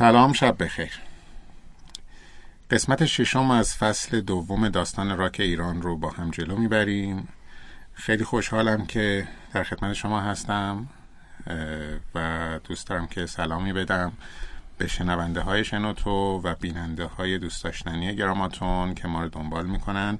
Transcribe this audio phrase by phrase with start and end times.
[0.00, 0.92] سلام شب بخیر.
[2.70, 7.28] قسمت ششم از فصل دوم داستان راک ایران رو با هم جلو می‌بریم.
[7.94, 10.88] خیلی خوشحالم که در خدمت شما هستم
[12.14, 14.12] و دوست دارم که سلامی بدم
[14.78, 20.18] به شنونده های شنوتو و بیننده های دوست داشتنی گراماتون که ما رو دنبال می‌کنن.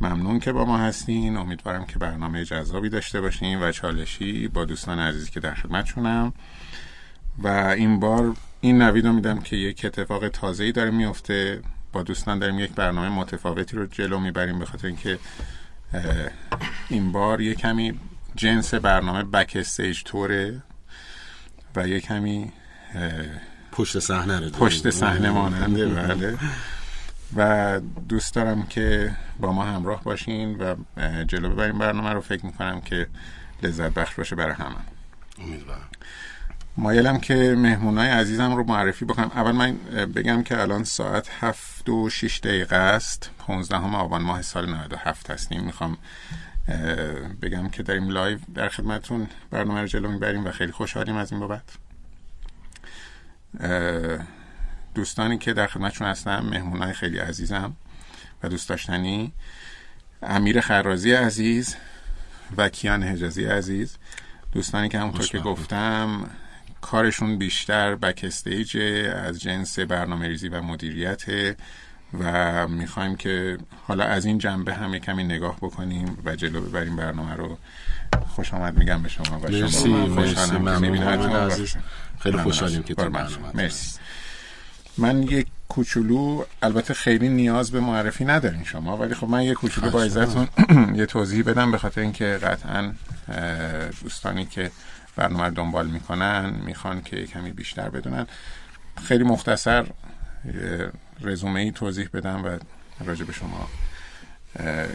[0.00, 1.36] ممنون که با ما هستین.
[1.36, 6.32] امیدوارم که برنامه جذابی داشته باشین و چالشی با دوستان عزیزی که در خدمتشونم.
[7.38, 11.62] و این بار این نوید رو میدم که یک اتفاق تازه‌ای داره میفته.
[11.92, 15.18] با دوستان داریم یک برنامه متفاوتی رو جلو می‌بریم به خاطر اینکه
[16.88, 18.00] این بار یک کمی
[18.34, 20.62] جنس برنامه بک استیج توره
[21.76, 22.52] و یک کمی
[23.72, 26.38] پشت صحنه پشت صحنه ماننده بله.
[27.36, 30.74] و دوست دارم که با ما همراه باشین و
[31.24, 32.20] جلو ببریم برنامه رو.
[32.20, 33.06] فکر می‌کنم که
[33.62, 34.76] لذت بخش باشه برای همه.
[35.38, 35.88] امیدوارم.
[36.78, 39.30] مایلم که مهمونای عزیزم رو معرفی بکنم.
[39.34, 39.76] اول من
[40.14, 43.30] بگم که الان ساعت هفت و شیش دقیقه است.
[43.38, 45.64] 15 آبان ماه سال 97 هستیم.
[45.64, 45.98] می‌خوام
[47.42, 51.40] بگم که داریم لایو در خدمتون برنامه رو جلو می‌بریم و خیلی خوشحالیم از این
[51.40, 51.62] بابت.
[54.94, 57.76] دوستانی که در خدمتشون هستم مهمونای خیلی عزیزم
[58.42, 59.32] و دوست داشتنی.
[60.22, 61.76] امیر خرازی عزیز
[62.56, 63.96] و کیان حجازی عزیز.
[64.52, 66.30] دوستانی که همونطور که گفتم
[66.80, 68.76] کارشون بیشتر بک استیج
[69.14, 71.24] از جنس برنامه ریزی و مدیریت
[72.20, 77.34] و می‌خوایم که حالا از این جنبه هم کمی نگاه بکنیم و جلو ببریم برنامه
[77.34, 77.58] رو.
[78.28, 81.50] خوش آمد میگم به شما و مرسی شما مرسی ممنون.
[82.20, 83.98] خیلی خوشحالیم که تو برنامه مرسی.
[84.98, 89.90] من یک کوچولو البته خیلی نیاز به معرفی ندارین شما ولی خب من یک کوچولو
[89.90, 90.48] با ازتون
[91.00, 92.92] یه توضیح بدم به خاطر اینکه قطعا
[94.02, 94.70] دوستانی که
[95.16, 98.26] برنامه رو دنبال می‌کنن می‌خوان که کمی بیشتر بدونن.
[99.04, 99.86] خیلی مختصر
[101.20, 102.58] رزومه ای توضیح بدم و
[103.04, 103.68] راجع به شما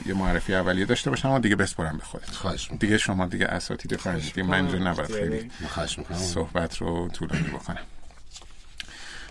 [0.06, 2.30] یه معرفی اولیه داشته باشم و دیگه بسپرم به خودت.
[2.30, 5.52] خواهش دیگه شما دیگه اساتید فرزیدی من اینجا نباید خیلی
[6.14, 7.84] صحبت رو طولانی بکنم.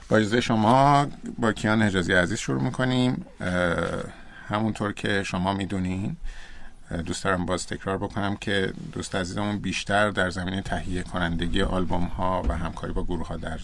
[0.08, 1.06] با اجازه شما
[1.38, 3.26] با کیان حجازی عزیز شروع می‌کنیم.
[4.48, 6.16] همونطور که شما می‌دونین
[6.90, 12.42] دوست دارم باز تکرار بکنم که دوست عزیزمون بیشتر در زمینه تهیه کنندگی آلبوم ها
[12.48, 13.60] و همکاری با گروه ها در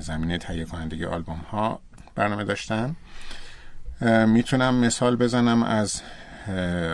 [0.00, 1.80] زمینه تهیه کنندگی آلبوم ها
[2.14, 2.96] برنامه داشتن.
[4.26, 6.02] می‌تونم مثال بزنم از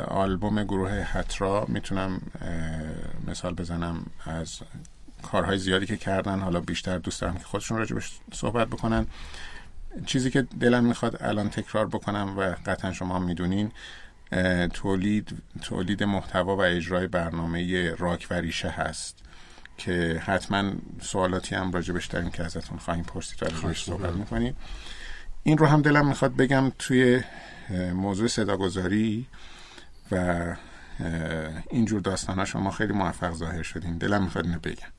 [0.09, 2.21] آلبوم گروه هترا می‌تونم
[3.27, 4.61] مثال بزنم از
[5.23, 6.41] کارهای زیادی که کردن.
[6.41, 9.07] حالا بیشتر دوست دارم که خودشون راجبش صحبت بکنن.
[10.07, 13.73] چیزی که دلم می‌خواد الان تکرار بکنم و قطعا شما می‌دونین
[14.73, 19.17] تولید تولید محتوا و اجرای برنامه راک و ریشه هست
[19.79, 24.57] که حتما سوالاتی هم راجبش داریم که ازتون خواهیم پرسید و راجبش صحبت می‌کنیم.
[25.43, 27.23] این رو هم دلم می‌خواد بگم توی
[27.95, 29.27] موضوع صداگذاری
[30.13, 30.45] و
[31.71, 33.99] اینجور داستان ها شما خیلی موفق ظاهر شدین.
[33.99, 34.93] دلم می‌خواد اینو بگم.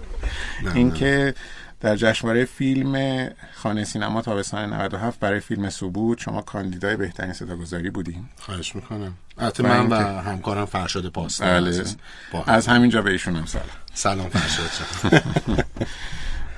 [0.74, 1.34] اینکه
[1.86, 8.24] در جشنواره فیلم خانه سینما تابستان 97 برای فیلم سبود شما کاندیدای بهترین صداگذاری بودین
[8.36, 9.14] خواهش می‌کنم.
[9.38, 11.84] البته من و همکارم فرشاد پاس بله.
[12.46, 13.66] از همینجا به ایشون هم سلام.
[13.94, 15.22] سلام فرشاد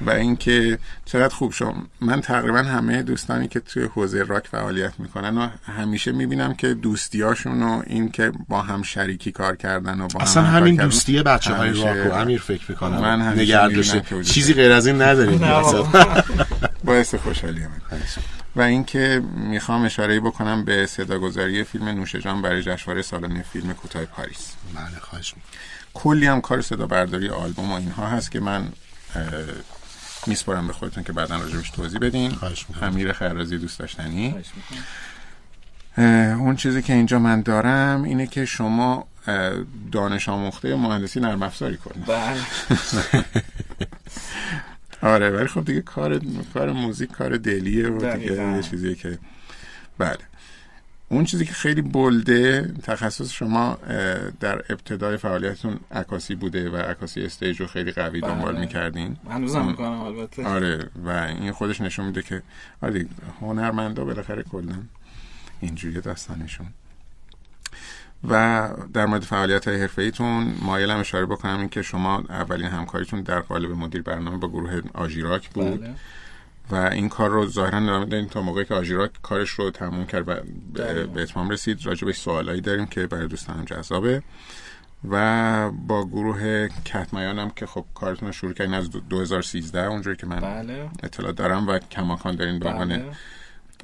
[0.01, 5.39] و اینکه چقدر خوب شد من تقریبا همه دوستانی که توی حوزه راک فعالیت می‌کنن
[5.39, 10.21] و همیشه می‌بینم که دوستیاشون و این که با هم شریکی کار کردن و با
[10.21, 13.01] اصلا هم همین دوستی بچه های راک و امیر فکر می‌کنم.
[13.01, 15.41] من همیشه نگردش می‌بینم که چیزی غیر از این نداریم.
[16.85, 17.99] باعث خوشحالی من.
[18.57, 24.53] و اینکه می‌خوام اشاره بکنم به صداگذاری فیلم نوشجان برای جشنواره سالانه فیلم کوتاه پاریس.
[24.75, 25.35] بله خواهش
[25.95, 28.69] کلی هم کار صدا برداری آلبوم و اینها هست که من
[30.27, 32.33] میسپرم به خودتون که بعدا راجبش توضیح بدین.
[32.83, 34.35] امیر خرازی دوست داشتنی.
[36.39, 39.07] اون چیزی که اینجا من دارم اینه که شما
[39.93, 42.07] دانش آموخته مهندسی نرم افزاری کنید.
[42.07, 42.41] بله.
[45.13, 46.21] آره ولی خب دیگه کار
[46.55, 48.33] کار موزیک کار دلیه و دیگه.
[48.33, 49.19] یه چیزیه که
[49.99, 50.19] بله.
[51.11, 53.79] اون چیزی که خیلی بلده تخصص شما
[54.41, 58.61] در ابتدای فعالیتتون عکاسی بوده و عکاسی استیج رو خیلی قوی دنبال بله.
[58.61, 60.47] می‌کردین؟ هنوزم می‌کنم البته.
[60.47, 62.43] آره و این خودش نشون میده که
[62.83, 63.07] آره
[63.41, 64.83] هنرمندا بالاخره کلا
[65.61, 66.67] اینجوری داستانشون.
[68.29, 73.23] و در مورد فعالیت های حرفه ایتون مایلم اشاره بکنم این که شما اولین همکاریتون
[73.23, 75.81] در قالب مدیر برنامه با گروه آژیراک بود.
[75.81, 75.95] بله.
[76.71, 80.29] و این کار رو ظاهرا ادامه دادین تا موقعی که آژیراک کارش رو تموم کرد
[80.29, 80.35] و
[81.15, 84.23] به- اتمام رسید راجبش سوالایی داریم که برای دوستانم جذابه.
[85.11, 90.27] و با گروه کتمایان هم که خب کارتون رو شروع کردین از 2013 اونجوری که
[90.27, 90.91] من بله.
[91.03, 93.03] اطلاع دارم و کماکان دارین به عنوان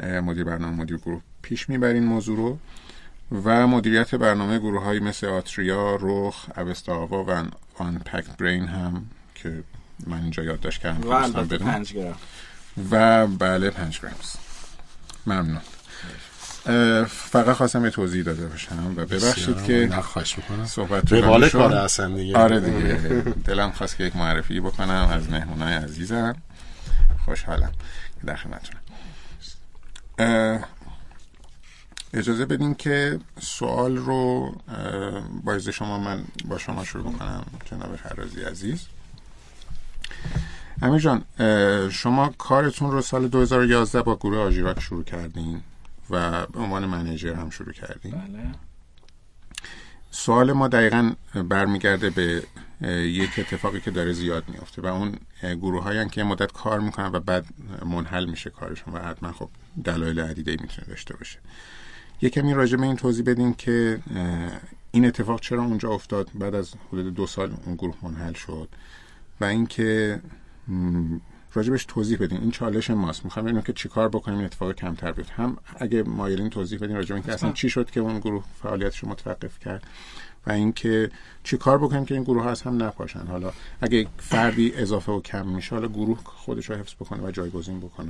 [0.01, 0.21] بله.
[0.21, 2.59] مدیر برنامه مدیر گروه پیش می‌برین موضوع رو.
[3.45, 7.31] و مدیریت برنامه گروه های مثل آتریا، رخ، اوستا و
[7.79, 9.63] آن پکت برین هم که
[10.07, 12.17] من اینجا یادداشت کردم و البته پنج گرم
[12.91, 14.15] و بله پنج گرم
[15.27, 15.61] ممنون.
[17.07, 20.67] فقط خواستم یه توضیح داده باشم و ببخشید که نخواهش می‌کنم.
[20.67, 22.39] صحبت روال کار هستن دیگه.
[22.39, 22.95] آره دیگه.
[23.45, 26.37] دلم خواست که یک معرفی بکنم از مهمونای عزیزم.
[27.25, 27.73] خوشحالم
[28.21, 28.81] که در خدمتتونم.
[32.15, 34.55] اجازه بدین که سوال رو
[35.45, 38.81] با شما من با شما شروع بکنم جناب فرازی عزیز.
[40.83, 41.25] امیر جان
[41.91, 45.61] شما کارتون رو سال 2011 با گروه آژیراک شروع کردین
[46.11, 48.13] و به عنوان منیجر هم شروع کردین.
[48.13, 48.55] بله.
[50.11, 51.13] سوال ما دقیقا
[51.49, 52.43] برمیگرده به
[52.91, 57.21] یک اتفاقی که داره زیاد میافته و اون گروه هایی که مدت کار می‌کنن و
[57.21, 57.47] بعد
[57.87, 59.49] منحل میشه کارشون و حتما خب
[59.85, 61.39] دلایل عدیده می‌تونه داشته باشه.
[62.23, 64.01] یه کمی راجع به این توضیح بدین که
[64.91, 68.69] این اتفاق چرا اونجا افتاد بعد از حدود دو سال اون گروه منحل شد
[69.41, 70.21] و اینکه
[71.55, 72.41] راجبش توضیح بدین.
[72.41, 73.25] این چالش ماست.
[73.25, 75.33] می‌خوام ببینیم که چیکار بکنیم این اتفاق کمتر بیفته.
[75.33, 79.09] هم اگه مایلین توضیح بدین راجب اینکه اصلا چی شد که اون گروه فعالیتش رو
[79.09, 79.87] متوقف کرد
[80.47, 81.11] و اینکه
[81.45, 83.27] چیکار بکنیم که این گروه ها از هم نپاشن.
[83.27, 87.81] حالا اگه فردی اضافه و کم میشه حالا گروه خودش رو حفظ بکنه و جایگزین
[87.81, 88.09] بکنه.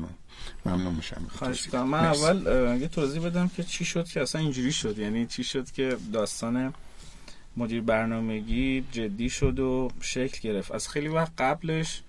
[0.67, 1.27] ممنون میشم.
[1.29, 2.47] خواهش من اول
[2.81, 4.99] یه توضیح بدم که چی شد که اصلا اینجوری شد.
[4.99, 6.75] یعنی چی شد که داستان
[7.57, 10.73] مدیر برنامگی جدی شد و شکل گرفت.
[10.73, 12.03] از خیلی وقت قبلش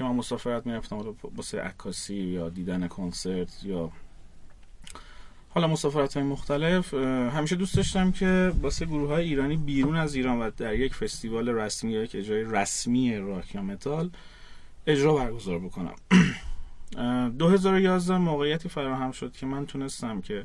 [0.00, 3.90] که من مسافرت می‌رفتم واسه عکاسی یا دیدن کنسرت یا
[5.48, 6.94] حالا مسافرت های مختلف
[7.34, 11.48] همیشه دوست داشتم که واسه گروه های ایرانی بیرون از ایران و در یک فستیوال
[11.48, 14.10] رسمی یا یک اجرای رسمی راک یا متال
[14.86, 15.94] اجرا برگزار بکنم.
[17.38, 20.44] 2011 موقعیتی فراهم شد که من تونستم که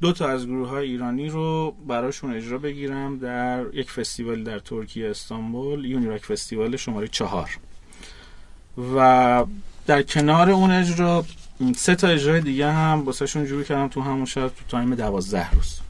[0.00, 5.10] دو تا از گروه های ایرانی رو براشون اجرا بگیرم در یک فستیوال در ترکیه
[5.10, 7.58] استانبول Unirock Festival شماره چهار.
[8.94, 9.44] و
[9.86, 11.24] در کنار اون اجرا
[11.76, 15.80] سه تا اجرای دیگه هم واسهشون جور کردم تو همون شب تو time دوازده روز.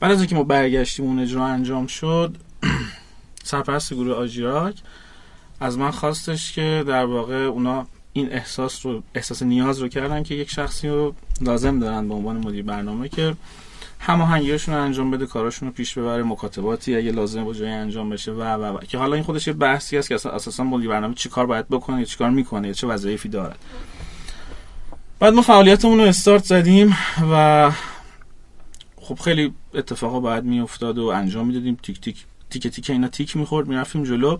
[0.00, 2.36] بعد از اینکه ما برگشتیم اون اجرا انجام شد
[3.44, 4.74] سرپرست گروه آجیراک
[5.60, 10.34] از من خواستش که در واقع اونا این احساس رو احساس نیاز رو کردن که
[10.34, 13.34] یک شخصی رو لازم دارن به عنوان مدیر برنامه که
[13.98, 18.42] هماهنگیاشون انجام بده کاراشون رو پیش ببره مکاتباتی اگه لازم با جای انجام بشه و
[18.42, 18.78] و, و.
[18.78, 22.04] که حالا این خودش یه بحثی است که اساسا مدیر برنامه چیکار باید بکنه یا
[22.04, 23.54] چیکار می‌کنه چه وظایفی داره.
[25.18, 26.96] بعد ما فعالیتمون رو استارت زدیم
[27.32, 27.70] و
[28.96, 31.78] خب خیلی اتفاقا باید میافتاد و انجام می‌دادیم.
[31.82, 32.16] تیک تیک
[32.50, 34.38] تیک تیک اینا تیک می‌خورد می‌رفتیم جلو.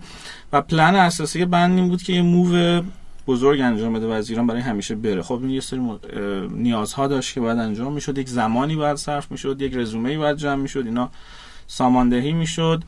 [0.53, 2.83] و پلن اساسی بند بود که یه موو
[3.27, 5.23] بزرگ انجام بده و از ایران برای همیشه بره.
[5.23, 5.81] خب این یه سری
[6.51, 8.19] نیازها داشت که باید انجام می‌شد.
[8.19, 10.87] یک زمانی باید صرف می‌شد یک رزومه باید جمع می‌شد.
[10.87, 11.11] اینا
[11.67, 12.83] ساماندهی می‌شد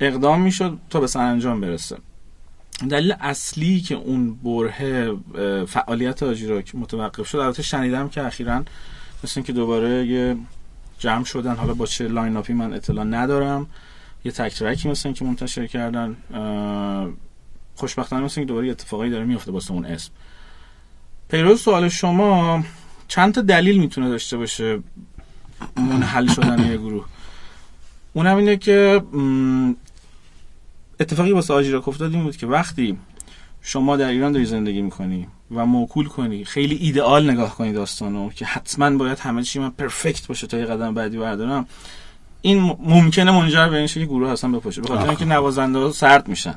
[0.00, 1.96] اقدام می‌شد تا به سرانجام برسه.
[2.90, 5.16] دلیل اصلی که اون بره
[5.66, 8.64] فعالیت آجیراک متوقف شد البته شنیدم که اخیرا
[9.24, 10.36] مثل که دوباره یه
[10.98, 11.54] جمع شدن.
[11.54, 13.66] حالا با چه line-up ی من اطلاع ندارم.
[14.24, 16.16] یه تک track ی مثل که منتشر کردن.
[17.78, 20.10] خوشبختانه مثل که دوباره اتفاقایی داره میفته واسه اون اسم.
[21.30, 22.64] پیرو سوال شما
[23.08, 24.78] چند تا دلیل می‌تونه داشته باشه
[25.76, 27.04] منحل شدن یه گروه؟
[28.12, 29.02] اونم اینه که
[31.00, 32.98] اتفاقی واسه آجیراک افتاد این بود که وقتی
[33.62, 38.44] شما در ایران داری زندگی می‌کنی و موکول کنی خیلی ایدئال نگاه کنی داستانو که
[38.44, 41.66] حتما باید همه چی من perfect باشه تا یه قدم بعدی بردارم
[42.42, 44.80] این ممکنه منجر به این شه که گروه اصلا بپاشه.
[44.80, 46.54] به خاطر اینکه نوازنده ها سرد میشن.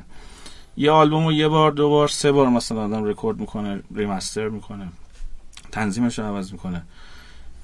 [0.76, 4.88] یه آلبوم رو یه بار دو بار سه بار مثلا آدم رکورد می‌کنه ریمستر می‌کنه
[5.72, 6.82] تنظیمش رو عوض می‌کنه.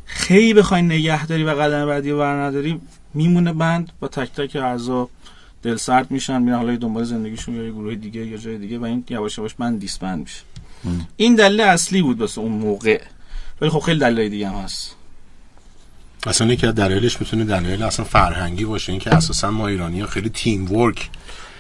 [0.05, 2.81] خیلی بخوای نگهداری و قدم بعدی رو نداری
[3.15, 5.09] میمونه بند با تک تک اعضا
[5.62, 8.85] دل سرد میشن میرن حالا دنبال زندگیشون یا یه گروه دیگه یا جای دیگه و
[8.85, 10.41] این یواش یواش من دیسبند میشه.
[11.17, 13.03] این دلیل اصلی بود واسه اون موقع.
[13.61, 14.95] ولی خب خیلی دلایل دیگه هم هست.
[16.27, 20.29] اصلا یکی از دلایلش می‌تونه دلایل اصلا فرهنگی باشه اینکه اساسا ما ایرانی ها خیلی
[20.29, 21.11] تیم ورک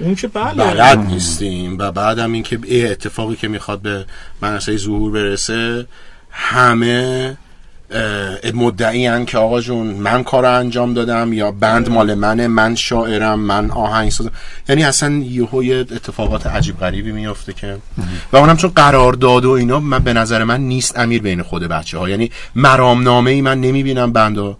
[0.00, 0.64] اون که بله.
[0.64, 4.04] بلد نیستیم و اینکه ای اتفاقی که می‌خواد به
[4.42, 5.86] منصه ظهور برسه
[6.30, 7.36] همه
[8.54, 13.70] مدعی که آقا جون من کار انجام دادم یا بند مال منه من شاعرم من
[13.70, 14.30] آهنگسازم.
[14.68, 17.76] یعنی اصلا یهو اتفاقات عجیب غریبی میفته که.
[18.32, 21.62] و اونم چون قرار داد و اینا من به نظر من نیست امیر بین خود
[21.62, 24.56] بچه ها یعنی مرامنامه ای من نمی‌بینم بندا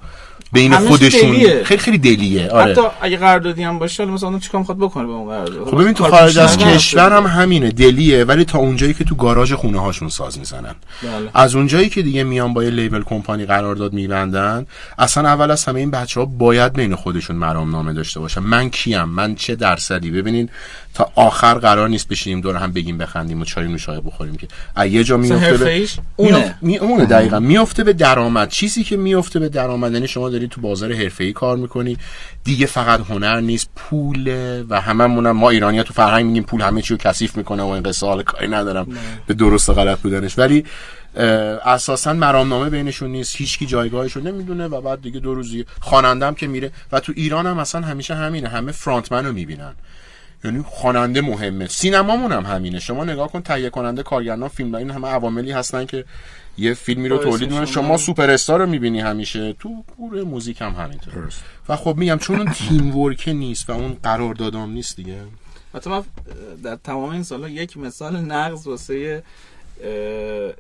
[0.52, 1.30] بین خودشون.
[1.30, 1.64] دلیه.
[1.64, 2.48] خیلی خیلی دلیه.
[2.50, 2.72] آره.
[2.72, 5.82] حتی اگه قراردادی هم باشه حالا مثلا اون چیکار می‌خواد بکنه به اون قرارداد؟ خب
[5.82, 7.12] ببین تو خارج از کشور.
[7.12, 8.24] هم همینه دلیه.
[8.24, 10.74] ولی تا اونجایی که تو گاراژ خونه هاشون ساز می‌زنن.
[11.02, 11.30] بله.
[11.34, 14.66] از اونجایی که دیگه میان با یه لیبل کمپانی قرارداد میبندن
[14.98, 18.40] اصلا اول از همه این بچه ها باید بین خودشون مرام نامه داشته باشن.
[18.40, 20.48] من کیم؟ من چه درصدی؟ ببینین
[20.94, 24.48] تا آخر قرار نیست بشینیم دور هم بگیم بخندیم و چای نوشابه بخوریم که.
[24.86, 26.58] یه جا میفته به اونه.
[26.60, 27.40] می اونه دقیقا.
[27.40, 28.48] میفته به درآمد.
[28.48, 31.96] چیزی که میفته به درآمد یعنی شما داری تو بازار حرفه‌ای کار می‌کنی
[32.44, 36.94] دیگه فقط هنر نیست پوله و هممونم ما ایرانی‌ها تو فرهنگ میگیم پول همه چی
[36.94, 38.86] رو کثیف می‌کنه و این قصه حال کاری ندارم
[39.26, 40.38] به درست و غلط بودنش.
[40.38, 40.64] ولی
[41.64, 43.36] اساسا مرامنامه بینشون نیست.
[43.36, 46.70] هیچکی جایگاهش رو نمی‌دونه و بعد دیگه دو روزی خوانندم که میره.
[46.92, 48.48] و تو ایران هم اصلا همیشه همینه.
[48.48, 49.74] همه فرانتمن رو می‌بینن.
[50.44, 51.66] یعنی خواننده مهمه.
[51.66, 52.80] سینمامون هم همینه.
[52.80, 56.04] شما نگاه کن تهیه کننده کارگردان فیلم این همه عواملی هستن که
[56.58, 57.66] یه فیلمی رو تولید می‌کنن.
[57.66, 59.52] شما- سوپر استار رو می‌بینی همیشه.
[59.52, 61.14] تو گروه موزیک هم همینطور.
[61.14, 61.42] درست.
[61.68, 65.16] و خب میگم چون اون تیم ورک نیست و اون قراردادام نیست دیگه.
[65.74, 66.02] حتی من
[66.62, 69.22] در تمام این سالا یک مثال نقض واسه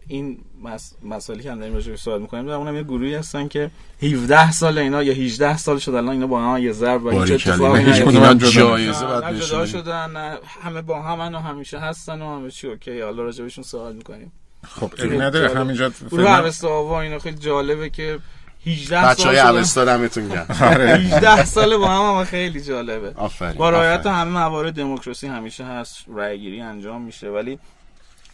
[0.08, 0.94] این مس...
[1.02, 3.70] مسائلی که هم داریم راجع صحبت می‌کنیم در اونم یه گروهی هستن که
[4.02, 7.48] 17 سال اینا یا 18 سال شد الان اینا با هم یه ضرب و هیچ.
[7.48, 12.22] اتفاقی هیچ هم جدا جایزه نه جدا شدن نه همه با هم و همیشه هستن
[12.22, 14.32] و همه چی اوکی حالا راجع بهشون صحبت می‌کنیم.
[14.64, 18.18] خب ابی نداره همینجا گروه اوستا آوا اینا خیلی جالبه که
[18.66, 23.12] 18 بچه سال های شدن اوستا دمتون گرم 18 سال با هم, هم خیلی جالبه.
[23.16, 24.06] آفرین با رعایت.
[24.06, 27.58] همه موارد دموکراسی همیشه هست رای گیری انجام میشه ولی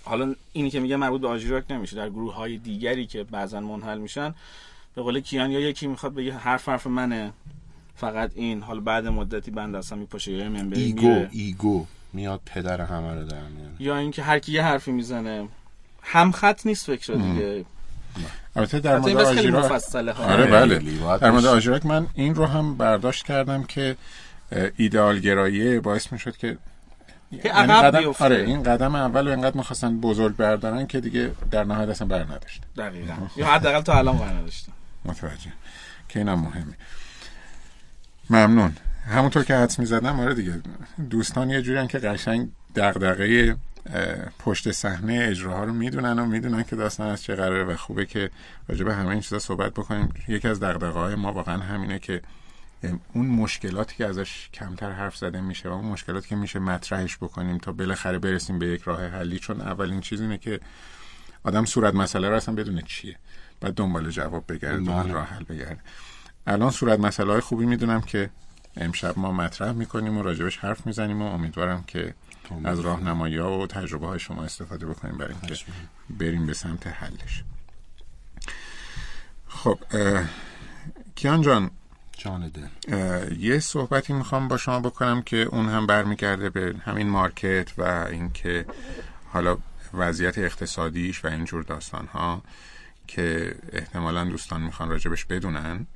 [0.05, 3.99] حالا اینی که میگه مربوط به آژیراک نمیشه در گروه های دیگری که بعضا منحل
[3.99, 4.35] میشن
[4.95, 7.33] به قول کیان یا یکی می‌خواد بگه حرف حرف منه
[7.97, 8.63] فقط این.
[8.63, 11.29] حالا بعد مدتی بند اصلا میپاشه یا ایگو میره.
[11.33, 13.75] ایگو میاد پدر همه رو در میاره.
[13.79, 15.49] یا اینکه هر کی یه حرفی می‌زنه.
[16.03, 17.65] هم خط نیست فکر دیگه.
[18.57, 19.73] البته در مورد آژیراک
[20.19, 20.79] آره بله.
[21.19, 21.47] در مورد.
[21.47, 23.97] آژیراک من این رو هم برداشت کردم که
[24.77, 26.59] ایدئال گرایی باعث می‌شد که
[27.43, 28.25] که یعنی عقب قدم بیفته.
[28.25, 32.63] آره این قدم اول انقدر می‌خواستن بزرگ بردارن که دیگه در نهایت اصلا بر نداشت
[32.77, 33.13] دقیقا.
[33.37, 34.73] یا حداقل تا الان قرار نداشتم
[35.05, 35.53] متوجه.
[36.09, 36.75] که اینم مهمه.
[38.31, 38.77] ممنون.
[39.09, 40.63] همونطور که حدس می‌زدم آره دیگه
[41.11, 43.57] دوستان یه جوری که قشنگ دغدغه
[44.39, 48.31] پشت صحنه اجراها رو می‌دونن و می‌دونن که داستان از چه قراره و خوبه که
[48.69, 50.09] راجع به همه این چیزا صحبت بکنیم.
[50.29, 52.23] یکی از دغدغه های ما واقعا همینه که
[53.13, 57.59] اون مشکلاتی که ازش کمتر حرف زده میشه و اون مشکلاتی که میشه مطرحش بکنیم
[57.59, 60.61] تا بالاخره برسیم به یک راه حلی چون اولین چیز اینه که
[61.45, 63.17] آدم صورت مسئله رو اصلا بدونه چیه.
[63.61, 65.13] بعد دنبال جواب بگرده دنبال بله.
[65.13, 65.81] راه حل بگرده.
[66.47, 68.31] الان صورت مسئله های خوبی می‌دونم که
[68.77, 72.15] امشب ما مطرح می‌کنیم و راجبش حرف می‌زنیم و امیدوارم که
[72.65, 75.65] از راهنمایی ها و تجربه های شما استفاده بکنیم برای اینکه
[76.11, 77.45] بریم به سمت حلش.
[79.49, 79.79] خب
[81.15, 81.71] کیان جان
[82.19, 87.09] جان دل اه، یه صحبتی می‌خوام با شما بکنم که اون هم برمیگرده به همین
[87.09, 88.65] مارکت و اینکه
[89.33, 89.59] حالا
[89.95, 92.43] وضعیت اقتصادیش و اینجور داستان ها
[93.07, 95.87] که احتمالا دوستان می‌خوان راجبش بدونن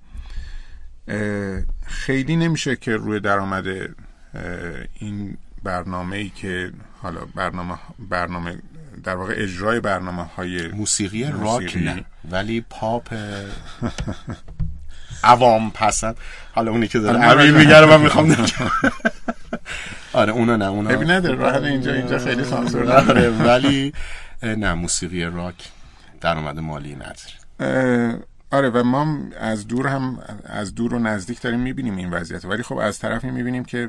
[1.87, 3.66] خیلی نمیشه که روی درآمد
[4.98, 6.72] این برنامه ای که
[7.02, 8.58] حالا برنامه برنامه
[9.04, 11.84] در واقع اجرای برنامه های موسیقی راک موسیقی.
[11.84, 13.14] نه ولی پاپ
[15.25, 16.16] عوام پسند.
[16.54, 18.46] حالا اونی که داره امیر میگه رو من می‌خوام نگم.
[20.12, 23.92] آره اونا نه اونا ببین نداره راه اینجا اینجا خیلی سانسور آره ولی
[24.42, 25.54] اه، نه موسیقی راک
[26.20, 28.18] درآمد مالی نداره.
[28.50, 32.62] آره و ما از دور هم از دور و نزدیک داریم می‌بینیم این وضعیت ولی
[32.62, 33.88] خب از طرفی می‌بینیم که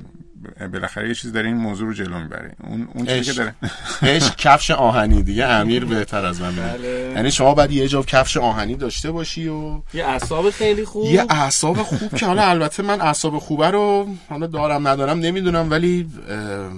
[0.74, 3.38] بالاخره یه چیز داره این موضوع رو جلو می‌بره اون اون چیزی که.
[3.38, 3.56] داره
[4.16, 6.56] عشق کفش آهنی دیگه امیر بهتر از من.
[6.56, 7.12] بله.
[7.16, 11.25] یعنی شما باید یه جا کفش آهنی داشته باشی و یه اعصاب خیلی خوب یه
[11.30, 16.10] اعصاب خوب که حالا البته من اعصاب خوبه رو حالا دارم ندارم نمی‌دونم ولی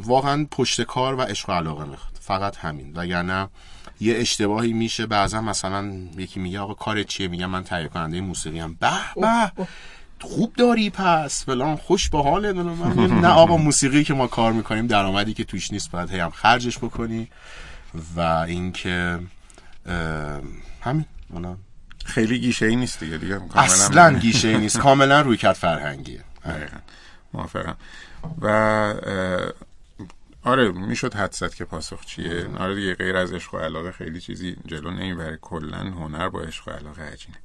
[0.04, 3.48] واقعا پشت کار و عشق و علاقه می‌خواد فقط همین وگرنه
[4.02, 5.06] یه اشتباهی میشه.
[5.06, 8.74] بعضا مثلا یکی میگه آقا کارت چیه؟ میگم من تهیه کننده موسیقی ام.
[8.80, 9.68] به به
[10.22, 11.46] خوب داری پس.
[11.46, 12.52] فلان خوش به حال.
[12.52, 13.28] من میگم نه.
[13.28, 17.28] آقا موسیقی که ما کار می‌کنیم درآمدی که توش نیست باید هی هم خرجش بکنی.
[18.16, 19.20] و اینکه
[20.82, 21.06] همین.
[21.34, 21.56] حالا
[22.06, 24.78] خیلی گیشه ای نیست دیگه دیگه کاملا- اصلا گیشه ای نیست.
[24.80, 26.24] کاملا روی کرد فرهنگیه.
[27.34, 27.76] موافقم.
[28.42, 28.48] و
[30.44, 32.48] آره می‌شد حد زد که پاسخ چیه.
[32.58, 35.38] آره دیگه غیر از عشق و علاقه خیلی چیزی جلو نمی‌بره.
[35.38, 37.38] کلا هنر با عشق و علاقه عجینه.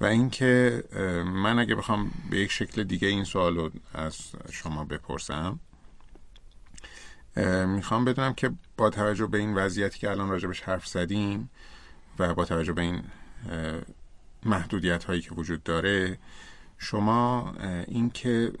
[0.00, 0.84] و اینکه
[1.24, 4.18] من اگه بخوام به یک شکل دیگه این سوال رو از
[4.52, 5.60] شما بپرسم
[7.66, 11.50] می‌خوام بدونم که با توجه به این وضعیتی که الان راجبش حرف زدیم
[12.18, 13.02] و با توجه به این
[14.44, 16.18] محدودیت هایی که وجود داره
[16.78, 17.54] شما
[17.86, 18.52] اینکه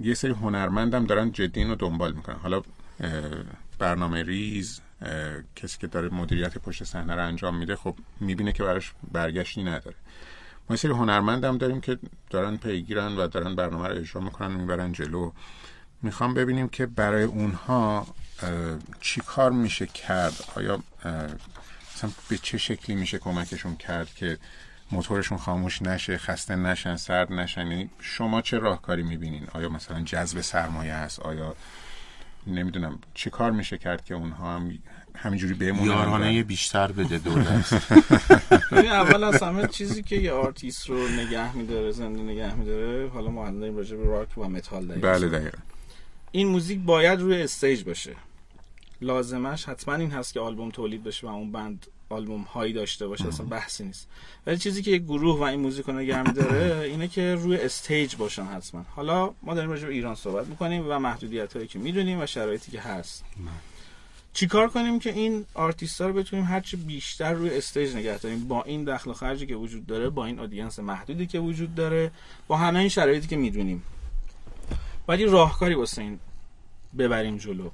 [0.00, 2.36] یه سری هنرمندم دارن جدی رو دنبال می‌کنن.
[2.36, 2.62] حالا
[3.78, 4.80] برنامه ریز
[5.56, 9.96] کسی که داره مدیریت پشت صحنه رو انجام میده خب می‌بینه که براش برگشتی نداره.
[10.70, 11.98] ما سری هنرمند هم داریم که
[12.30, 15.32] دارن پیگیرن و دارن برنامه رو اجرا می‌کنن و می‌برن جلو.
[16.02, 18.06] می‌خوام ببینیم که برای اونها
[19.00, 20.82] چی کار میشه کرد؟ آیا
[21.94, 24.38] مثلا به چه شکلی میشه کمکشون کرد که
[24.92, 30.40] موتورشون خاموش نشه خسته نشن سرد نشن؟ یعنی شما چه راهکاری می‌بینین؟ آیا مثلا جذب
[30.40, 31.56] سرمایه است؟ آیا
[32.46, 34.78] نمی‌دونم چه کار میشه کرد که اونها هم
[35.14, 37.92] همینجوری بمونن یارانه بیشتر بده دولت.
[38.72, 43.50] اول از همه چیزی که یه آرتیست رو نگه میداره زنده نگه میداره حالا ما
[43.50, 45.02] داریم راجع به راک و متال داریم.
[45.02, 45.58] بله دقیقا.
[46.32, 48.16] این موزیک باید روی stage باشه.
[49.00, 53.28] لازمش حتما این هست که آلبوم تولید بشه و اون band آلبوم هایی داشته باشه
[53.28, 54.08] اصلا بحثی نیست.
[54.46, 58.16] ولی چیزی که یک گروه و این موزیک رو نگه داره اینه که روی stage
[58.16, 58.84] باشن حتما.
[58.96, 62.70] حالا ما داریم راجع به ایران صحبت می‌کنیم و محدودیت هایی که می‌دونیم و شرایطی
[62.72, 63.24] که هست.
[64.32, 68.62] چیکار کنیم که این آرتیست ها رو بتونیم هرچی بیشتر روی stage نگه داریم؟ با
[68.62, 72.10] این دخل و خرجی که وجود داره با این audience محدودی که وجود داره
[72.48, 73.82] با همه این شرایطی که می‌دونیم.
[75.08, 76.18] ولی راهکاری واسه این
[76.98, 77.70] ببریم جلو.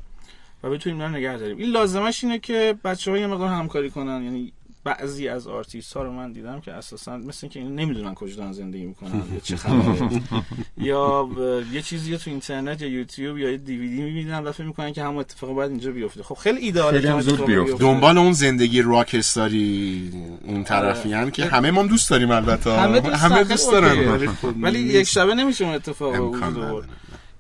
[0.63, 1.59] و بتونیم اینا نگه داریم.
[1.59, 4.25] این لازمش اینه که بچه ها یه مقدار همکاری کنن.
[4.25, 4.53] یعنی
[4.85, 8.53] بعضی از آرتیست ها رو من دیدم که اساسا مثل اینکه این نمی‌دونن کجا دارن
[8.53, 10.23] زندگی می‌کنن یا چه خبره.
[10.77, 11.29] یا
[11.73, 15.55] یه چیزی تو اینترنت یا یوتیوب یا دیویدی می‌بینن و فکر می‌کنن که همون اتفاق
[15.55, 16.23] باید اینجا بیفته.
[16.23, 17.77] خب خیلی ایدئاله خیلی هم زود بیفته.
[17.79, 20.11] دنبال اون زندگی rockstar ی
[20.45, 22.73] اون طرفیان که همه ما دوست داریم البته.
[22.73, 24.29] همه دوست, همه دوست دارن.
[24.63, 26.85] ولی یک شبه نمیشه اون اتفاق وجود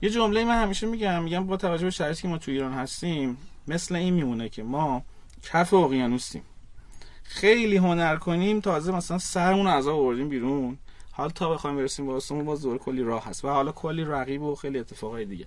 [0.02, 3.36] یه جمله من همیشه میگم میگم با توجه به شرایطی که ما تو ایران هستیم
[3.68, 5.02] مثل این میمونه که ما
[5.42, 6.42] کف اقیانوسیم.
[7.22, 10.78] خیلی هنر کنیم تازه مثلا سرمون از آوردیم بیرون.
[11.14, 14.42] حالا تا بخوایم برسیم به آسمون باز دور کلی راه هست و حالا کلی رقیب
[14.42, 15.46] و خیلی اتفاقای دیگه.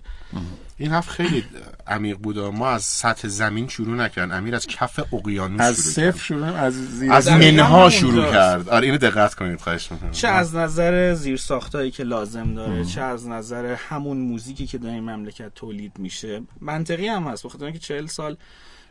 [0.76, 1.44] این حرف خیلی
[1.86, 4.36] عمیق بود ما از سطح زمین شروع نکردن.
[4.36, 8.30] امیر از کف اقیانوس از شروع صفر شروع از زیر از منها شروع.
[8.30, 8.68] کرد.
[8.68, 10.10] آره اینو دقت کنید خواهش می‌کنم.
[10.10, 14.88] چه از نظر زیر ساختایی که لازم داره چه از نظر همون موزیکی که در
[14.88, 16.42] این مملکت تولید میشه.
[16.60, 18.36] منطقی هم هست بخاطر اینکه 40 سال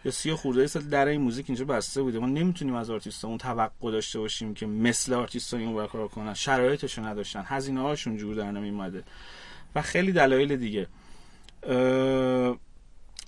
[0.06, 3.92] یا 30 خورده سال در این موزیک اینجا بسته بوده ما نمی‌تونیم از آرتیستامون توقع
[3.92, 6.34] داشته باشیم که مثل آرتیستای اون کار کنن.
[6.34, 7.44] شرایطشو نداشتن.
[7.46, 9.04] هزینه هاشون جور در نمیومده
[9.76, 10.88] و خیلی دلایل دیگه.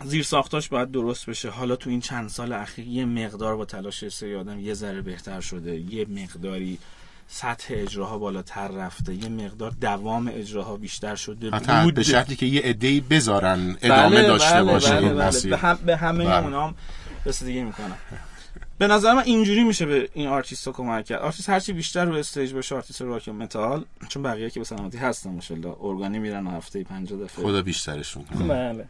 [0.05, 1.49] زیر ساختاش باید درست بشه.
[1.49, 5.01] حالا تو این چند سال اخیر یه مقدار با تلاش یه سری آدم یه ذره
[5.01, 5.79] بهتر شده.
[5.79, 6.79] یه مقداری
[7.27, 9.13] سطح اجراها بالاتر رفته.
[9.13, 11.93] یه مقدار دوام اجراها بیشتر شده بود.
[11.93, 14.89] به شرطی که یه عده‌ای بذارن ادامه داشته باشه.
[14.89, 15.27] بله این بله.
[15.27, 15.51] مسیر.
[15.51, 16.43] به, هم به همه بله.
[16.43, 16.75] اونام
[17.25, 17.97] رسیدگی می‌کنم.
[18.77, 21.21] به نظر من اینجوری میشه به این آرتیست ها کمک کرد.
[21.21, 24.97] آرتیست هرچی بیشتر رو stage باشه آرتیست راک و متال چون بقیه که به سلامتی
[24.97, 25.75] هستن ماشاءالله.
[25.81, 27.45] ارگانی میرن و هفته 50 دفعه.
[27.45, 28.85] خدا بیشترشون بله.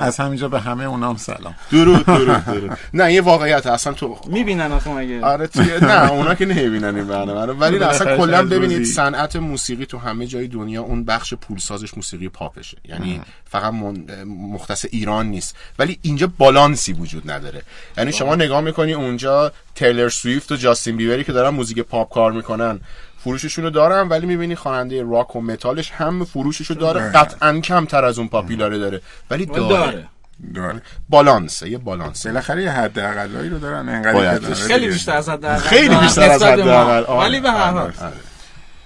[0.00, 1.54] از همینجا به همه اونام سلام.
[1.72, 2.78] درود درود درود.
[2.94, 7.06] نه یه واقعیت اصلا تو می‌بینن آخه مگه؟ آره توی نه اونا که نمی‌بینن این
[7.06, 7.52] برنامه رو.
[7.54, 8.84] ولی اصلا کلا ببینید.
[8.84, 12.76] صنعت موسیقی تو همه جای دنیا اون بخش پولسازش موسیقی پاپشه.
[12.88, 15.56] یعنی فقط من- مختص ایران نیست.
[15.78, 17.62] ولی اینجا بالانسی وجود نداره.
[17.98, 22.32] یعنی شما نگاه می‌کنی اونجا تیلر سویفت و جاستین بیبری که دارن موزیک پاپ کار
[22.32, 22.80] می‌کنن.
[23.26, 28.04] فروششون رو دارن ولی می‌بینی خواننده راک و متالش هم فروشش رو داره قطعا کمتر
[28.04, 29.02] از اون پاپیلاره داره.
[29.30, 30.08] ولی داره, داره.
[30.54, 30.82] داره.
[31.08, 34.88] بالانسه یه بالانسه بالاخره یه حد اقلایی رو دارن انقدر خیلی.
[34.88, 36.60] بیشتر از حد اقل خیلی بیشتر از حد.
[36.60, 37.04] اقل.
[37.04, 37.20] آره.
[37.20, 37.92] ولی به هر حال.
[38.00, 38.16] آره.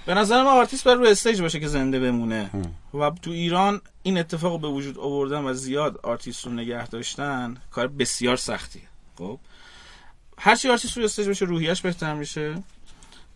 [0.05, 2.49] به نظر من آرتیست باید رو stage باشه که زنده بمونه.
[2.93, 7.87] و تو ایران این اتفاق به وجود آوردن و زیاد آرتیست رو نگه داشتن کار
[7.87, 8.81] بسیار سختیه.
[9.17, 9.39] خب؟
[10.37, 12.55] هرچی آرتیست رو stage باشه روحیش بهتر میشه.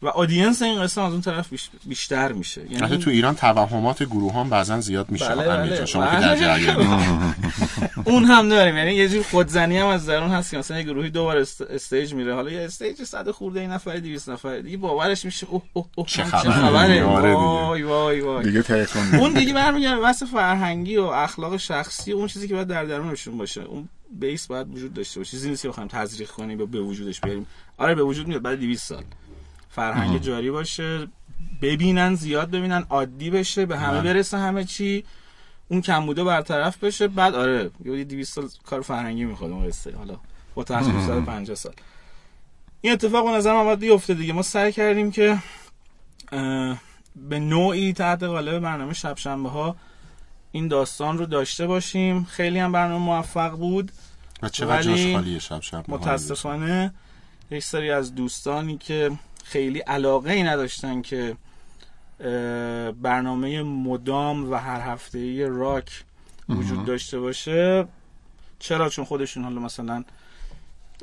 [0.01, 2.61] و آدینس این قسم از اون طرف بیش- بیشتر میشه.
[2.61, 5.35] حتی یعنی تو ایران توهمات گروه هم بعضا زیاد میشه.
[5.35, 5.85] بله، بله.
[5.85, 6.39] شما که در بله.
[6.39, 6.85] جریانی.
[8.05, 8.77] اون هم داریم.
[8.77, 11.61] یعنی یه جور خودزنی هم از درون هست که مثلا یه گروهی دوبار است...
[11.61, 12.33] stage میره.
[12.35, 14.59] حالا یه stage صد خورده‌ای نفر 200 نفر.
[14.59, 15.47] دیگه باورش میشه.
[15.49, 16.07] اوه اوه اوه.
[16.07, 17.39] چه خبره؟ آره دیگه.
[17.41, 18.43] وای وای وای.
[18.45, 22.85] دیگه تلفن اون دیگه برمیگرده بحث فرهنگی و اخلاق شخصی اون چیزی که باید در
[22.85, 23.61] درونشون باشه.
[23.61, 25.31] اون بیس باید وجود داشته باشه.
[25.31, 27.45] چیزی نیست که بخوایم تزریق کنیم یا به وجودش بیاریم.
[27.77, 28.41] آره به وجود میاد.
[28.41, 29.03] بعد 200 سال.
[29.75, 31.07] فرهنگ جاری باشه
[31.61, 35.05] ببینن زیاد ببینن عادی بشه به همه برسه همه چی.
[35.67, 37.07] اون کم بوده برطرف بشه.
[37.07, 39.95] بعد آره یه 200 سال کار فرهنگی می‌خواد اون قصه.
[39.97, 40.19] حالا
[40.55, 41.73] با تاثیر 150 سال.
[42.81, 44.33] این اتفاق به نظر من باید بیفته دیگه.
[44.33, 45.37] ما سعی کردیم که
[47.15, 49.75] به نوعی تحت قالب برنامه شب شنبه ها
[50.51, 52.23] این داستان رو داشته باشیم.
[52.23, 53.91] خیلی هم برنامه موفق بود.
[54.41, 56.93] و چقدر جاش خالیه شب شب متاسفانه
[57.51, 59.11] یک سری از دوستانی که
[59.47, 61.37] خیلی علاقه ای نداشتن که
[63.01, 66.03] برنامه مدام و هر هفته ای راک
[66.49, 67.87] وجود داشته باشه.
[68.59, 70.03] چرا؟ چون خودشون حالا مثلا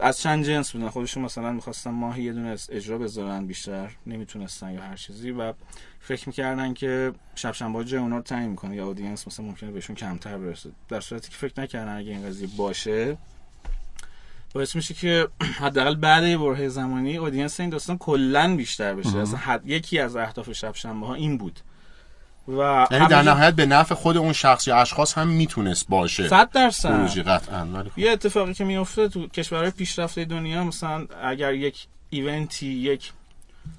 [0.01, 0.89] از چند جنس بودن.
[0.89, 5.53] خودشون مثلا می‌خواستن ماهی یه دونه اجرا بذارن بیشتر نمی‌تونستن یا هر چیزی و
[6.01, 8.77] فکر می‌کردن که شب شنبه جای اونا رو تعیین می‌کنه.
[8.77, 10.71] یا اودینس مثلا ممکنه بهشون کمتر برسه.
[10.89, 13.17] در صورتی که فکر نکردن اگه این قضیه باشه
[14.55, 19.19] باعث میشه که حداقل بعد یه برهه زمانی اودینس این داستان کلا بیشتر بشه.
[19.19, 19.67] اصلا حد...
[19.67, 21.61] یکی از اهداف شب شنبه ها این بود.
[22.49, 26.29] و یعنی در نهایت به نفع خود اون شخص یا اشخاص هم می‌تونست باشه.
[26.29, 27.29] 100 درصد.
[27.29, 27.99] قطعا خب.
[27.99, 33.13] یه اتفاقی که میفته تو کشورهای پیشرفته دنیا مثلا اگر یک ایونتی یک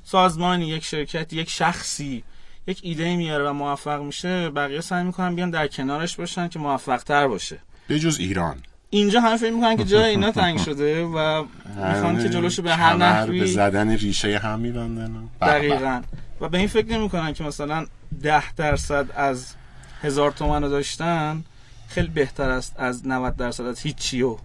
[0.04, 2.24] سازمانی یک شرکت یک شخصی
[2.68, 6.98] یک ایده میاره و موفق میشه بقیه سعی می‌کنن بیان در کنارش باشن که موفق
[6.98, 7.60] تر باشه.
[7.88, 8.58] به جز ایران.
[8.94, 12.96] اینجا همه فکر می‌کنن که جای اینا تنگ شده و می‌خوان که جلوشو به هر
[12.96, 15.30] نحوی به زدن ریشه هم میبندن.
[15.42, 16.02] دقیقا.
[16.42, 17.86] و به این فکر نمی‌کنن که مثلا
[18.22, 19.56] ده درصد از
[20.02, 21.44] هزار تومن رو داشتن
[21.88, 24.38] خیلی بهتر است از 90 درصد از هیچی و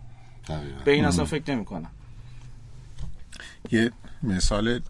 [0.84, 1.90] به این اصلا فکر نمی‌کنن
[3.70, 4.80] یه مثال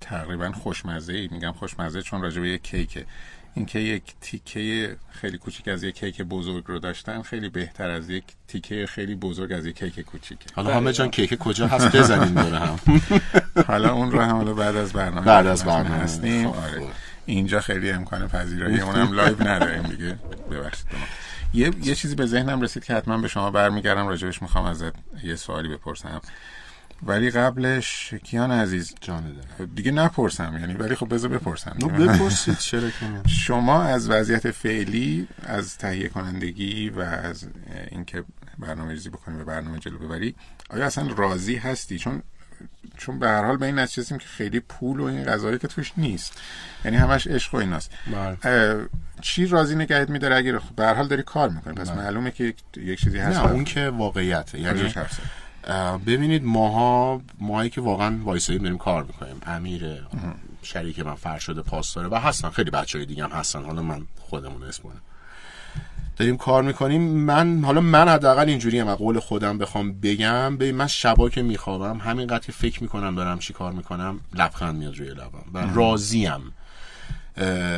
[0.00, 3.06] تقریبا خوشمزه ای میگم خوشمزه چون راجع به یک کیکه.
[3.56, 8.24] اینکه یک تیکه خیلی کوچیک از یک کیک بزرگ رو داشتن خیلی بهتر از یک
[8.48, 10.44] تیکه خیلی بزرگ از یک کیک کوچیکه.
[10.54, 12.78] حالا همه جان کیک کجا هست؟ بزنیم داره هم.
[13.68, 16.52] حالا اون رو هم بعد از برنامه بعد از برنامه هستیم.
[16.52, 16.80] خب، آره.
[16.80, 16.86] خب.
[17.26, 20.18] اینجا خیلی امکان پذیرایی اونم live نداریم دیگه.
[20.50, 20.86] ببخشید
[21.54, 24.08] یه یه چیزی به ذهنم رسید که حتما به شما برمیگردم.
[24.08, 24.92] راجبش می‌خوام ازت
[25.24, 26.20] یه سوالی بپرسم.
[27.02, 29.36] ولی قبلش کیان عزیز جان
[29.74, 31.76] دیگه نپرسم یعنی ولی خب بذار بپرسم.
[31.98, 32.88] بپرسید چرا
[33.28, 37.48] شما از وضعیت فعلی از تهیه کنندگی و از
[37.90, 38.24] اینکه
[38.58, 40.34] برنامه ریزی بکنی و برنامه جلو ببری
[40.70, 42.22] آیا اصلا راضی هستی؟ چون
[42.96, 45.92] چون به هر حال به این نتیجه که خیلی پول و این قضایی که توش
[45.96, 46.40] نیست.
[46.84, 47.90] یعنی همش عشق و ایناست.
[48.12, 48.88] بله.
[49.20, 51.74] چی راضی نگهت میداره اگر به هر حال داری کار می‌کنی.
[51.74, 51.98] پس بله.
[51.98, 53.38] معلومه که یک چیزی هست.
[53.38, 54.60] نه اون که واقعیته.
[54.60, 54.94] یعنی
[56.06, 59.40] ببینید ماها ماهایی که واقعا وایساییم داریم کار می‌کنیم.
[59.46, 60.06] امیر
[60.62, 63.64] شریک من فرشاد پاس داره و هستن خیلی بچه های دیگه هم هستن.
[63.64, 64.96] حالا من خودمون اسمونه
[66.16, 67.02] داریم کار می‌کنیم.
[67.02, 71.98] من حالا من حداقل اینجوری هم قول خودم بخوام بگم به من شبا که میخوابم
[71.98, 76.52] همینقدر فکر می‌کنم دارم چی کار می‌کنم لبخند میاد روی لبم و راضیم.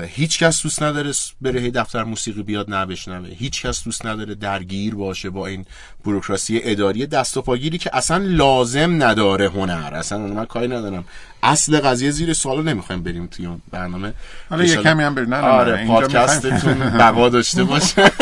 [0.06, 5.30] هیچ کس دوست نداره بره دفتر موسیقی بیاد نبشنوه هیچ کس دوست نداره درگیر باشه
[5.30, 5.66] با این
[6.04, 9.94] بروکراسی اداری دست و پاگیری که اصلا لازم نداره هنر.
[9.94, 11.04] اصلا من کاری ندارم.
[11.42, 14.12] اصل قضیه زیر سوالو نمی‌خوایم بریم توی اون برنامه.
[14.50, 15.34] حالا یه کمی هم بریم.
[15.34, 18.10] نه آره پادکستتون بقا داشته باشه.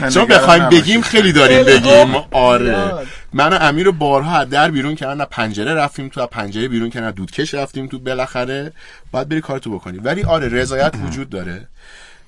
[0.14, 2.14] چون بخوایم بگیم خیلی داریم بگیم.
[2.30, 2.92] آره.
[3.36, 7.86] من و امیر بارها در بیرون کردن پنجره رفتیم تو پنجره بیرون کردن دودکش رفتیم
[7.86, 8.72] تو بالاخره
[9.10, 9.98] باید بری کارتو بکنی.
[9.98, 11.68] ولی آره رضایت وجود داره.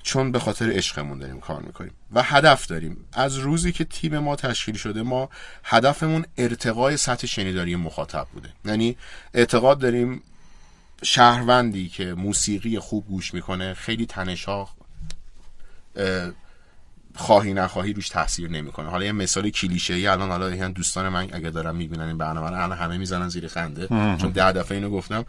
[0.03, 2.97] چون به خاطر عشقمون داریم کار می‌کنیم و هدف داریم.
[3.13, 5.29] از روزی که تیم ما تشکیل شده ما
[5.63, 8.49] هدفمون ارتقای سطح شنیداری مخاطب بوده.
[8.65, 8.97] یعنی
[9.33, 10.21] اعتقاد داریم
[11.03, 14.67] شهروندی که موسیقی خوب گوش می‌کنه خیلی تنشا
[17.17, 18.89] خواهی نخواهی روش تاثیر نمی‌کنه.
[18.89, 22.49] حالا یه مثال کلیشه ای الان حالا این دوستان من اگه دارن می‌بینن این برنامه
[22.49, 23.87] رو الان همه می‌زنن زیر خنده.
[24.17, 25.25] چون ده دفعه اینو گفتم.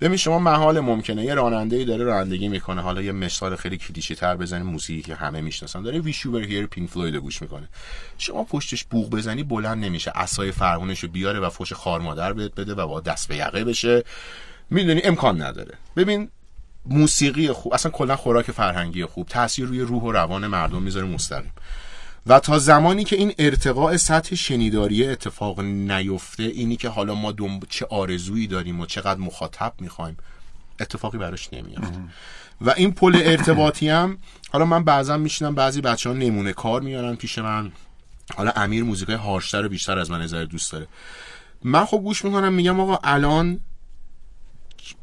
[0.00, 2.82] ببین شما محال ممکنه یه راننده ای داره رانندگی می‌کنه.
[2.82, 5.82] حالا یه مثال خیلی کلیشه تر بزنیم موسیقی که همه می‌شناسن.
[5.82, 7.68] داره ویش یو هیر پینک فلوید گوش می‌کنه.
[8.18, 10.10] شما پشتش بوق بزنی بلند نمیشه.
[10.10, 14.04] عصای فرمونشو بیاره و فوش خار مادر بهت بده و با دست به یقه بشه.
[14.70, 15.74] می‌دونی امکان نداره.
[15.96, 16.28] ببین
[16.86, 21.52] موسیقی خوب اصلا کلا خوراک فرهنگی خوب تاثیر روی روح و روان مردم می‌ذاره مستقیم.
[22.26, 27.62] و تا زمانی که این ارتقاء سطح شنیداری اتفاق نیفته اینی که حالا ما دنب...
[27.68, 30.16] چه آرزویی داریم و چقدر مخاطب می‌خوایم
[30.80, 31.98] اتفاقی براش نمیافته
[32.60, 34.18] و این پل ارتباطی هم
[34.50, 37.72] حالا من بعضا میشینم بعضی بچه ها نمونه کار میارن پیش من.
[38.36, 40.86] حالا امیر موزیکای هارشتر رو بیشتر از من نظر دوست داره.
[41.64, 43.60] من خب گوش می‌کنم میگم آقا الان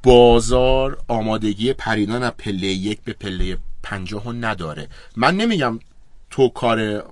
[0.04, 4.88] بازار آمادگی پریدن از پله یک به پله پنجاه نداره.
[5.15, 5.80] من نمیگم
[6.30, 7.04] تو کار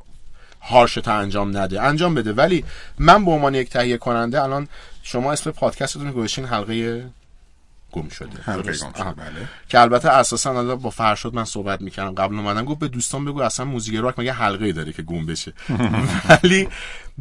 [0.61, 2.33] هارشت انجام نده انجام بده.
[2.33, 2.65] ولی
[2.99, 4.67] من به عنوان یک تهیه کننده الان
[5.03, 7.05] شما اسم پادکستتون گذاشتین حلقه
[7.91, 8.41] گم شده.
[8.43, 9.49] حلقه گم شده بله.
[9.69, 12.15] که البته اساسا الان با فرشاد من صحبت می‌کردم.
[12.15, 15.53] قبل اومدن گفت به دوستان بگو اصلا موزیک راک مگه حلقه داره که گم بشه.
[16.43, 16.67] ولی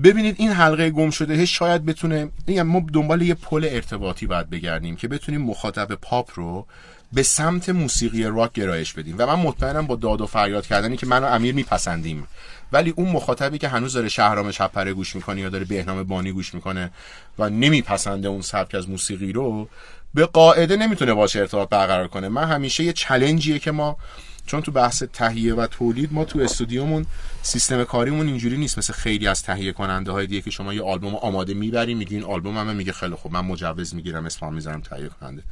[0.03, 4.97] ببینید این حلقه گم شده شاید بتونه یعنی ما دنبال یه پل ارتباطی باید بگردیم
[4.97, 6.67] که بتونیم مخاطب پاپ رو
[7.13, 9.15] به سمت موسیقی راک گرایش بدیم.
[9.19, 12.27] و من مطمئنم با داد و فریاد کردنی که من و امیر میپسندیم.
[12.73, 16.55] ولی اون مخاطبی که هنوز داره شهرام چپره گوش می‌کنه یا داره بهنام بانی گوش
[16.55, 16.91] می‌کنه
[17.39, 19.69] و نمیپسنده اون سبک از موسیقی رو
[20.15, 22.29] به قاعده نمی‌تونه باشه ارتباط برقرار کنه.
[22.29, 23.97] من همیشه یه چلنجیه که ما
[24.47, 27.07] چون تو بحث تهیه و تولید ما تو استودیومون
[27.43, 31.15] سیستم کاریمون اینجوری نیست مثل خیلی از تهیه کننده های دیگه که شما یه آلبوم
[31.15, 35.43] آماده می‌بریم میگین آلبوم همه میگه خیلی خوب من مجوز می‌گیرم اسمم می‌ذارم تهیه کننده.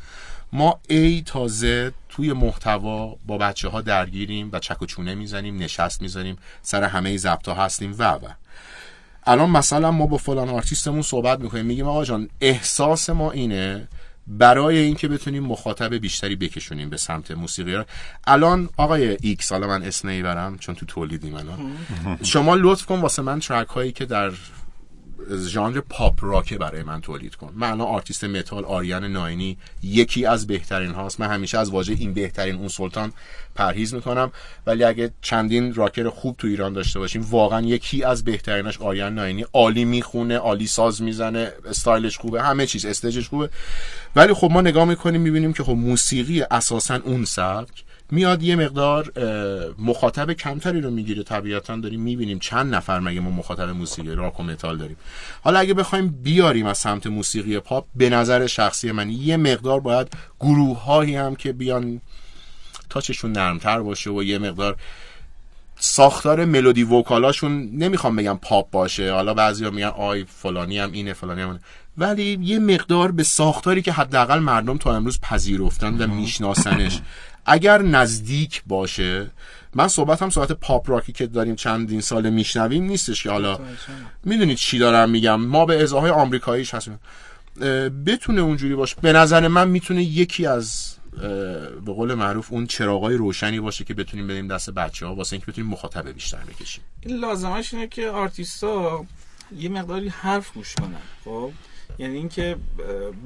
[0.52, 5.62] ما A تا Z توی محتوا با بچه ها درگیریم و چک و چونه می‌زنیم
[5.62, 8.18] نشست می‌زنیم سر همه ضبط ها هستیم و و.
[9.26, 13.88] الان مثلا ما با فلان آرتیستمون صحبت می‌کنیم میگیم آقا جان احساس ما اینه
[14.26, 17.86] برای اینکه بتونیم مخاطب بیشتری بکشونیم به سمت موسیقی راک
[18.26, 21.76] الان آقای X حالا من اسم نمی‌برم چون تو تولیدیم الان.
[22.22, 24.32] شما لطف کن واسه من track هایی که در
[25.46, 27.52] ژانر پاپ راکه برای من تولید کن.
[27.56, 31.20] من آرتیست متال آریان ناینی یکی از بهترین هاست.
[31.20, 33.12] من همیشه از واژه این بهترین اون سلطان
[33.54, 34.32] پرهیز می‌کنم.
[34.66, 39.44] ولی اگه چندین راکر خوب تو ایران داشته باشیم واقعا یکی از بهتریناش آریان ناینی.
[39.52, 43.50] عالی می‌خونه عالی ساز می‌زنه استایلش خوبه همه چیز استجش خوبه.
[44.16, 47.84] ولی خب ما نگاه می‌کنیم می‌بینیم که خب موسیقی اساسا اون سبک.
[48.12, 49.12] میاد یه مقدار
[49.78, 51.22] مخاطب کمتری رو می‌گیره.
[51.22, 54.96] طبیعتا داریم می‌بینیم چند نفر مگه ما مخاطب موسیقی راک و متال داریم.
[55.42, 60.08] حالا اگه بخوایم بیاریم از سمت موسیقی پاپ به نظر شخصی من یه مقدار باید
[60.40, 62.00] گروه هایی هم که بیان
[62.90, 64.76] تاچشون نرمتر باشه و یه مقدار
[65.76, 69.12] ساختار ملودی وکالاشون نمی‌خوام بگم پاپ باشه.
[69.12, 71.60] حالا بعضیا میگن آی فلانی هم اینه فلانی هم
[71.98, 77.00] ولی یه مقدار به ساختاری که حداقل مردم تا امروز پذیرفتن و میشناسنش.
[77.46, 79.30] اگر نزدیک باشه
[79.74, 83.60] من صحبت هم صحبت پاپ راکی که داریم چندین سال میشنویم نیستش که حالا
[84.24, 85.40] می‌دونید چی دارم میگم.
[85.40, 87.00] ما به ازاهای آمریکاییش هستیم.
[88.06, 88.96] بتونه اونجوری باشه.
[89.02, 90.96] به نظر من می‌تونه یکی از
[91.86, 95.52] به قول معروف اون چراغای روشنی باشه که بتونیم بدیم دست بچه ها واسه اینکه
[95.52, 96.84] بتونیم مخاطب بیشتر بکشیم.
[97.00, 99.04] این لازمش اینه که آرتیستا
[99.58, 101.50] یه مقداری حرف گوش کنن خب؟
[101.98, 102.56] یعنی اینکه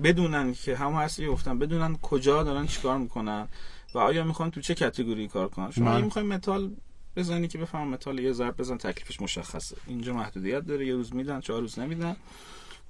[0.05, 3.48] بدونن که همه هستی گفتن بدونن کجا دارن چیکار می‌کنن.
[3.96, 6.70] و آیا می‌خوان تو چه category کار کنن؟ شما اگه می‌خواین متال
[7.16, 9.76] بزنی که بفهم متال یه ضرب بزن تکلیفش مشخصه.
[9.87, 12.16] اینجا محدودیت داره یه روز میدن چهار روز نمیدن.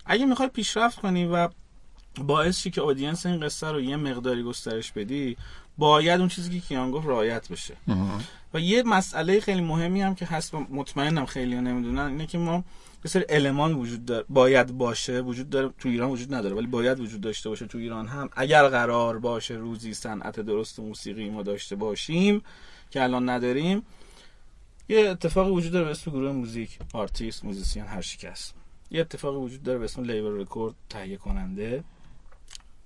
[0.07, 1.49] اگه می‌خوای پیشرفت کنی و
[2.19, 5.37] باعث چی که audience این قصه رو یه مقداری گسترش بدی
[5.79, 7.77] باید اون چیزی که کیان گفت رعایت بشه.
[8.55, 12.65] و یه مسئله خیلی مهمی هم که هست مطمئنم خیلی نمی‌دونن اینه که ما
[13.05, 14.25] یه سری element وجود داره.
[14.29, 15.71] باید باشه وجود داره.
[15.79, 18.29] تو ایران وجود نداره ولی باید وجود داشته باشه تو ایران هم.
[18.37, 22.43] اگر قرار باشه روزی صنعت درست موسیقی ما داشته باشیم
[22.91, 23.83] که الان نداریم
[24.89, 28.55] یه اتفاقی وجود داره به اسم گروه موزیک آرتیست موزیسین هر شکست
[28.91, 31.85] یه اتفاقی وجود داره به اسم لیبل رکورد تهیه کننده.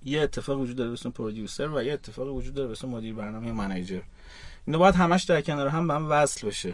[0.03, 3.13] یه اتفاق وجود داره به اسم پرودیوسر و یه اتفاق وجود داره به اسم مدیر
[3.13, 4.01] برنامه منیجر.
[4.67, 6.73] اینا باید همش در کنار هم به هم وصل بشه.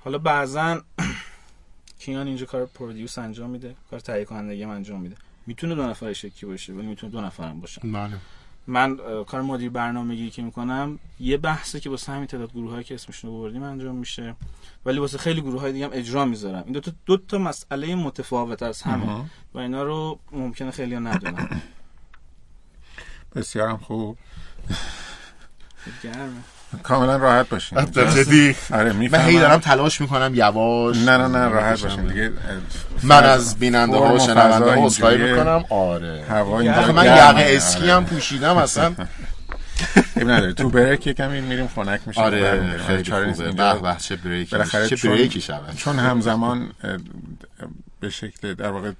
[0.00, 0.82] حالا بعضا
[1.98, 5.16] کیان اینجا کار پرودیوس انجام میده کار تهیه کنندگی هم انجام میده.
[5.46, 8.16] می‌تونه دو نفر شکی باشه ولی می‌تونه دو نفر هم باشن بله.
[8.66, 13.30] من کار مدیر برنامه‌گی که می‌کنم یه بحثی که واسه همین تعداد گروهایی که اسمشون
[13.30, 14.34] رو بردیم انجام میشه.
[14.86, 16.62] ولی واسه خیلی گروه های دیگه هم اجرا می‌ذارم.
[16.64, 21.00] این دو تا دو تا مسئله متفاوت از همه و اینا رو ممکنه خیلی ها
[21.00, 21.62] ندونن.
[23.34, 24.18] بسیارم خوب.
[26.02, 26.42] گرمه.
[26.82, 27.84] کاملا راحت باشین.
[27.90, 28.56] جدی.
[28.72, 32.06] آره من هی دارم تلاش می‌کنم یواش نه نه نه راحت باشین.
[32.06, 32.32] دیگه
[33.02, 35.32] من از بیننده ها و شنونده ها اینجوریه.
[35.32, 35.64] می‌کنم.
[35.70, 36.24] آره.
[36.30, 37.04] هوا آخه اینجا من.
[37.06, 37.94] یقه اسکی آره.
[37.94, 38.94] هم پوشیدم اصلا.
[40.16, 43.42] عیب نداره تو بریک یکم این میریم خنک میشه آره خیلی نیست.
[43.42, 44.56] خوبه به چه بریکی.
[44.96, 45.76] چه بریکی شود.
[45.76, 46.70] چون همزمان
[48.00, 48.90] به شکل در واقع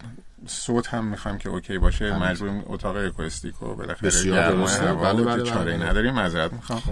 [0.46, 2.18] صوت هم می‌خوایم که اوکی باشه.
[2.18, 4.88] مجبوریم اتاق اکوستیکو بالاخره بسیار درسته.
[4.88, 5.87] هوا بله، و بله، چاره بله.
[5.90, 6.83] نداریم معذرت می‌خوام.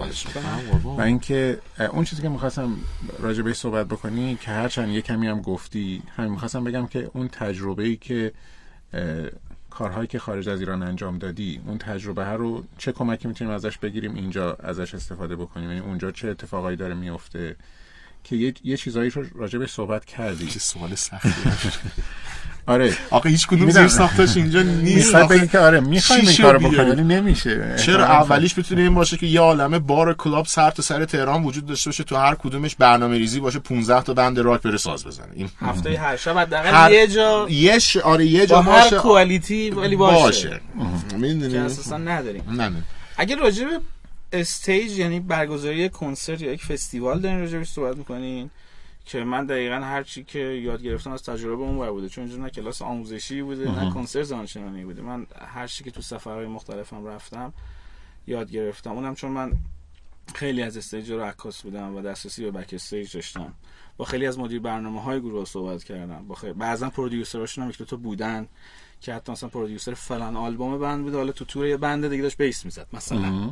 [0.83, 1.59] و اینکه
[1.91, 2.77] اون چیزی که می‌خواستم
[3.19, 7.27] راجع بهش صحبت بکنی که هرچند یه کمی هم گفتی همین می‌خواستم بگم که اون
[7.27, 8.33] تجربه ای که
[9.69, 13.77] کارهایی که خارج از ایران انجام دادی اون تجربه ها رو چه کمکی می‌تونیم ازش
[13.77, 17.55] بگیریم اینجا ازش استفاده بکنیم؟ یعنی اونجا چه اتفاقایی داره میفته
[18.23, 20.47] که یه, یه چیزایی رو راجع بهش صحبت کردی.
[20.47, 21.29] چه سوال سختی.
[22.67, 22.93] آره.
[23.09, 23.71] آقا هیچ کدوم.
[23.71, 25.15] زیر ساختش اینجا نیست.
[25.15, 25.37] آخه.
[25.37, 27.75] بگی که آره می‌خوایم این کارو بکنیم؟ ولی نمیشه.
[27.85, 31.65] چرا اولیش بتونه این باشه که یه عالمه بار کلاب سر تا سر تهران وجود
[31.65, 35.27] داشته باشه تو هر کدومش برنامه ریزی باشه 15 تا بند راک بره ساز بزنه.
[35.33, 37.97] این هفته هر شب حداقل هر- یه جا یه ش...
[37.97, 38.97] آره یه با جا هر باشه.
[38.97, 40.59] quality ولی باشه,
[41.17, 42.43] می‌دونی؟ اساسا نداریم.
[42.49, 42.83] نه نه.
[43.17, 43.79] اگه راجع به
[44.33, 48.49] stage یعنی برگزاری کنسرت یا یک فستیوال دارین راجع بهش صحبت می‌کنین؟
[49.07, 52.09] که من دقیقا هر چی که یاد گرفتم از تجربه اون بوده.
[52.09, 55.01] چون اینجا نه کلاس آموزشی بوده نه کنسرت زانشنانی بوده.
[55.01, 57.53] من هر چی که تو سفرهای مختلفم رفتم
[58.27, 58.91] یاد گرفتم.
[58.91, 59.53] اونم چون من
[60.35, 63.53] خیلی از stage رو عکاس بودم و دسترسی به backstage داشتم.
[63.97, 66.27] با خیلی از مدیر برنامه های گروه صحبت کردم.
[66.27, 68.47] با خیلی بعضا پرودیوسراشون هم تو بودن
[69.01, 71.13] که حتی مثلا پرودیوسر فلان آلبوم بند بود.
[71.13, 73.51] حالا تو تور یه بند دیگه داشت بیس می‌زد مثلا.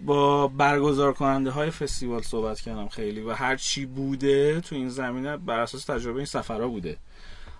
[0.00, 5.36] با برگزار کننده های فستیوال صحبت کردم خیلی و هر چی بوده تو این زمینه
[5.36, 6.96] بر اساس تجربه این سفرها بوده.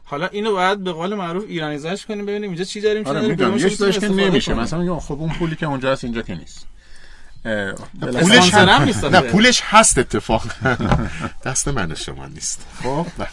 [0.05, 3.71] حالا اینو باید به قول معروف ایرانیزش کنیم ببینیم اینجا چی داریم آره کدومش یه
[3.71, 4.55] چیزاش که نمیشه.
[4.55, 6.67] مثلا میگم خب اون پولی که اونجا هست اینجا که نیست.
[8.01, 9.05] پولش هم نیست.
[9.05, 9.21] نه.
[9.21, 10.45] پولش هست اتفاق
[11.47, 12.67] دست من شما نیست.
[12.83, 13.29] خب بله.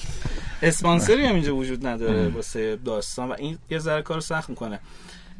[0.62, 4.80] اسپانسری هم اینجا وجود نداره واسه داستان و این یه ذره کار سخت می‌کنه.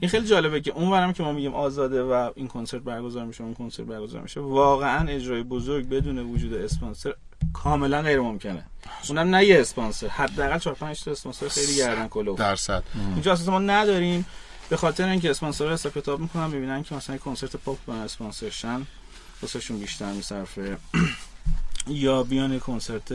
[0.02, 3.44] این خیلی جالبه که اون ورم که ما میگیم آزاده و این کنسرت برگزار میشه
[3.44, 7.16] اون کنسرت برگزار میشه واقعا اجرای بزرگ بدون وجود اسپانسر
[7.54, 8.64] کاملا غیر ممکنه
[9.10, 12.40] اونم نه یه اسپانسر حداقل 4 5 تا اسپانسر خیلی گردن کلوف.
[12.40, 12.84] درصد.
[13.14, 14.26] اینجا اساسا ما نداریم.
[14.70, 18.88] به خاطر اینکه اسپانسر حساب کتاب می‌کنن می‌بینن که مثلا کنسرت پاپ با اسپانسر شن
[19.42, 20.78] واسهشون بیشتر میصرفه.
[21.88, 23.14] یا بیان کنسرت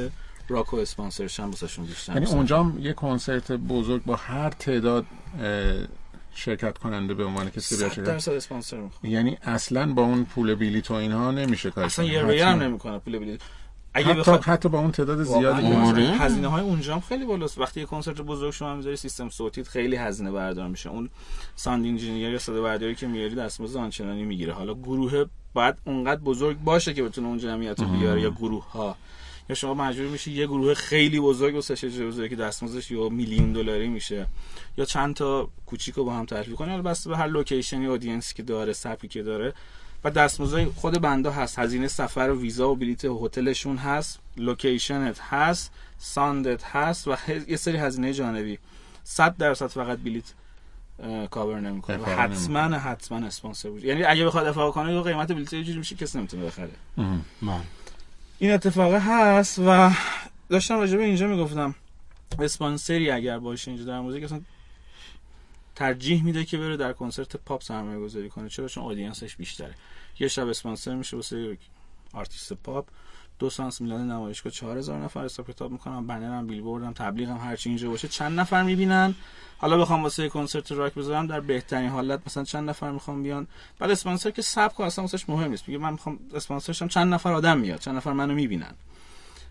[0.49, 2.27] راک و اسپانسر شن واسهشون بیشتر یعنی.
[2.27, 5.07] اونجا هم یه کنسرت بزرگ با هر تعداد
[6.37, 10.25] شرکت کننده به عنوان کسی بیاد 100 شرکت درصد اسپانسر می‌خواد یعنی اصلا با اون
[10.25, 12.05] پول بلیط و اینها نمیشه کار اصلا.
[12.05, 12.63] یه رویه هم.
[12.63, 13.41] نمی‌کنه پول بلیط.
[13.95, 15.67] اگه حتی, بخواد حتی با اون تعداد زیادی
[16.03, 17.59] هزینه های اونجا هم خیلی بالاست.
[17.59, 20.91] وقتی یه کنسرت بزرگ شما می‌ذاری سیستم صوتیت خیلی هزینه بردار میشه.
[20.91, 21.11] اون
[21.57, 24.53] sound engineer یا صدا برداری که میاری دستمزد آنچنانی می‌گیره.
[24.53, 28.97] حالا گروه باید اونقدر بزرگ باشه که بتونه اون جمعیت رو بیاره یا گروه ها
[29.49, 33.53] یا شما مجبور میشی یه گروه خیلی بزرگ واسه اجرا بزرگی که دستمزدش یا میلیون
[33.53, 34.27] دلاری میشه.
[34.77, 37.91] یا چند تا کوچیک رو با هم ترکیب کنی حالا بسته به هر location ی
[37.91, 39.55] audience ی که داره سبکی که داره.
[40.05, 41.59] و دستمزد خود بنده هست.
[41.59, 44.19] هزینه سفر و ویزا و بلیت هتلشون هست.
[44.37, 45.73] location ت هست.
[45.99, 47.09] sound ت هست.
[47.09, 47.17] و
[47.49, 48.59] یه سری هزینه جانبی.
[49.05, 50.25] 100 درصد فقط بلیت
[51.31, 52.05] کاور نمی‌کنه.
[52.05, 53.85] حتما حتما اسپانسر بود.
[53.85, 56.71] یعنی اگه بخواد دفاع کنه یه قیمت بلیت یه جوری میشه کسی نمی‌تونه بخره.
[57.43, 57.61] من
[58.39, 59.91] این اتفاق هست و
[60.49, 61.75] داشتم راجع به اینجا می‌گفتم.
[62.39, 64.41] اسپانسری اگر باشه اینجا در موزیک اصلا
[65.77, 68.49] ترجیح میده که بره در کنسرت پاپ سرمایه گذاری کنه.
[68.49, 69.75] چرا؟ چون audience ش بیشتره.
[70.19, 71.59] یه شب اسپانسر میشه واسه
[72.13, 72.89] آرتیست پاپ.
[73.39, 77.37] دو سانس میلان نمایشگاه 4000 نفر حساب کتاب می‌کنم بنر هم بیلبورد هم تبلیغ هم
[77.37, 78.09] هرچی اینجا باشه.
[78.09, 79.15] چند نفر می‌بینن؟
[79.59, 81.27] حالا بخوام واسه کنسرت راک بذارم.
[81.27, 83.47] در بهترین حالت مثلا چند نفر می‌خوام بیان؟
[83.79, 85.69] بعد اسپانسر که سبک اصلا واسش مهم نیست.
[85.69, 88.75] میگه من می‌خوام اسپانسرشم چند نفر آدم میاد چند نفر منو می‌بینن.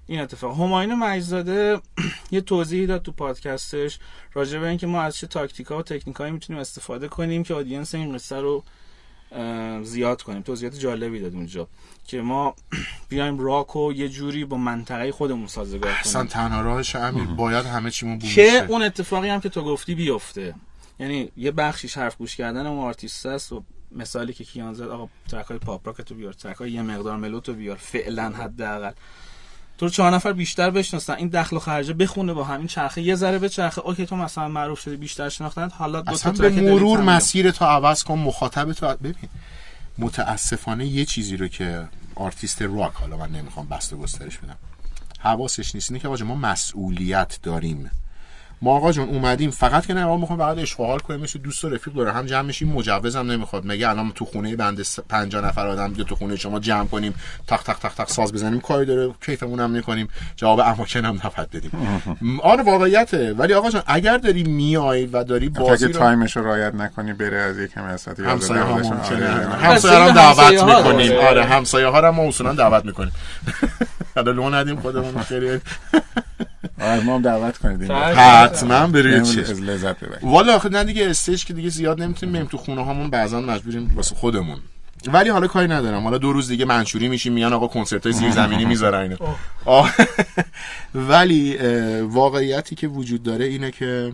[0.08, 0.56] این اتفاق.
[0.60, 1.82] هماین مجزاده
[2.32, 4.00] یه توضیحی داد تو پادکستش
[4.34, 8.16] راجع به اینکه ما از چه تاکتیکا و تکنیکایی می‌تونیم استفاده کنیم که آدینس این
[8.16, 8.64] قصه رو
[9.84, 10.42] زیاد کنیم.
[10.42, 11.68] توضیحات جالبی داد اونجا
[12.08, 12.56] که ما
[13.10, 17.66] بیایم راک و یه جوری با منطقه خودمون سازگار اصلا کنیم تنها راهش امیر باید
[17.66, 18.66] همه چیمون بوم که.
[18.70, 20.56] اون اتفاقی هم که تو گفتی بیفته.
[21.00, 25.10] یعنی یه بخشیش حرف گوش کردن اون آرتیست است و مثالی که کیان زد آقا
[25.30, 28.92] ترک های پاپ راک تو بیار ترک های یه مقدار ملو تو بیار فعلا حداقل.
[29.78, 31.14] تو چهار نفر بیشتر بشناسن.
[31.14, 33.82] این دخل و خرجه بخونه با همین چرخه یه ذره به چرخه.
[33.82, 37.02] اوکی تو مثلا معروف شدی بیشتر شناختن حالا دو تا اصلا به ترک دلیت مرور
[37.02, 38.20] مسیر تو عوض کن.
[38.20, 39.30] مخاطب تو ببین.
[39.98, 44.58] متاسفانه یه چیزی رو که آرتیست راک حالا من نمی‌خوام بسته گسترش بدم.
[45.20, 45.92] حواسش نیست.
[45.92, 47.92] اینه که ما مسئولیت داریم.
[48.62, 51.70] ما آقا جون اومدیم فقط که نه آقا می‌خوام فقط حال کنیم مثل دوست و
[51.70, 53.64] رفیق داره هم جمع میشیم مجوزم نمی‌خواد.
[53.66, 57.14] مگه الان تو خونه بنده س- 50 نفر آدم یا تو خونه شما جمع کنیم
[57.48, 60.08] تق تق تق تق ساز بزنیم کاری داره کیفمون هم می‌کنیم.
[60.36, 61.72] جواب اماکن هم نفت بدیم.
[62.44, 63.34] آره واقعیته.
[63.34, 66.76] ولی آقا جان اگر داری میای و داری بازی اگه رو تایم ش رو رعایت
[66.76, 69.46] نکنی بره از یک همسایه ها ممکنه آره.
[69.56, 71.12] همسایه هم همسایه دعوت ها می‌کنیم.
[71.12, 73.12] آره همسایه ها رو ما اصولا دعوت می‌کنیم.
[74.16, 75.60] حالا لو ندیم خودمون خیلی
[76.86, 77.92] آره ما هم دعوت کنید این.
[77.92, 79.02] حتما.
[79.24, 82.58] چشم از لذت ببرید والا آخه نه دیگه stage که دیگه زیاد نمی‌تونیم بریم تو
[82.58, 84.58] خونه هامون بعضا مجبوریم واسه خودمون.
[85.08, 86.04] ولی حالا کاری ندارم.
[86.04, 89.16] حالا دو روز دیگه منشوری میشیم میان آقا کنسرت های زیرزمینی می‌ذارن اینو.
[89.66, 89.94] آه.
[91.10, 91.58] ولی
[92.02, 94.14] واقعیتی که وجود داره اینه که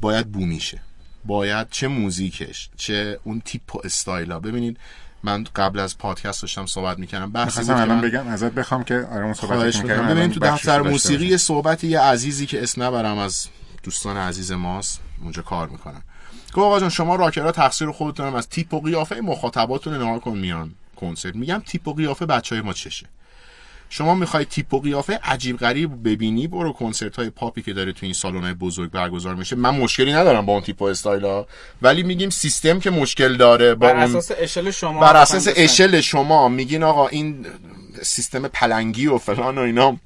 [0.00, 0.80] باید بومیشه
[1.24, 4.76] باید چه موزیکش چه اون تیپ و استایلا ببینید
[5.22, 9.24] من قبل از پادکست داشتم صحبت می‌کردم بحثی بود الان بگم ازت بخوام که آره
[9.24, 13.46] اون صحبت می‌کردم ببین تو دفتر موسیقی صحبت یه عزیزی که اسم نبرم از
[13.82, 16.02] دوستان عزیز ماست اونجا کار می‌کنن.
[16.48, 20.38] گفت آقا جان شما راکرها تقصیر خودتون هم از تیپ و قیافه مخاطباتون نگاه کن
[20.38, 21.34] میان کنسرت.
[21.34, 23.06] میگم تیپ و قیافه بچه های ما چشه؟
[23.88, 28.06] شما می‌خوای تیپ و قیافه عجیب غریب ببینی برو کنسرت های پاپی که داره تو
[28.06, 29.56] این سالن های بزرگ برگزار میشه.
[29.56, 31.46] من مشکلی ندارم با اون تیپ و استایلا
[31.82, 36.00] ولی میگیم سیستم که مشکل داره با بر اون اساس اشل شما بر اساس اشل
[36.00, 37.46] شما میگین آقا این
[38.02, 39.96] سیستم پلنگی و فلان و اینا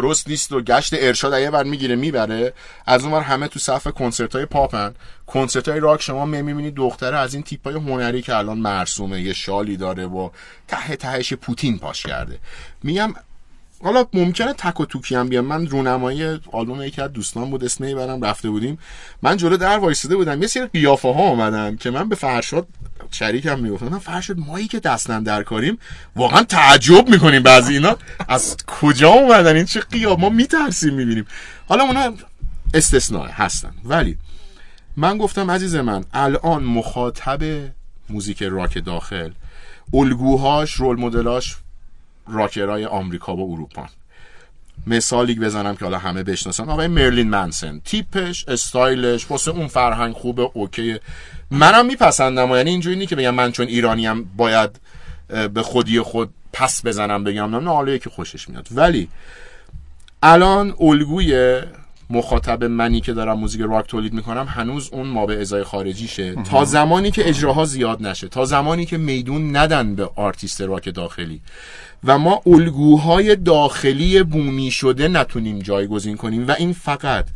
[0.00, 2.52] درست نیست و گشت ارشاد یه بر می‌گیره می‌بره.
[2.86, 4.94] از اون همه تو صف کنسرت های پاپن.
[5.26, 9.32] کنسرت های راک شما می‌بینید دختره از این تیپ های هنری که الان مرسومه یه
[9.32, 10.30] شالی داره و
[10.68, 12.38] ته تهش پوتین پاش کرده.
[12.82, 13.14] میگم
[13.84, 15.44] حالا ممکنه تک و توکی هم بیام.
[15.44, 18.78] من رونمایی آلبوم یکی از دوستان بود اسم برم رفته بودیم.
[19.22, 20.42] من جلو در وایساده بودم.
[20.42, 22.66] یه سری قیافه ها اومدن که من به فرشاد
[23.10, 23.88] شریکم می‌گفتم.
[23.88, 25.78] من فرشاد مایی که دستن در کاریم
[26.16, 27.96] واقعا تعجب می‌کنیم بعضی اینا.
[28.28, 31.26] از کجا اومدن؟ این چه قیافه؟ ما میترسیم می‌بینیم.
[31.68, 32.14] حالا اونا
[32.74, 33.72] استثناء هستن.
[33.84, 34.16] ولی
[34.96, 37.40] من گفتم عزیز من الان مخاطب
[38.10, 39.30] موزیک راک داخل
[39.94, 41.56] الگوهاش role model اش
[42.28, 43.86] راکرای آمریکا و اروپا.
[44.86, 46.68] مثالی بزنم که حالا همه بشناسن.
[46.68, 47.80] آقای مرلین منسن.
[47.84, 50.98] تیپش استایلش واسه اون فرهنگ خوبه okay
[51.50, 54.70] منم میپسندم یعنی اینجوری نیست که بگم من چون ایرانیم باید
[55.54, 57.56] به خودی خود پس بزنم بگم.
[57.56, 58.68] نه حالا که خوشش میاد.
[58.70, 59.08] ولی
[60.22, 61.60] الان الگوی
[62.10, 66.34] مخاطب منی که دارم موزیک راک تولید می‌کنم هنوز اون ما به ازای خارجیشه.
[66.34, 71.40] تا زمانی که اجراها زیاد نشه تا زمانی که میدون ندن به آرتیست راک داخلی.
[72.04, 77.26] و ما الگوهای داخلی بومی شده نتونیم جایگزین کنیم و این فقط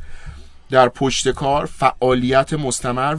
[0.70, 3.16] در پشت کار فعالیت مستمر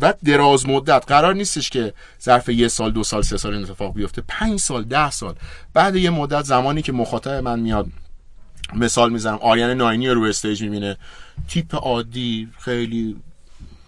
[0.00, 1.04] و دراز مدت.
[1.06, 4.22] قرار نیستش که ظرف یه سال دو سال سه سال این اتفاق بیفته.
[4.28, 5.34] پنج سال ده سال.
[5.74, 7.86] بعد یه مدت زمانی که مخاطب من میاد
[8.74, 10.96] مثال می‌زنم آریان ناینی رو استیج می‌بینه.
[11.48, 13.16] تیپ عادی خیلی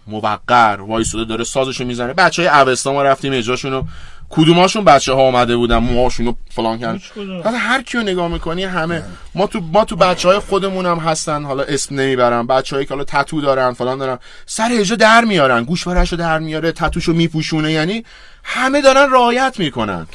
[0.07, 2.13] موقر وایساده داره سازشو می‌زنه.
[2.13, 3.83] بچه های اوستا ما رفتیم اجراشونو
[4.29, 6.99] کدوماشون بچه ها اومده بودن موهاشونو فلان کردن.
[7.43, 9.03] حالا هر کیو نگاه می‌کنی همه.
[9.35, 12.93] ما تو ما تو بچه های خودمون هم هستن حالا اسم نمی‌برم بچه هایی که
[12.93, 17.71] حالا تتو دارن فلان دارن سر اجرا در میارن گوش رو در میاره تتوشو میپوشونه
[17.71, 18.03] یعنی
[18.43, 20.07] همه دارن رعایت می‌کنن.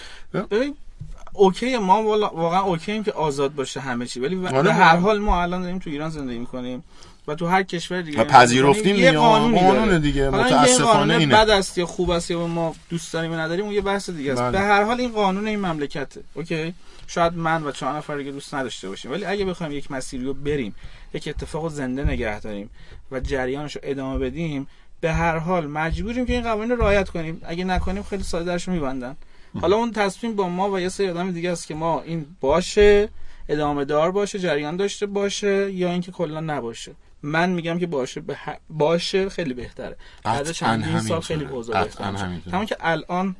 [1.32, 4.72] okay ما واقعا okay که آزاد باشه همه چی ولی به آره.
[4.72, 6.84] هر حال ما الان داریم تو ایران زندگی می‌کنیم.
[7.28, 8.24] و تو هر کشور دیگه.
[8.24, 11.34] پذیرفتیم یه قانون دیگه متاسفانه اینه.
[11.34, 14.42] بد است یا خوب است یا ما دوست داریم نداریم اون یه بحث دیگه است.
[14.42, 14.50] بله.
[14.50, 16.74] به هر حال این قانون این مملکته okay؟
[17.06, 20.34] شاید من و چهار نفر دیگه دوست نداشته باشیم ولی اگه بخوایم یک مسیری رو
[20.34, 20.74] بریم
[21.14, 22.70] یک اتفاق زنده نگه داریم
[23.12, 24.66] و جریانش رو ادامه بدیم
[25.00, 27.40] به هر حال مجبوریم که این قوانین رو رعایت کنیم.
[27.44, 29.16] اگه نکنیم خیلی ساده درش میبندن.
[29.60, 33.08] حالا اون تصمیم با ما و یه سری آدم دیگه است که ما این باشه
[33.48, 36.92] ادامه دار باشه جریان داشته باشه یا اینکه کلا نباشه.
[37.22, 38.22] من میگم که باشه
[38.70, 39.96] باشه خیلی بهتره.
[40.24, 42.06] بعد چندین سال خیلی اوضاع بهتره
[42.52, 43.36] همون که الان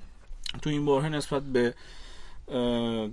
[0.63, 1.75] تو این بره نسبت به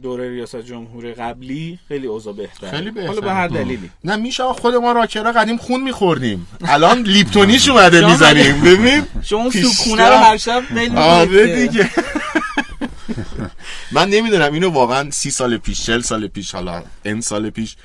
[0.02, 2.72] دوره ریاست جمهوری قبلی خیلی اوضاع بهتره.
[2.72, 3.90] خیلی بهتره حالا به هر دلیلی.
[4.04, 6.48] نه میشه خود ما راکرا قدیم خون میخوردیم.
[6.66, 8.62] الان لیپتونیش اومده می‌زنیم.
[8.66, 10.64] ببین شما سوکونه رو هر شب
[10.96, 11.90] آره دیگه.
[13.92, 17.76] من نمی‌دونم اینو واقعا سی سال پیش چل سال پیش حالا این سال پیش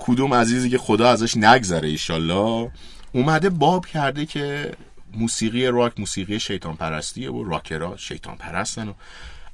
[0.00, 2.70] کدوم عزیزی که خدا ازش نگذره ایشالله
[3.12, 4.72] اومده باب کرده که
[5.14, 8.92] موسیقی راک موسیقی شیطان پرستیه و راکرها شیطان پرستن و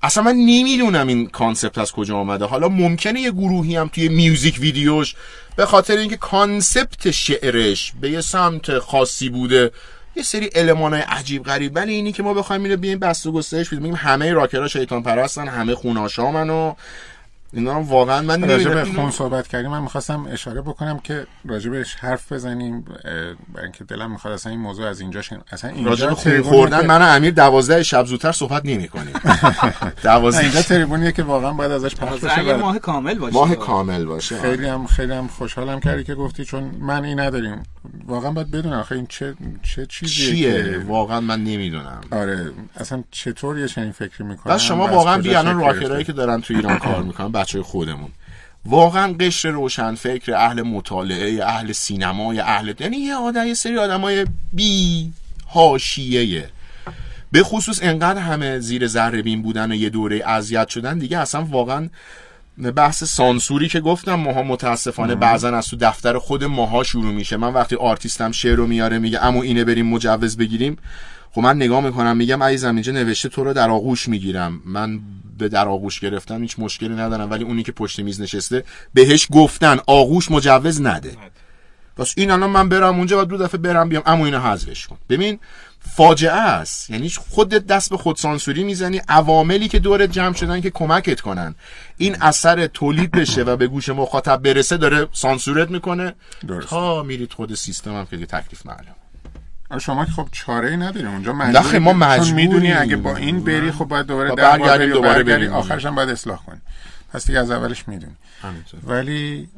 [0.03, 4.59] اصلا من نمی‌دونم این concept از کجا آمده حالا ممکنه یه گروهی هم توی music
[4.61, 5.15] video ش
[5.57, 9.71] به خاطر اینکه concept شعرش به یه سمت خاصی بوده
[10.17, 11.73] یه سری های عجیب غریب.
[11.75, 13.95] ولی اینی که ما بخوایم اینو بیایم بسط و گسترش بدیم.
[13.95, 16.75] همه راکرها شیطان پرستن همه خوناشامن و
[17.57, 22.33] اینا واقعا من راجع به خون صحبت کردیم من می‌خواستم اشاره بکنم که راجبش حرف
[22.33, 22.85] بزنیم
[23.55, 27.17] برای اینکه دلم می‌خواد اصلا این موضوع از اینجاش اصلا اینجا راجع خون خوردن من
[27.17, 29.13] امیر 12 شب زودتر صحبت نمی کنیم.
[30.03, 33.35] 12 اینجا تریبونیه که واقعا باید ازش پخش بشه ماه کامل باشه.
[33.35, 34.41] ماه کامل باشه.
[34.41, 37.63] خیلی هم خیلی هم خوشحالم کردی که گفتی چون من این نداریم.
[38.07, 38.79] واقعا باید بدونم.
[38.79, 40.79] آخه این چه چه چیزیه چیه؟ که...
[40.79, 42.01] واقعا من نمی‌دونم.
[42.11, 46.55] آره اصلا چطور یه چنین فکری می‌کنن؟ بس شما واقعا بیان راکرایی که دارن تو
[46.55, 48.11] ایران کار می‌کنن بچه خودمون.
[48.65, 54.27] واقعا قشر روشن فکر اهل مطالعه اهل سینما اهل یعنی یه آدم یه سری آدمای
[54.53, 55.13] بی
[55.47, 56.49] حاشیه
[57.33, 61.45] به خصوص انقدر همه زیر ذره بین بودن و یه دوره اذیت شدن دیگه اصلا
[61.45, 61.89] واقعا
[62.63, 67.37] بحث سانسوری که گفتم ماها متاسفانه بعضا از تو دفتر خود ماها شروع میشه.
[67.37, 70.77] من وقتی آرتیستم شعر رو میاره میگه اما اینه بریم مجوز بگیریم.
[71.31, 74.63] خب من نگاه می‌کنم میگم عزیزم اینجا نوشته تو رو در آغوش می‌گیرم.
[74.65, 75.01] من
[75.39, 79.79] به در آغوش گرفتم هیچ مشکلی ندارم ولی اونی که پشت میز نشسته بهش گفتن
[79.87, 81.17] آغوش مجوز نده.
[81.99, 84.03] بس این الان من برم اونجا و دو دفعه برم بیام.
[84.07, 84.97] اما اینو حذفش کن.
[85.09, 85.39] ببین
[85.95, 86.91] فاجعه است.
[86.91, 91.55] یعنی خودت دست به خود سانسوری می‌زنی عواملی که دورت جمع شدن که کمکت کنن.
[91.97, 96.15] این اثر تولید بشه و به گوش مخاطب برسه داره سانسورت می‌کنه.
[96.47, 96.69] درست.
[96.69, 98.95] تا میرید خود سیستم هم که تکلیف معلوم
[99.81, 103.71] شما که خب چاره ای نداری اونجا مجبوری ما مجبوری می‌دونی اگه با این بری
[103.71, 106.61] خب باید دوباره برگردی دوباره بری آخرش هم باید اصلاح کنی
[107.13, 108.17] پس دیگه از اولش می‌دونی
[108.83, 109.49] ولی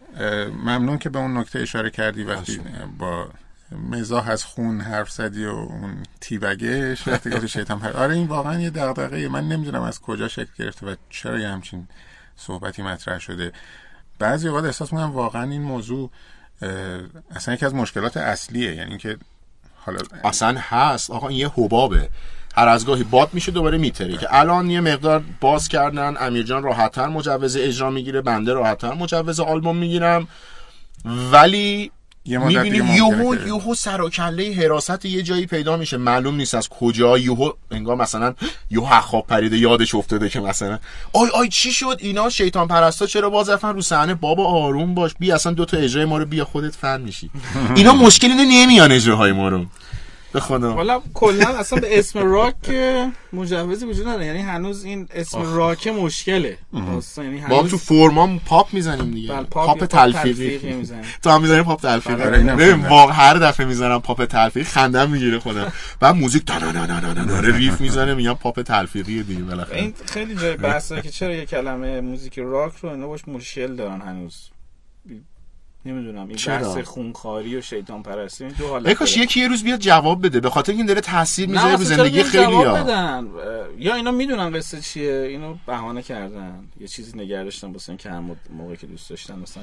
[0.64, 2.60] ممنون که به اون نکته اشاره کردی وقتی
[2.98, 3.28] با
[3.72, 8.60] مزاح از خون حرف زدی و اون تیبگش وقتی گفتی شیطان پر آره این واقعا
[8.60, 11.88] یه دغدغه من نمی‌دونم از کجا شکل گرفته و چرا یه همچین
[12.36, 13.52] صحبتی مطرح شده.
[14.18, 16.10] بعضی اوقات احساس می‌کنم واقعا این موضوع
[17.36, 18.74] اصلا یکی از مشکلات اصلیه.
[18.74, 19.18] یعنی اینکه
[19.76, 21.10] حالا اصلا هست.
[21.10, 22.08] آقا این یه حبابه.
[22.56, 24.16] هر از گاهی باد میشه دوباره میتره.
[24.16, 29.76] که الان یه مقدار باز کردن امیرجان راحتتر مجوز اجرا می‌گیره بنده راحتتر مجوز آلبوم
[29.76, 30.28] می‌گیرم.
[31.32, 31.90] ولی
[32.28, 35.96] یه می‌بینی یوهو یوهو سر و کله حراست یه جایی پیدا میشه.
[35.96, 37.18] معلوم نیست از کجا.
[37.18, 38.34] یوهو انگار مثلا
[38.70, 40.78] یوهو حخاب پریده یادش افتاده که مثلا
[41.12, 45.14] آی آی چی شد؟ اینا شیطان پرستا چرا باز رفتن رو صحنه؟ بابا آروم باش.
[45.18, 47.30] بیا اصلا دو تا اجرای ما رو بیا خودت فن میشی.
[47.76, 49.66] اینا مشکل اینه نمیان اجراهای ما رو.
[50.38, 50.72] به خدا.
[50.72, 52.54] حالا کلا اصلا به اسم راک
[53.32, 54.26] مجوزی وجود نداره.
[54.26, 56.58] یعنی هنوز این اسم راک مشکله.
[56.72, 59.32] یعنی ما هنوز تو فرم ها پاپ می‌زنیم دیگه.
[59.32, 60.74] بله، پاپ, پاپ تلفیقی.
[60.74, 61.04] می‌زنیم.
[61.22, 62.86] تو هم می‌زنی پاپ تلفیقی؟ آره، ببین.
[62.86, 65.72] واقعا هر دفعه می‌زنم پاپ تلفیقی خندم می‌گیره خودم.
[66.00, 69.42] بعد موزیک تا نه نه نه نه نه داره riff می‌زنه میگم پاپ تلفیقی دیگه
[69.42, 69.76] بالاخره.
[69.76, 74.00] این خیلی جای بحثه که چرا یه کلمه موزیک راک رو اینا باش مشکل دارن
[74.00, 74.50] هنوز.
[75.92, 79.16] نمی‌دونم این چرا؟ بحث خونخواری و شیطان پرستی این دو حالت کاش.
[79.16, 82.44] یکی یه روز بیاد جواب بده به خاطر این داره تاثیر می‌ذاره رو زندگی خیلی
[82.44, 83.28] جواب ها بدن
[83.78, 88.36] یا اینا می‌دونن قصه چیه اینو بهانه کردن یه چیزی نگه داشتن واسه اینکه هم
[88.50, 89.62] موقعی که دوست داشتن مثلا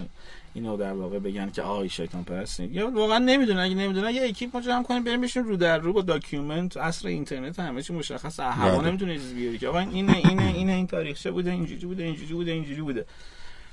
[0.54, 4.56] اینو در واقع بگن که آی شیطان پرستی یا واقعا نمی‌دونن اگه نمی‌دونن یه اکیپ
[4.56, 8.40] ما جمع کنیم بریم بشین رو در رو با document عصر اینترنت همه چی مشخص
[8.40, 8.88] هوا بله.
[8.88, 12.52] نمی‌تونه چیزی بیاری که آقا اینه اینه اینه این تاریخچه بوده اینجوری بوده اینجوری بوده
[12.52, 13.06] اینجوری بوده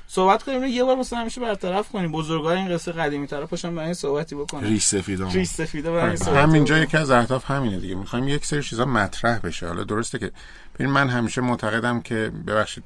[0.09, 0.65] صحبت کنیم.
[0.65, 2.13] یه بار مثلا همیشه برطرف کنیم.
[2.13, 6.07] بزرگای این قصه قدیمی طرف پاشن برای این صحبتی بکنن ریش سفیدام ریش سفیده برای
[6.07, 6.79] این صحبتی همینجا.
[6.79, 7.95] یکی از اهداف همینه دیگه.
[7.95, 9.67] می‌خوایم یک سری چیزا مطرح بشه.
[9.67, 10.33] حالا درسته که
[10.75, 12.85] ببین من همیشه معتقدم که ببخشید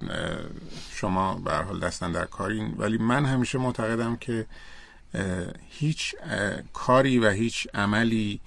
[0.95, 4.47] شما به هر حال دستن در کارین ولی من همیشه معتقدم که
[5.69, 6.15] هیچ
[6.73, 8.41] کاری و هیچ عملی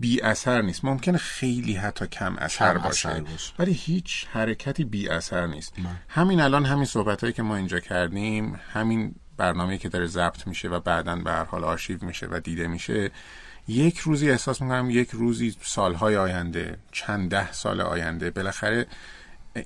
[0.00, 0.84] بی اثر نیست.
[0.84, 3.22] ممکنه خیلی حتی کم اثر باشه.
[3.58, 5.72] ولی هیچ حرکتی بی اثر نیست
[6.08, 10.68] همین الان همین صحبت هایی که ما اینجا کردیم همین برنامه که داره ضبط میشه
[10.68, 13.10] و بعدا به هر حال آرشیو میشه و دیده میشه
[13.68, 18.86] یک روزی احساس می‌کنم یک روزی سالهای آینده چند ده سال آینده بالاخره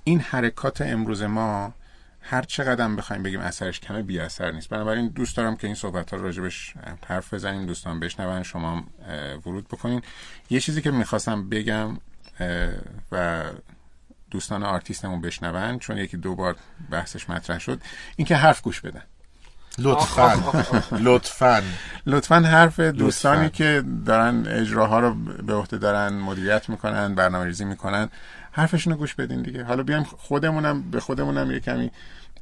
[0.04, 1.74] این حرکات امروز ما
[2.20, 4.68] هر چقدر بخوایم بگیم اثرش کمه بی اثر نیست.
[4.68, 6.74] بنابراین دوست دارم که این صحبت ها رو راجبش
[7.06, 8.84] حرف بزنیم دوستان بشنون شما
[9.46, 10.02] ورود بکنین.
[10.50, 11.98] یه چیزی که می‌خواستم بگم
[13.12, 13.42] و
[14.30, 16.56] دوستان آرتیستمون بشنون چون یکی دو بار
[16.90, 17.80] بحثش مطرح شد
[18.16, 19.02] اینکه حرف گوش بدن.
[19.78, 20.52] لطفا.
[20.92, 21.62] لطفا.
[22.06, 23.50] لطفا حرف دوستانی.
[23.50, 28.08] که دارن اجراها رو به عهده دارن مدیریت می‌کنن برنامه ریزی می‌کنن.
[28.58, 29.64] حرفشون رو گوش بدین دیگه.
[29.64, 31.90] حالا بیایم خودمونم به خودمونم یه کمی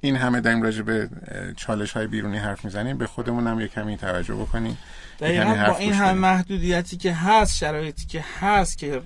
[0.01, 1.09] این همه داریم راجع به
[1.57, 2.99] چالش های بیرونی حرف می‌زنیم.
[2.99, 4.79] به خودمونم یه کمی توجه بکنیم
[5.21, 6.13] دقیقا با این همه.
[6.13, 9.03] محدودیتی که هست شرایطی که هست که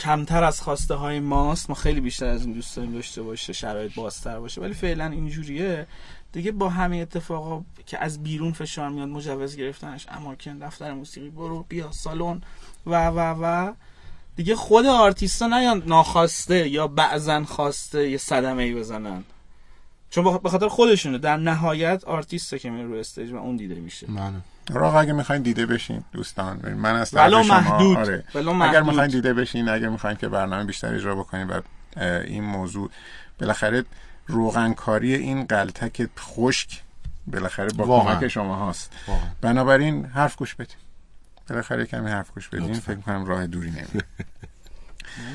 [0.00, 3.94] کمتر از خواسته های ماست ما خیلی بیشتر از این دوست داریم داشته باشه شرایط
[3.94, 4.60] بازتر باشه.
[4.60, 5.86] ولی فعلا اینجوریه.
[6.32, 11.64] دیگه با همه اتفاقا که از بیرون فشار میاد مجوز گرفتنش اماکن دفتر موسیقی برو
[11.68, 12.40] بیا سالن
[12.86, 13.72] و و و.
[14.36, 19.24] دیگه خود آرتیستا نیان ناخواسته یا بعضا خواسته یه صدمه ای بزنن
[20.10, 24.10] چون به خاطر خودشونه در نهایت آرتیسته که میره رو استیج و اون دیده میشه
[24.10, 27.96] من راق اگه می‌خواین دیده بشین دوستان من از طرف شما محدود.
[27.96, 28.24] آره.
[28.34, 28.88] ولو اگر محدود.
[28.88, 31.60] می‌خواین دیده بشین اگر می‌خواین که برنامه بیشتر اجرا بکنین و
[32.24, 32.90] این موضوع
[33.40, 33.84] بالاخره
[34.26, 36.80] روغنکاری این قلتک خشک
[37.26, 38.14] بالاخره با واقعا.
[38.14, 39.26] کمک شما هاست واقعا.
[39.40, 40.76] بنابراین حرف گوش بدین
[41.48, 42.74] بالاخره کمی حرف گوش بدین.
[42.74, 43.72] فکر کنم راه دوری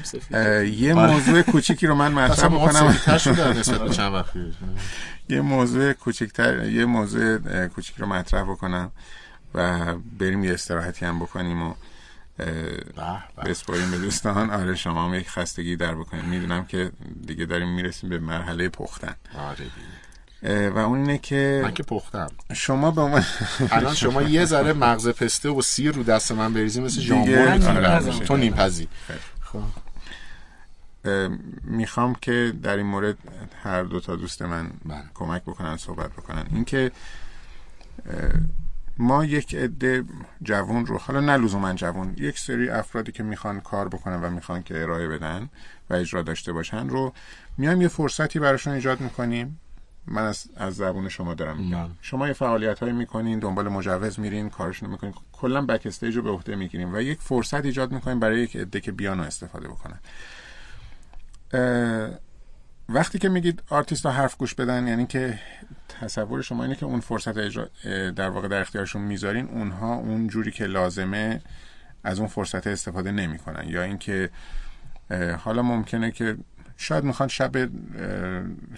[0.03, 0.37] سفید.
[0.79, 2.49] یه موضوع کوچیکی رو من مطرح
[4.33, 4.53] پیش.
[5.29, 8.91] یه موضوع کوچکتر یه موضوع کوچیک رو مطرح بکنم
[9.55, 11.73] و بریم یه استراحتی هم بکنیم و.
[13.45, 16.91] بسپاریم به دوستان آره شما هم یک خستگی در بکنیم می‌دونم که
[17.27, 19.65] دیگه داریم می‌رسیم به مرحله پختن آره
[20.47, 23.23] و اون اینه که من که پختم شما به عنوان
[23.71, 27.99] الان شما یه ذره مغز پسته و سیر رو دست من بریزی مثل ژامبون آره،.
[27.99, 28.25] بشه.
[28.25, 28.87] تو نیم پزی
[31.05, 31.29] اه،
[31.63, 33.17] می‌خوام که در این مورد
[33.63, 35.03] هر دو تا دوست من بله.
[35.13, 36.91] کمک بکنن صحبت بکنن اینکه
[38.97, 40.03] ما یک عده
[40.43, 44.63] جوون رو حالا نه لزوما جوون یک سری افرادی که می‌خوان کار بکنن و می‌خوان
[44.63, 45.49] که ارائه بدن
[45.89, 47.13] و اجرا داشته باشن رو
[47.57, 49.59] میایم یه فرصتی براشون ایجاد می‌کنیم
[50.07, 51.83] من از, از زبون شما دارم میگم.
[51.83, 51.91] بله.
[52.01, 55.13] شما یه فعالیت هایی می‌کنین دنبال مجوز میرین کارشون رو می‌کنین.
[55.31, 58.79] کلا بک استیج رو به عهده می‌گیریم و یک فرصت ایجاد می‌کنیم برای یک عده
[58.79, 59.99] که بیان و استفاده بکنن.
[62.89, 65.39] وقتی که میگید آرتیست ها حرف گوش بدن یعنی که
[66.01, 67.67] تصور شما اینه که اون فرصت اجرا
[68.11, 71.41] در واقع در اختیارشون می‌ذارین اونها اون جوری که لازمه
[72.03, 73.69] از اون فرصت استفاده نمی‌کنن.
[73.69, 74.29] یا اینکه
[75.39, 76.37] حالا ممکنه که
[76.78, 77.57] شاید می‌خوان شب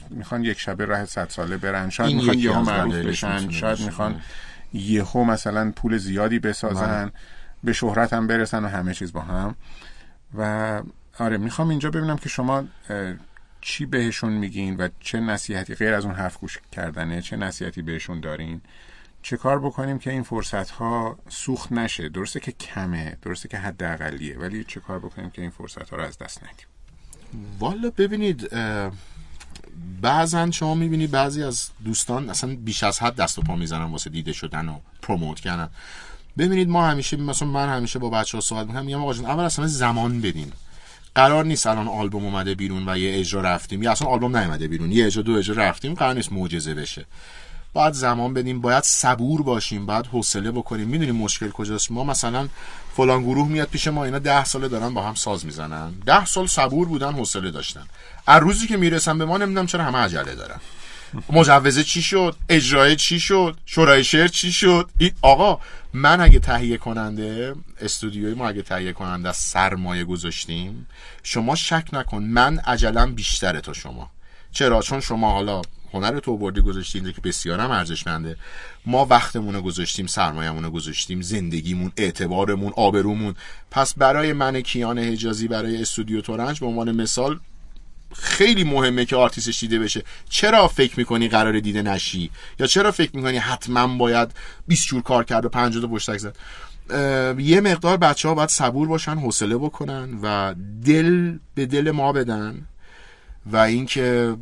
[0.09, 1.89] می‌خوان یک شبه راه صد ساله برن.
[1.89, 3.49] شاید می‌خوان یهو معروف بشن.
[3.49, 4.21] شاید می‌خوان
[4.73, 7.11] یهو مثلا پول زیادی بسازن بله.
[7.63, 9.55] به شهرت هم برسن و همه چیز با هم.
[10.37, 10.81] و
[11.19, 12.63] آره می‌خوام اینجا ببینم که شما
[13.61, 18.19] چی بهشون میگین و چه نصیحتی غیر از اون حرف گوش کردنه چه نصیحتی بهشون
[18.19, 18.61] دارین.
[19.21, 23.83] چه کار بکنیم که این فرصت ها سوخت نشه؟ درسته که کمه درسته که حد
[23.83, 26.67] اقلیه ولی چه کار بکنیم که این فرصت ها رو از دست ندیم؟
[27.59, 28.49] والا ببینید
[30.01, 34.09] بعضا شما می‌بینی بعضی از دوستان اصلا بیش از حد دست و پا می‌زنن واسه
[34.09, 35.69] دیده شدن و پروموت کردن.
[36.37, 39.67] ببینید ما همیشه مثلا من همیشه با بچه ها صحبت می‌کنم میگم آقا اول اصلا
[39.67, 40.51] زمان بدین.
[41.15, 43.83] قرار نیست الان آلبوم اومده بیرون و یه اجرا رفتیم.
[43.83, 45.93] یا اصلا آلبوم نیومده بیرون یه اجرا دو اجرا رفتیم.
[45.93, 47.05] قرار نیست معجزه بشه.
[47.73, 50.87] باید زمان بدیم باید صبور باشیم باید حوصله بکنیم.
[50.87, 51.91] می‌دونیم مشکل کجاست.
[51.91, 52.47] ما مثلا
[52.97, 55.93] فلان گروه میاد پیش ما اینا ده ساله دارن با هم ساز می‌زنن.
[56.05, 57.83] ده سال صبور بودن حوصله داشتن.
[58.27, 60.59] از روزی که می‌رسن به ما نمی‌دونم چرا همه عجله دارن.
[61.29, 65.59] مجوزه چی شد؟ اجرای چی شد؟ شورای شعر چی شد؟ این آقا
[65.93, 70.87] من اگه تهیه کننده استودیوی ما اگه تهیه کننده سرمایه گذاشتیم.
[71.23, 74.11] شما شک نکن من عجلم بیشتره تا شما.
[74.51, 75.61] چرا؟ چون شما حالا
[75.93, 78.35] هنر تو بردی گذاشتیم که بسیار هم ارزشمنده.
[78.85, 83.35] ما وقتمون رو گذاشتیم سرمایه‌مون رو گذاشتیم زندگیمون اعتبارمون آبرومون.
[83.71, 87.39] پس برای من کیان حجازی برای استودیو تورنج به عنوان مثال
[88.13, 90.03] خیلی مهمه که آرتیستش دیده بشه.
[90.29, 92.29] چرا فکر می‌کنی قرار دیده نشی؟
[92.59, 94.31] یا چرا فکر می‌کنی حتما باید
[94.67, 96.35] 20 جور کار کرد و 50 تا پشتک زد؟
[97.39, 102.65] یه مقدار بچه ها باید صبور باشن حوصله بکنن و دل به دل ما بدن.
[103.45, 104.35] و اینکه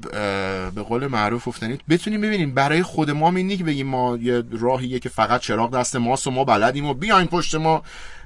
[0.75, 4.99] به قول معروف افتنید بتونیم ببینیم برای خود ما اینی که بگیم ما یه راهیه
[4.99, 7.83] که فقط چراغ دست ماست و ما بلدیم و بیاین پشت ما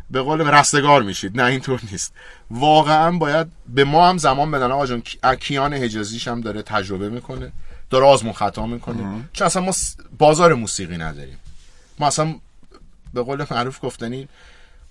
[0.10, 1.42] به قول رستگار میشید.
[1.42, 2.14] نه اینطور نیست.
[2.52, 4.72] واقعا باید به ما هم زمان بدن.
[4.72, 5.04] آقا جان
[5.40, 7.52] کیان حجازیش هم داره تجربه می‌کنه
[7.90, 9.24] داره آزمون خطا می‌کنه.
[9.34, 9.72] چون اصلا ما
[10.18, 11.38] بازار موسیقی نداریم.
[12.00, 12.36] ما اصلا
[13.14, 14.28] به قول معروف گفتنی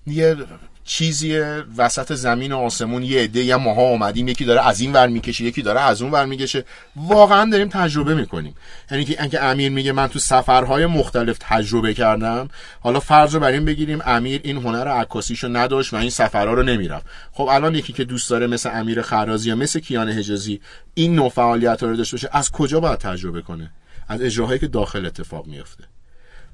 [0.07, 0.35] یه
[0.83, 1.39] چیزی
[1.77, 5.43] وسط زمین و آسمون یه عده یا ماها اومدیم یکی داره از این ور می‌کشه
[5.43, 6.65] یکی داره از اون ور می‌کشه.
[6.95, 8.55] واقعا داریم تجربه می‌کنیم.
[8.91, 13.51] یعنی که اینکه امیر میگه من تو سفرهای مختلف تجربه کردم حالا فرض رو بر
[13.51, 17.05] این بگیریم امیر این هنر عکاسیشو نداشت و این سفرها رو نمی‌رفت.
[17.31, 20.61] خب الان یکی که دوست داره مثل امیر خرازی یا مثل کیان حجازی
[20.93, 23.71] این نوع فعالیت رو داشته باشه از کجا باید تجربه کنه؟
[24.07, 25.83] از اجراهایی که داخل اتفاق میفته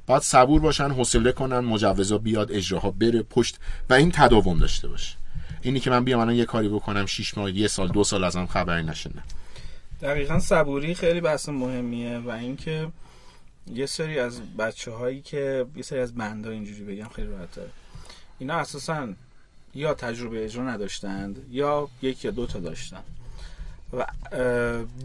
[0.07, 3.57] باید صبور باشن حوصله کنن مجوزا بیاد اجراها بره پشت
[3.89, 5.15] و این تداوم داشته باشه.
[5.61, 8.45] اینی که من بیام الان یه کاری بکنم 6 ماه یه سال دو سال ازم
[8.45, 9.23] خبری نشه نه
[10.01, 12.87] دقیقا صبوری خیلی بحث مهمیه و اینکه
[13.73, 17.61] یه سری از بچه هایی که یه سری از بنده اینجوری بگم خیلی راحته
[18.39, 19.07] اینا اساسا
[19.75, 23.03] یا تجربه اجرا نداشتند یا یک یا دو تا داشتن.
[23.93, 24.05] و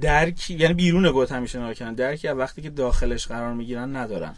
[0.00, 4.34] درکی یعنی بیرون گود همیشه ناکنن درکی وقتی که داخلش قرار می‌گیرن ندارن.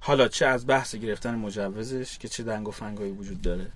[0.00, 3.66] حالا چه از بحث گرفتن مجوزش که چه دنگ و فنگایی وجود داره.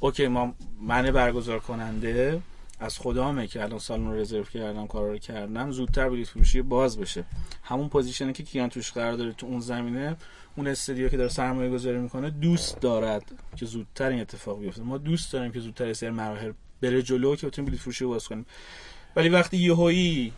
[0.00, 2.40] okay ما من برگزار کننده
[2.80, 6.98] از خدامه که الان سالن رو رزرو کردم کارا رو کردم زودتر بلیط فروشی باز
[6.98, 7.24] بشه.
[7.62, 10.16] همون position ی که کیان توش قرار داره تو اون زمینه
[10.56, 14.82] اون استودیو که داره سرمایه گذاری می‌کنه دوست دارد که زودتر این اتفاق بیفته.
[14.82, 18.46] ما دوست داریم که زودتر سر مراحل بره جلو که بتونیم بلیط فروشی باز کنیم.
[19.16, 20.32] ولی وقتی یهویی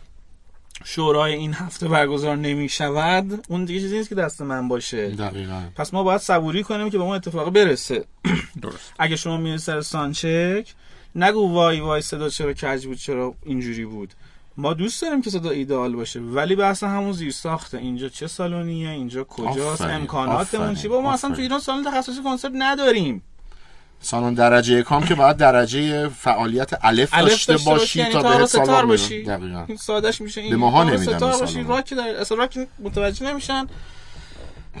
[0.83, 5.09] شورای این هفته برگزار نمی شود اون دیگه چیزی نیست که دست من باشه.
[5.09, 5.61] دقیقا.
[5.75, 8.05] پس ما باید صبوری کنیم که به اون اتفاق برسه.
[8.61, 8.93] درست.
[8.99, 10.73] اگه شما میرین سر سانچک
[11.15, 14.13] نگو وای وای صدا چرا کج بود چرا اینجوری بود.
[14.57, 18.89] ما دوست داریم که صدا ایدئال باشه ولی بحث همون زیر ساخته اینجا چه سالونیه؟
[18.89, 23.21] اینجا کجاست؟ امکاناتمون چی؟ با ما اصلا تو ایران سالن تخصصی کنسرت نداریم.
[24.05, 28.87] سالن درجه کام که باید درجه فعالیت الف, الف داشته باشی یعنی تا به سالن
[28.87, 29.23] باشی.
[29.23, 29.65] دقیقاً.
[29.79, 33.67] سادهش میشه این به ماها نمیدن باشی راک در اصلا راک متوجه نمیشن.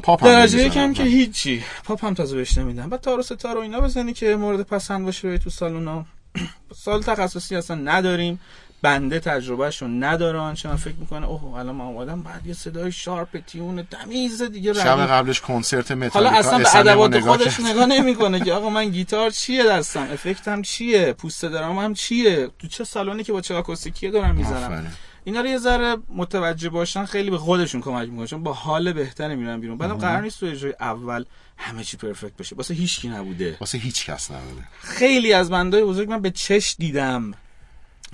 [0.03, 0.65] پاپ هم درجه.
[0.65, 1.63] یکم که هیچی.
[1.83, 2.89] پاپ هم تازه بهش نمیدن.
[2.89, 6.05] بعد تارو ستار و اینا بزنی که مورد پسند باشه تو سالونا
[6.85, 8.39] سال تخصصی اصلا نداریم.
[8.85, 13.83] بنده تجربهشون نداره من فکر می‌کنه اوه الان من اومدم بعد یه صدای شارپ تیون
[13.83, 15.11] تمیز دیگه شب ردیف.
[15.11, 17.59] قبلش کنسرت متالیکا حالا اصلا به ادوات خودش.
[17.59, 22.67] نگاه نمی‌کنه که آقا من گیتار چیه دستم؟ افکتم چیه؟ پوست درام هم چیه؟ تو
[22.67, 24.91] چه سالونی که با چه آکوستیکیه دارم می‌زنم.
[25.23, 29.35] اینا رو یه ذره متوجه باشن خیلی به خودشون کمک می‌کنه چون با حال بهتری
[29.35, 29.77] میرن بیرون.
[29.77, 31.25] بعدم قرار نیست تو اجرای اول
[31.57, 32.55] همه چی پرفکت بشه.
[32.55, 33.57] واسه هیچکی نبوده.
[33.59, 34.61] واسه هیچ کس نبوده.
[34.81, 37.33] خیلی از بندای بزرگ من به چش دیدم.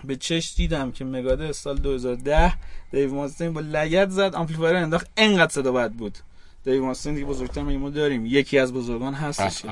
[0.03, 2.53] به چش دیدم که مگاده سال 2010
[2.91, 6.17] دیو ماستین با لگد زد amplifier انداخت انقدر صدا بد بود.
[6.63, 8.25] دیو ماستین دیگه بزرگتر ما داریم.
[8.25, 9.63] یکی از بزرگان هستش.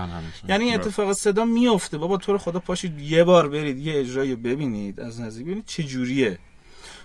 [0.50, 5.00] یعنی اتفاق صدا میفته بابا تو رو خدا پاشید یه بار برید یه اجرایی ببینید
[5.00, 5.46] از نزدیک.
[5.46, 6.38] ببینید چه جوریه.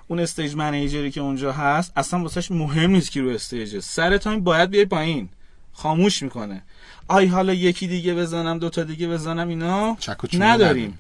[0.09, 3.81] اون stage manager ی که اونجا هست اصلا واسش مهم نیست که رو stage ه
[3.81, 5.29] سر time باید بیای پایین.
[5.72, 6.62] خاموش می‌کنه.
[7.09, 9.97] آی حالا یکی دیگه بزنم دوتا دیگه بزنم اینا
[10.39, 10.99] نداریم.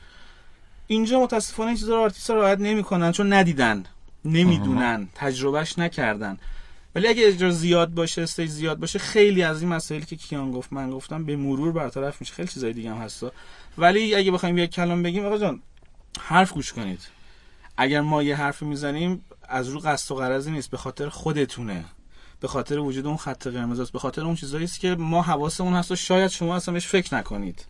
[0.86, 3.84] اینجا متاسفانه این چیزا رو آرتیست رعایت نمی‌کنن چون ندیدن
[4.24, 6.38] نمی‌دونن تجربهش نکردن.
[6.94, 10.72] ولی اگه اجرا زیاد باشه stage زیاد باشه خیلی از این مسائلی که کیان گفت
[10.72, 12.34] من گفتم به مرور برطرف میشه.
[12.34, 13.32] خیلی چیزای دیگه هم هستا.
[13.78, 15.62] ولی اگه بخوایم یک کلام بگیم آقا جان
[16.20, 17.00] حرف گوش کنید.
[17.76, 21.84] اگر ما یه حرف می‌زنیم از رو قصد و غرضی نیست به خاطر خودتونه.
[22.40, 23.92] به خاطر وجود اون خط قرمزاست.
[23.92, 27.64] به خاطر اون چیزاییست که ما حواسمون هست و شاید شما اصلا بهش فکر نکنید.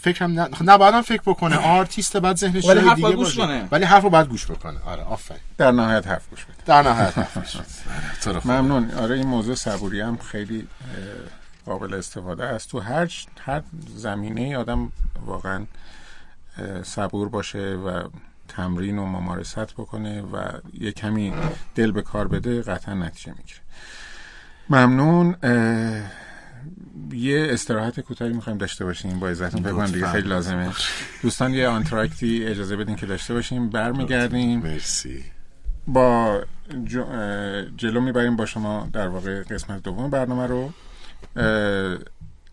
[0.00, 1.56] فکرم نه نباید فکر بکنه.
[1.56, 3.68] آرتیست بعد ذهنش ولی حرف دیگه گوش کنه.
[3.70, 4.78] ولی حرفو باید گوش بکنه.
[4.86, 5.40] آره آفرین.
[5.58, 6.56] در نهایت حرف گوش بده.
[6.66, 8.90] در نهایت حرف گوش ممنون.
[8.90, 10.68] آره این موضوع صبوری هم خیلی
[11.66, 12.70] قابل استفاده است.
[12.70, 13.62] تو هر هر
[13.96, 14.92] زمینه آدم
[15.26, 15.66] واقعا
[16.82, 18.02] صبور باشه و
[18.48, 20.48] تمرین و ممارست بکنه و
[20.80, 21.34] یه کمی
[21.74, 23.60] دل به کار بده قطعا نتیجه می‌گیره.
[24.70, 25.36] ممنون.
[27.12, 29.62] یه استراحت کوتاهی می‌خوایم داشته باشیم با عزتون.
[29.62, 30.72] بگم دیگه خیلی لازمه.
[31.22, 33.70] دوستان یه آنتراکتی اجازه بدین که داشته باشیم.
[33.70, 34.60] برمیگردیم.
[34.60, 35.24] مرسی.
[35.86, 36.40] با
[37.76, 40.72] جلو می‌بریم با شما در واقع قسمت دوم برنامه رو.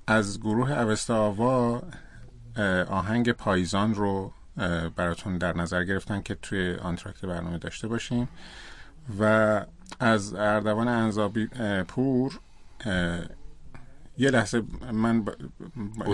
[0.08, 1.82] از گروه اوستا آوا
[2.90, 4.34] آهنگ پایزان رو
[4.96, 8.30] براتون در نظر گرفتن که توی آنتراکت برنامه داشته باشیم.
[9.20, 9.62] و
[10.00, 11.48] از اردوان انزابی
[11.88, 12.40] پور
[14.20, 14.64] یه لحظه
[14.94, 15.30] من ب...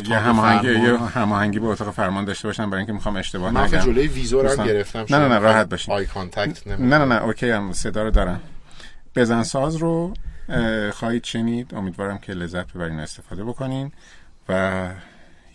[0.10, 3.62] یه هماهنگی یه هماهنگی با اتاق فرمان داشته باشم برای اینکه می‌خوام اشتباه نگم.
[3.62, 5.94] من جلوی ویزور هم گرفتم نه نه نه راحت باشین.
[5.94, 8.42] eye contact نه نه نه okay هم صدا رو دارم.
[9.16, 10.14] بزن ساز رو
[10.94, 11.76] خواهید شنید.
[11.76, 13.92] امیدوارم که لذت ببرین استفاده بکنین
[14.50, 14.90] و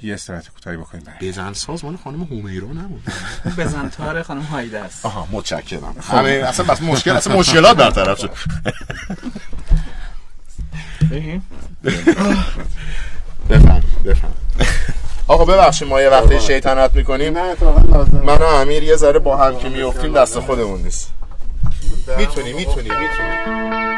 [0.02, 3.02] یه استراحت کوتاهی بکنیم بزن ساز مال خانم هومیرا نبود.
[3.58, 5.94] بزن تار خانم هایده است آها متشکرم.
[6.02, 8.30] همه اصلا بس مشکل اصلا مشکلات برطرف شد.
[13.50, 14.32] بفهم بفهم.
[15.26, 17.32] آقا ببخشید ما یه وقتی شیطنت می‌کنیم
[18.24, 21.12] من و امیر یه ذره با هم که میفتیم دست خودمون نیست.
[22.18, 23.89] می‌تونی می‌تونی می‌تونی.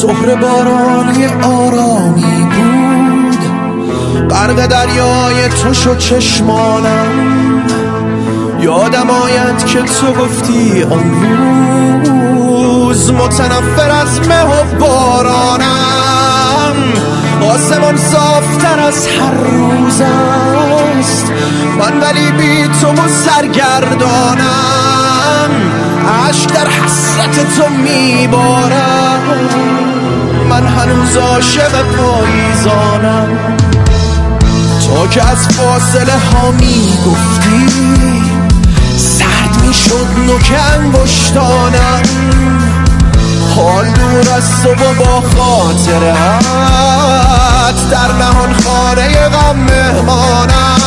[0.00, 3.38] زهر بارانی آرامی بود.
[4.30, 7.64] غرق دریای تو شد چشمانم.
[8.60, 11.14] یادم آید که تو گفتی آن
[12.36, 16.76] روز متنفر از مه و بارانم.
[17.54, 21.32] آسمان صافتر از هر روز است.
[21.78, 24.48] من ولی بی تو سرگردانم.
[26.28, 29.07] عشق در حسرت تو میبارم.
[30.50, 33.28] من هنوز عاشق پاییزانم.
[34.86, 37.66] تا که از فاصله ها می‌گفتی
[38.96, 42.02] سرد می‌شد نوک انگشتانم.
[43.56, 46.44] حال دور از و با خاطرت
[47.90, 50.78] در نهان خانه غم مهمانم.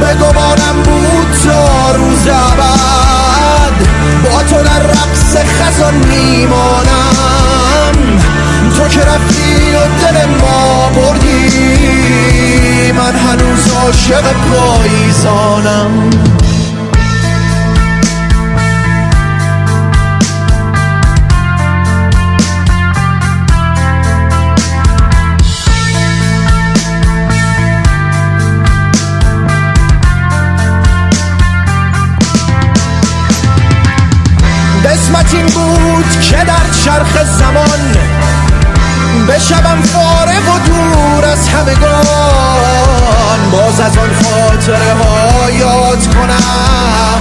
[0.00, 3.88] به گمانم بود تا روز بعد
[4.24, 7.92] با تو در رقص خزان میمانم.
[8.76, 12.92] تو که رفتی و دل ما بردی.
[12.92, 16.10] من هنوز عاشق پاییزانم.
[35.34, 37.96] این بود که در چرخ زمان
[39.28, 43.50] بشوم فارغ و دور از همگان.
[43.52, 47.20] باز از آن خاطره ها یاد کنم.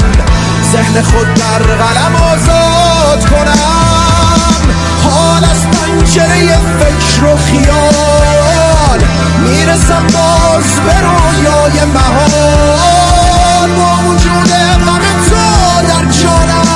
[0.72, 4.74] ذهن خود در قلم آزاد کنم.
[5.03, 8.99] حال از پنجره فکر و خیال.
[9.39, 13.70] می‌رسم باز به رویای مهان.
[13.78, 14.51] با وجود
[14.86, 15.43] غم تو
[15.88, 16.68] در جانم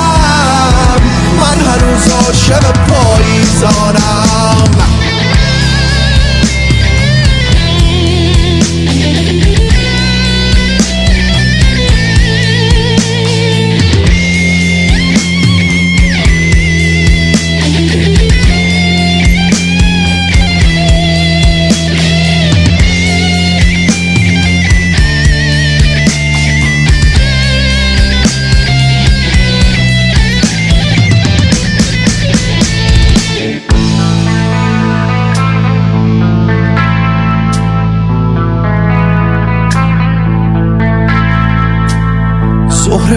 [1.84, 4.70] هنوز عاشق پاییزانم.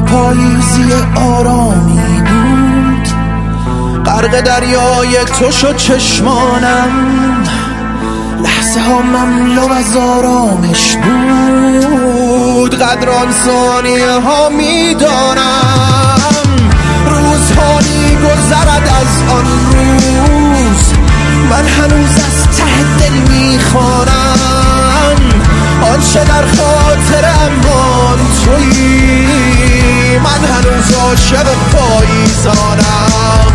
[0.08, 3.08] پاییزی آرامی بود.
[4.05, 6.89] غرق دریای تو شد چشمانم.
[8.43, 12.76] لحظه ها مملو از آرامش بود.
[12.76, 16.22] قدر آن ثانیه ها می‌دانم
[17.05, 17.80] روزها
[18.18, 20.93] گذرد از آن روز.
[21.49, 25.18] من هنوز از ته دل می‌خوانم
[25.93, 27.51] آنچه در خاطرم
[28.45, 29.46] تویی.
[30.23, 33.53] من هنوز عاشق پاییزانم.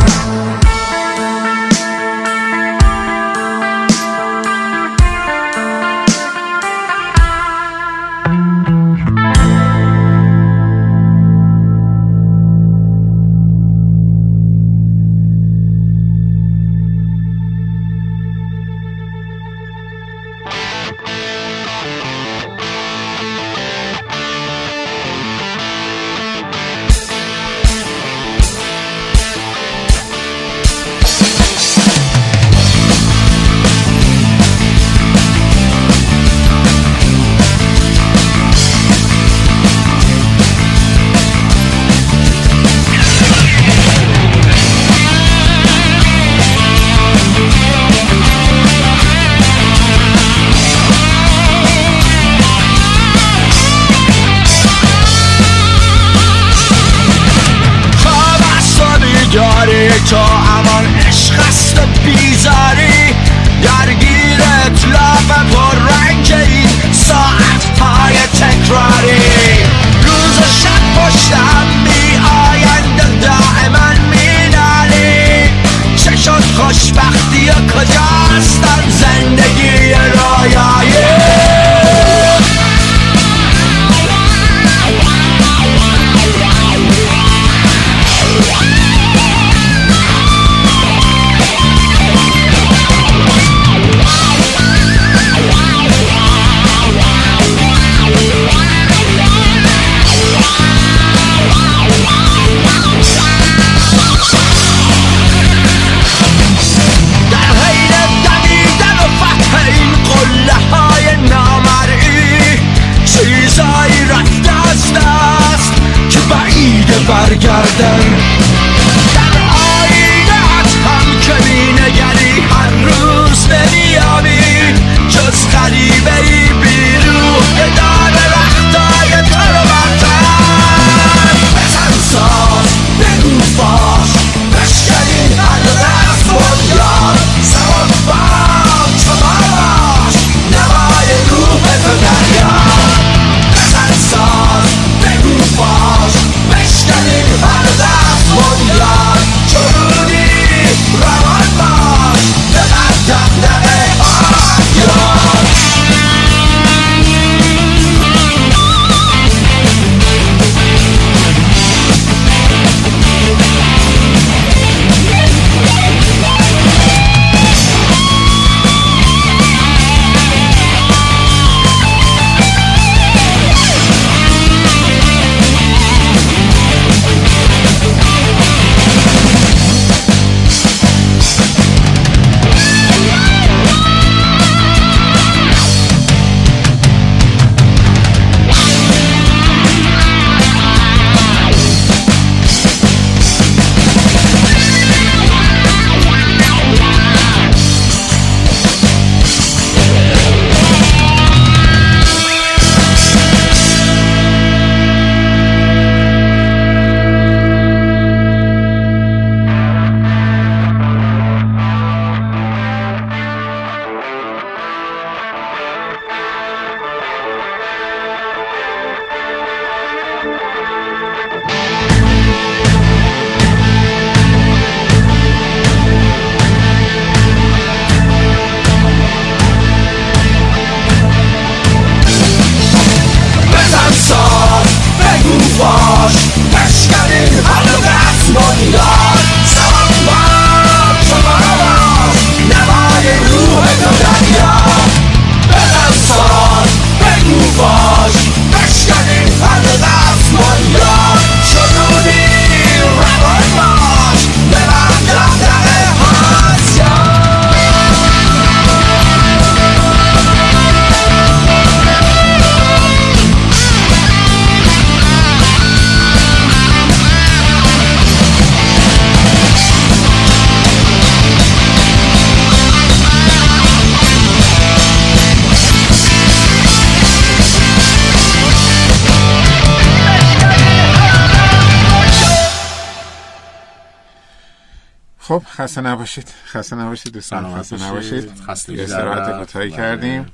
[286.02, 286.28] نباشید.
[286.46, 288.28] خسته نباشید دوستان خسته باشید.
[288.28, 288.76] نباشید.
[288.76, 289.38] در استراحت.
[289.38, 289.76] کوتاهی بله.
[289.76, 290.26] کردیم.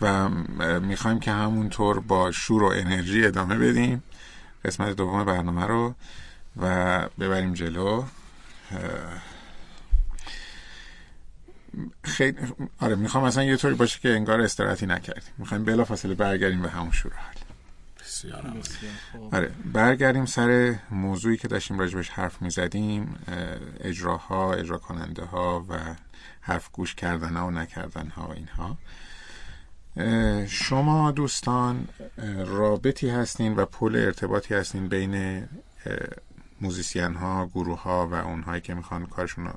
[0.00, 0.28] و
[0.80, 4.02] می‌خوایم که همونطور با شور و انرژی ادامه بدیم.
[4.64, 5.94] قسمت دوم برنامه رو
[6.56, 8.04] و ببریم جلو.
[12.04, 12.38] خیلی
[12.80, 15.32] آره می‌خوام اصلا یه طوری باشه که انگار استراحتی نکردیم.
[15.38, 17.14] می‌خوایم بلافاصله برگردیم به همون شروع
[18.28, 18.92] بسیار.
[19.32, 23.14] آره برگردیم سر موضوعی که داشتیم راجبش حرف می‌زدیم
[23.80, 25.94] اجراها اجرا کننده ها و
[26.40, 28.76] حرف گوش کردن ها و نکردن ها و اینها.
[30.46, 31.88] شما دوستان
[32.46, 35.48] رابطی هستین و پل ارتباطی هستین بین
[36.60, 39.52] موزیسین ها گروه ها و اونهایی که می‌خوان کارشون رو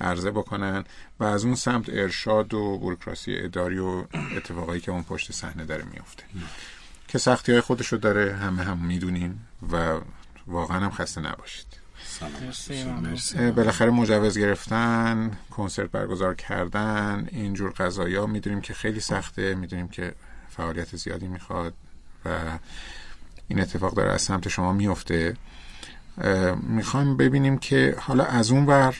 [0.00, 0.84] عرضه بکنن
[1.20, 4.04] و از اون سمت ارشاد و بروکراسی اداری و
[4.36, 6.24] اتفاقایی که اون پشت صحنه داره میفته
[7.08, 10.00] که سختی های خودشو داره همه هم می‌دونیم و
[10.46, 11.66] واقعا هم خسته نباشید.
[13.56, 18.26] بالاخره مجوز گرفتن کنسرت برگزار کردن اینجور قضایا.
[18.26, 20.14] می‌دونیم که خیلی سخته می‌دونیم که
[20.50, 21.74] فعالیت زیادی می‌خواد
[22.24, 22.28] و
[23.48, 25.36] این اتفاق داره از سمت شما میفته
[26.62, 28.94] می‌خوایم ببینیم که حالا از اون ور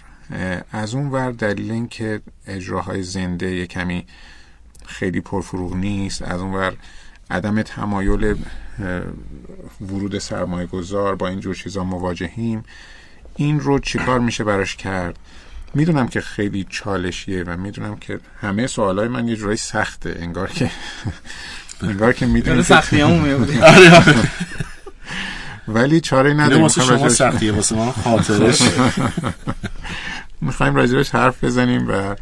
[0.72, 4.06] از اون ور دلیل این که اجراهای زنده یه کمی
[4.86, 6.76] خیلی پرفروغ نیست از اون ور
[7.30, 8.36] عدم تمایل
[9.80, 12.64] ورود سرمایه گذار با اینجور چیزا مواجهیم.
[13.36, 15.18] این رو چیکار میشه براش کرد؟
[15.74, 20.16] می‌دونم که خیلی چالشیه و می‌دونم که همه سوالای من یه جورایی سخته.
[20.20, 20.70] انگار که
[21.82, 23.60] انگار که می‌دونم سختی همون میبودی
[25.68, 26.62] ولی چاره اینه نداریم.
[26.62, 28.62] واسه می‌خوایم شما سختیه واسه ما خاطرش.
[30.40, 32.16] می‌خوایم راجبش حرف بزنیم و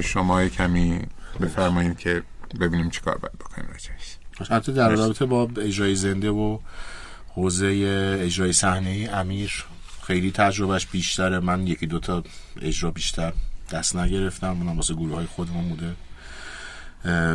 [0.00, 1.00] شما یه کمی
[1.40, 2.22] بفرمایید که
[2.60, 4.18] ببینیم چیکار باید بکنیم راجبش
[4.50, 6.58] حتی در رابطه با اجرای زنده و
[7.28, 7.66] حوزه
[8.20, 9.64] اجرای صحنه امیر
[10.02, 11.40] خیلی تجربهش بیشتره.
[11.40, 12.22] من یکی دوتا
[12.62, 13.32] اجرا بیشتر
[13.72, 14.56] دست نگرفتم.
[14.60, 15.94] اونم واسه گروه های خودمون بوده.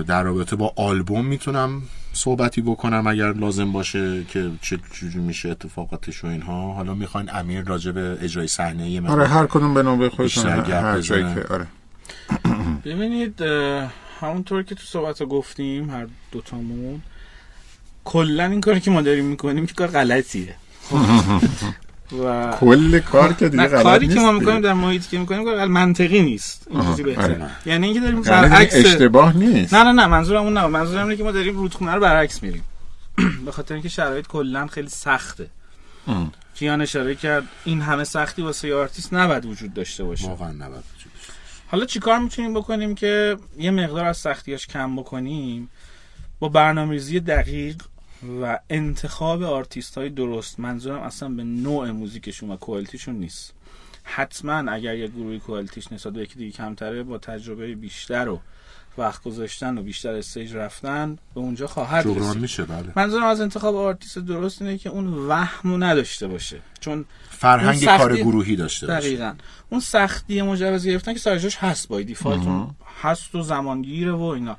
[0.03, 1.81] در رابطه با آلبوم می‌تونم
[2.13, 6.73] صحبتی بکنم اگر لازم باشه که چه جوری میشه اتفاقاتش و اینها.
[6.73, 11.01] حالا می‌خواین امیر راجع به اجرای صحنه من آره هر کدوم به نوبه گپ هر
[11.01, 11.23] جایی.
[11.35, 11.67] که آره.
[12.85, 13.43] ببینید
[14.19, 17.01] همونطور که تو صحبت ها گفتیم هر دوتامون
[18.05, 20.55] کلا این کاری که ما داریم می‌کنیم که کار غلطیه
[22.25, 24.61] و کل کار که دیگه غلط کاری که ما می‌کنیم.
[24.61, 27.51] در محیطی که می‌کنیم کار منطقی نیست این آها، چیزی بهتره آره.
[27.65, 31.17] یعنی اینکه داریم یعنی برعکس اشتباه نیست نه نه نه منظورم اون نه منظورم اینه
[31.17, 32.63] که ما داریم رودخونه رو برعکس میریم
[33.45, 35.47] به خاطر اینکه شرایط کلا خیلی سخته.
[36.55, 40.83] کیان اشاره کرد این همه سختی واسه یه آرتیست نباید وجود داشته باشه واقعا نباید.
[41.73, 45.69] حالا چیکار می‌تونیم بکنیم که یه مقدار از سختیاش کم بکنیم؟
[46.39, 47.81] با برنامه‌ریزی دقیق
[48.41, 53.53] و انتخاب آرتیست های درست منظورم اصلا به نوع موزیکشون و quality شون نیست.
[54.03, 58.39] حتما اگر یه گروهی quality ش نسبت به یکی دیگه کمتره با تجربه بیشتر و
[58.97, 62.41] وقت گذاشتن و بیشتر stage رفتن به اونجا خواهد رسید.
[62.41, 62.91] میشه بله.
[62.95, 66.59] منظورم از انتخاب آرتیست درست اینه که اون وهمو نداشته باشه.
[66.79, 68.99] چون فرهنگ سختی- کار گروهی داشته باشه.
[68.99, 69.33] دقیقا.
[69.69, 74.57] اون سختی مجوز گرفتن که سرجاش هست با default مون هست و زمانگیره و اینا.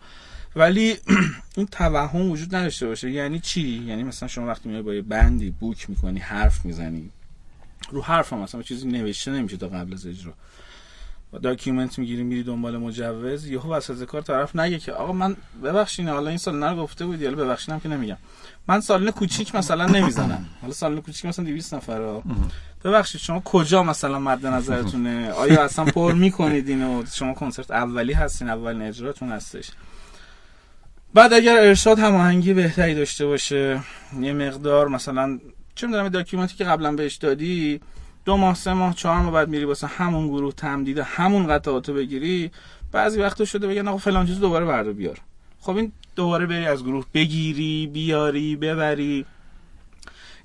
[0.57, 0.97] ولی
[1.57, 3.11] اون توهم وجود نداشته باشه.
[3.11, 7.11] یعنی چی؟ یعنی مثلا شما وقتی میای با یه band ی book می‌کنی حرف می‌زنی.
[7.91, 10.33] رو حرف هم مثلا چیزی نوشته نمیشه تا قبل از اجرا.
[11.43, 13.47] document می‌گیری میری دنبال مجوز.
[13.47, 17.45] یهو وسط کار طرف نگه که آقا من ببخشید حالا این سال نگفته بودی حالا
[17.45, 18.17] ببخشیدم که نمیگم.
[18.69, 20.47] من سالن کوچیک مثلا نمی‌زنم.
[20.61, 22.23] حالا سالن کوچیک مثلا 200 نفره.
[22.85, 28.49] ببخشید شما کجا مثلا مد نظرتونه؟ آیا اصلا پر می‌کنید اینو؟ شما کنسرت اولی هستین
[28.49, 29.71] اولین اجراتون هستش.
[31.15, 33.81] بعد اگر ارشاد هماهنگی بهتری داشته باشه
[34.21, 35.39] یه مقدار مثلا
[35.75, 37.81] چه می‌دونم داکیومنتی که قبلا بهش دادی
[38.25, 42.51] دو ماه سه ماه چهار ماه بعد میری واسه همون گروه تمدید همون قطعاتو بگیری
[42.93, 45.21] بعضی وقتا شده بگن آقا فلان چیز دوباره بردار بیار.
[45.61, 49.27] خب این دوباره بری از گروه بگیری بیاری ببری.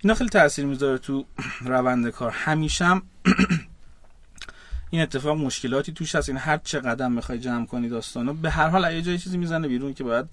[0.03, 1.25] اینا خیلی تاثیر می‌ذاره تو
[1.65, 2.31] روند کار.
[2.31, 3.01] همیشم
[4.91, 6.29] این اتفاق مشکلاتی توش هست.
[6.29, 9.67] این هر چه قدم می‌خوای جمع کنی داستانو به هر حال یه جای چیزی می‌زنه
[9.67, 10.25] بیرون که باید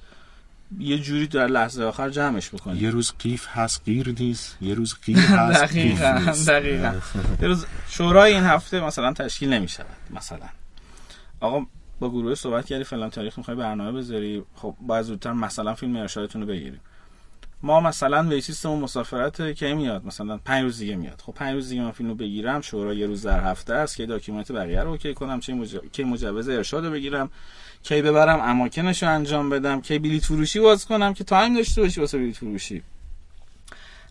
[0.79, 4.57] یه جوری در لحظه آخر جمعش بکنی یه روز قیف هست غیر نیست.
[4.61, 6.33] یه روز غیر هست قیف دقیقا.
[6.47, 6.95] دقیقا.
[7.43, 10.49] یه روز شورای این هفته مثلا تشکیل نمی شود مثلا.
[11.41, 11.67] آقا
[12.01, 14.45] با گروه صحبت کردی فلان تاریخ می‌خوای برنامه بذاری.
[14.55, 16.81] خب باید زودتر مثلا فیلم ارشادتون رو بگیریم.
[17.63, 21.23] ما مثلا وکالیستمون مسافرت کی میاد؟ مثلا پنج روز دیگه میاد.
[21.27, 24.07] خب پنج روز دیگه من فیلم رو بگیرم شورا یه روز در هفته است که
[24.07, 25.77] document بقیه رو okay کنم چه مج...
[25.93, 27.31] کی مجوز ارشاد رو بگیرم.
[27.89, 32.01] کی ببرم اماکنش رو انجام بدم کی بلیت فروشی باز کنم که time داشته باشی
[32.01, 32.83] واسه بلیت فروشی.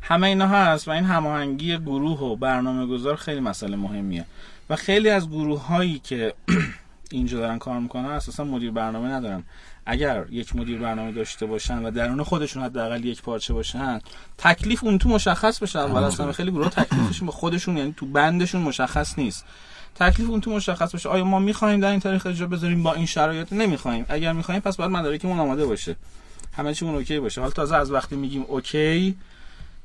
[0.02, 4.26] همه اینا هست و این هماهنگی گروه و برنامه‌گذار خیلی مسئله مهمیه.
[4.70, 6.34] و خیلی از گروه هایی که
[7.12, 9.44] اینجا دارن کار می‌کنن اساسا مدیر برنامه ندارن.
[9.86, 14.00] اگر یک مدیر برنامه داشته باشن و درون خودشون حداقل یک پارچه باشن
[14.38, 15.80] تکلیف اون تو مشخص بشه.
[15.80, 19.46] اول اصلا خیلی گروه تکلیفشون به خودشون یعنی تو band شون مشخص نیست.
[19.96, 23.06] تکلیف اون تو مشخص بشه آیا ما می‌خوایم در این تاریخ اجرا بذاریم؟ با این
[23.06, 25.96] شرایط نمی‌خوایم اگر می‌خوایم پس باید مدارکمون آماده باشه.
[26.58, 27.42] همه چیمون okay باشه.
[27.42, 29.16] حالا تازه از وقتی میگیم okay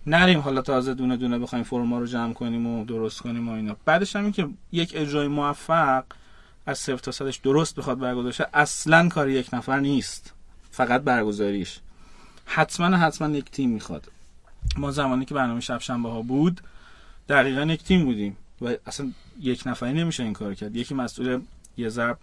[0.06, 3.52] نریم حالا تازه دونه دونه بخوایم فرم ها رو جمع کنیم و درست کنیم و
[3.52, 3.76] اینا.
[3.84, 6.04] بعدش هم این که یک اجرای موفق
[6.66, 10.32] از صفر تا صدش درست بخواد برگزار شه اصلا کار یک نفر نیست.
[10.70, 11.78] فقط برگزاریش.
[12.44, 14.08] حتما حتما یک تیم می‌خواد.
[14.76, 16.60] ما زمانی که برنامه شب شنبه ها بود
[17.28, 18.36] دقیقا یک تیم بودیم.
[18.60, 20.76] و اصلا یک نفری نمیشه این کار کرد.
[20.76, 21.40] یکی مسئول
[21.76, 22.18] یه ضرب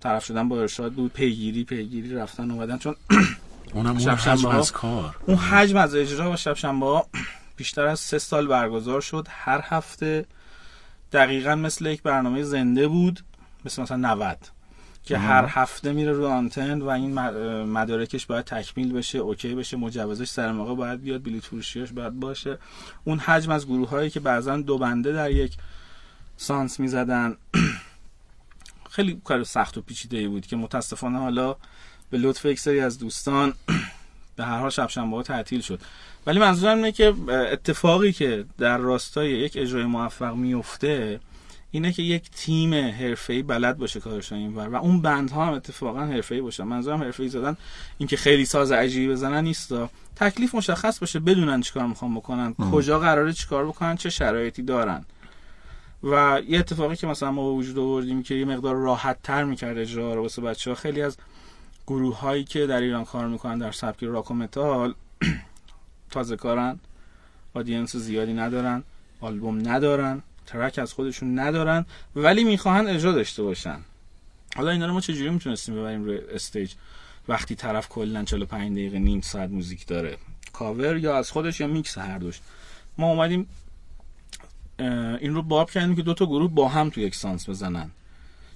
[0.00, 2.78] طرف شدن با ارشاد بود پیگیری پیگیری رفتن اومدن.
[2.78, 2.94] چون
[3.74, 4.48] اونم شب اون حجم.
[4.48, 5.16] از کار.
[5.26, 7.06] اون حجم از اجرا و شب شنبه ها
[7.56, 9.26] بیشتر از سه سال برگزار شد.
[9.30, 10.26] هر هفته
[11.12, 13.20] دقیقا مثل یک برنامه زنده بود
[13.64, 14.38] مثل مثلا 90
[15.02, 17.12] که هر هفته میره رو آنتن و این
[17.64, 22.58] مدارکش باید تکمیل بشه اوکی بشه مجوزش سر موقع باید بیاد بلیط فروشیاش باید باشه.
[23.04, 25.56] اون حجم از گروه هایی که بعضا دو بنده در یک
[26.36, 27.36] سانس می‌زدن.
[28.90, 31.56] خیلی کار سخت و پیچیده ای بود که متاسفانه حالا
[32.10, 33.52] به لطف یک سری از دوستان
[34.36, 35.80] به هر حال شب شنبه ها تعطیل شد.
[36.26, 41.20] ولی منظورم اینه که اتفاقی که در راستای یک اجرای موفق میفته
[41.70, 46.00] اینه که یک تیم حرفه‌ای بلد باشه کارش رو اینور و اون بندها هم اتفاقا
[46.00, 46.64] حرفه‌ای باشن.
[46.64, 47.56] منظورم حرفه‌ای زدن
[47.98, 49.90] اینکه خیلی ساز عجیبی بزنن نیستا.
[50.16, 55.04] تکلیف مشخص باشه بدونن چیکار می‌خوان بکنن کجا قراره چیکار بکنن چه شرایطی دارن.
[56.04, 60.14] و یه اتفاقی که مثلا ما وجود آوردیم که یه مقدار راحت تر می‌کرد اجرا
[60.14, 61.16] رو واسه بچه ها خیلی از
[61.86, 64.94] گروه هایی که در ایران کار می‌کنن در سبک راک و متال
[66.10, 66.78] تازه کارن
[67.54, 68.82] audience زیادی ندارن
[69.20, 71.86] آلبوم ندارن track از خودشون ندارن
[72.16, 73.78] ولی می‌خواهن اجرا داشته باشن.
[74.56, 76.72] حالا اینا رو ما چجوری می‌تونستیم ببریم روی stage؟
[77.28, 80.18] وقتی طرف کلا 45 دقیقه نیم ساعت موزیک داره.
[80.52, 82.40] کاور یا از خودش یا میکس هر دوش.
[82.98, 83.48] ما اومدیم
[84.78, 87.90] این رو باب کردیم که دو تا گروه با هم تو یک سانس بزنن.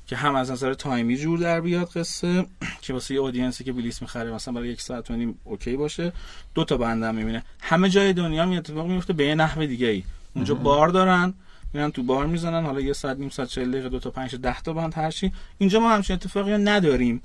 [0.07, 2.47] که هم از نظر تایمی جور در بیاد قصه
[2.83, 6.13] که واسه یه اودینسی که بلیس می‌خره مثلا برای یک ساعت و نیم اوکی باشه.
[6.55, 7.43] دو تا بنده هم می‌بینه.
[7.61, 10.03] همه جای دنیا هم اتفاق میفته به یه نحو دیگه ای
[10.35, 11.35] اونجا بار دارن
[11.73, 12.65] میرن تو بار می‌زنن.
[12.65, 15.11] حالا یه ساعت نیم ساعت 40 دقیقه دو تا 5 تا 10 تا بند هر
[15.11, 15.33] چی.
[15.59, 17.23] اینجا ما همچین اتفاقی رو نداریم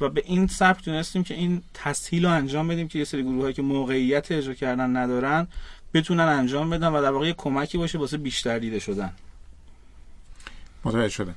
[0.00, 3.52] و به این سبک تونستیم که این تسهیل رو انجام بدیم که یه سری گروه
[3.52, 5.48] که موقعیت اجرا کردن ندارن
[5.94, 9.12] بتونن انجام بدن و در واقع کمکی باشه واسه بیشتر دیده شدن.
[10.84, 11.34] متوجه شدم.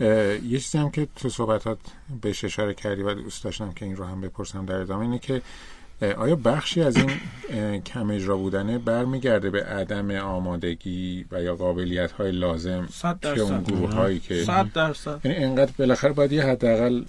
[0.00, 1.78] یه چیزی هم که تو صحبتات
[2.22, 5.42] بهش اشاره کردی و دوست داشتم که این رو هم بپرسم در ادامه اینه که
[6.00, 12.32] آیا بخشی از این کم اجرا بودنه برمیگرده به عدم آمادگی و یا قابلیت های
[12.32, 15.20] لازم صد که اون گروه هایی که؟ صد درصد.
[15.24, 17.04] یعنی انقدر بالاخره باید یه حداقل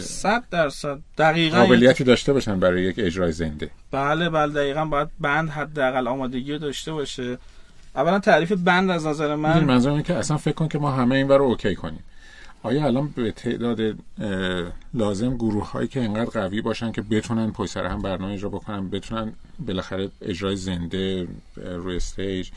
[0.00, 0.98] صد درصد.
[1.18, 3.70] دقیقا قابلیتی داشته باشن برای یک اجرای زنده.
[3.90, 7.38] بله بله دقیقا باید بند حداقل آمادگی رو داشته باشه.
[7.96, 9.64] اولا تعریف band از نظر من.
[9.64, 12.04] منظورم اینه که اصلا فکر کن که ما همه این رو okay کنیم.
[12.62, 13.80] آیا الان به تعداد
[14.94, 18.90] لازم گروه هایی که انقدر قوی باشن که بتونن پشت سر هم برنامه اجرا بکنن
[18.90, 22.48] بتونن بالاخره اجرای زنده روی stage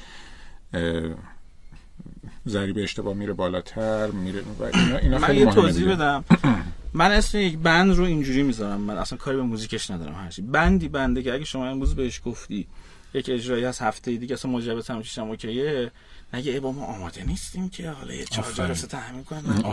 [2.47, 4.41] ضریب اشتباه میره بالاتر میره
[4.73, 5.91] اینا, اینا من خیلی یه مهمه توضیح.
[5.95, 6.23] بدم.
[6.95, 8.81] من اسم یک band رو اینجوری می‌ذارم.
[8.81, 10.41] من اصلا کاری به موزیکش ندارم هرچی.
[10.41, 12.67] band ی band ه که اگه شما امروز بهش گفتی
[13.13, 15.91] یک اجرایی از هفته دیگه اصلا مجوز هم چیشم اوکیه.
[16.33, 17.89] نگه ای با ما آماده نیستیم که.
[17.89, 18.51] حالا یه چهار.
[18.53, 19.63] جلسه تحمیل کنیم.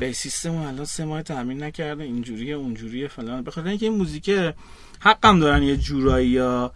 [0.00, 3.44] به سیستم الان سه ماه تحمیل نکرده اینجوریه اونجوریه فلان.
[3.44, 4.30] بخاطر اینکه این موزیک
[5.00, 6.72] حقم دارن یه جورایی یا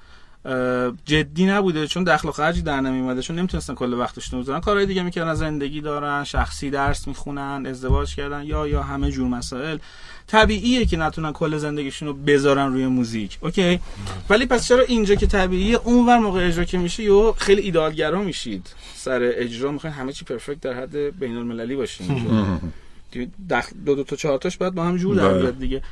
[1.05, 4.87] جدی نبوده چون دخل و خرجی در نمیومده چون نمی‌تونستن کل وقتشون رو بذارن کارهای
[4.87, 9.79] دیگه می‌کردن زندگی دارن شخصی درس می‌خونن ازدواج کردن یا یا همه جور مسائل.
[10.27, 13.39] طبیعیه که نتونن کل زندگیشون رو بذارن روی موزیک.
[13.41, 13.81] اوکی؟
[14.31, 18.75] ولی پس چرا اینجا که طبیعیه اونور موقع اجرا که میشه یو خیلی ایدالگرا میشید.
[18.95, 21.77] سر اجرا می‌خواین همه چی پرفکت در حد بین المللی
[23.51, 25.51] دخل دو دو تا چهار تاش باید با هم جور در بله.
[25.51, 25.83] دیگه.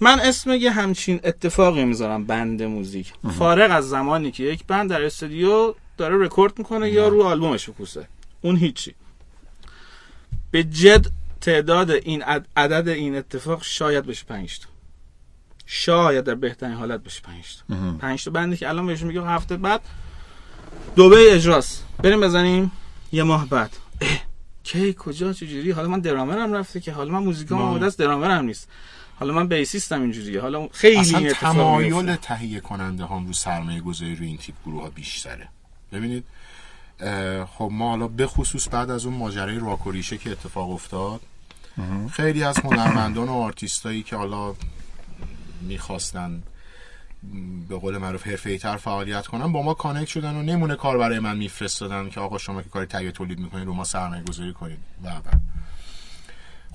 [0.00, 3.12] من اسم یه همچین اتفاقی می‌ذارم بند موزیک.
[3.38, 8.08] فارغ از زمانی که یک بند در استودیو داره رکورد می‌کنه یا رو آلبومش کوسه
[8.42, 8.94] اون هیچی.
[10.50, 11.06] به جد
[11.40, 14.66] تعداد این عد- عدد این اتفاق شاید بشه 5 تا.
[15.66, 17.74] شاید در بهترین حالت بشه 5 تا.
[17.98, 19.80] 5 تا بندی که الان بهشون میگم هفته بعد
[20.96, 21.84] دبی اجراست.
[21.98, 22.72] بریم بزنیم.
[23.12, 23.70] یه ماه بعد.
[24.00, 24.08] اه،
[24.64, 28.44] کی کجا چجوری؟ حالا من درامرم رفته که حالا من موزیکام ما- آماده است درامرم
[28.44, 28.68] نیست.
[29.20, 32.16] حالا من بیسیستم اینجوریه حالا خیلی اصلا تمایل.
[32.16, 35.48] تهیه کننده هم رو سرمایه گذاری روی این تیپ گروه ها بیشتره.
[35.92, 36.24] ببینید
[37.46, 41.20] خب ما حالا به خصوص بعد از اون ماجرای راک و ریشه که اتفاق افتاد
[42.12, 44.54] خیلی از هنرمندان و آرتیستایی که حالا
[45.60, 46.42] می‌خواستن
[47.68, 51.18] به قول معروف حرفه‌ای تر فعالیت کنن با ما connect شدن و نمونه کار برای
[51.18, 54.78] من میفرستادن که آقا شما که کاری تهیه تولید می‌کنید رو ما سرمایه گذاری کنید.
[55.04, 55.20] و و.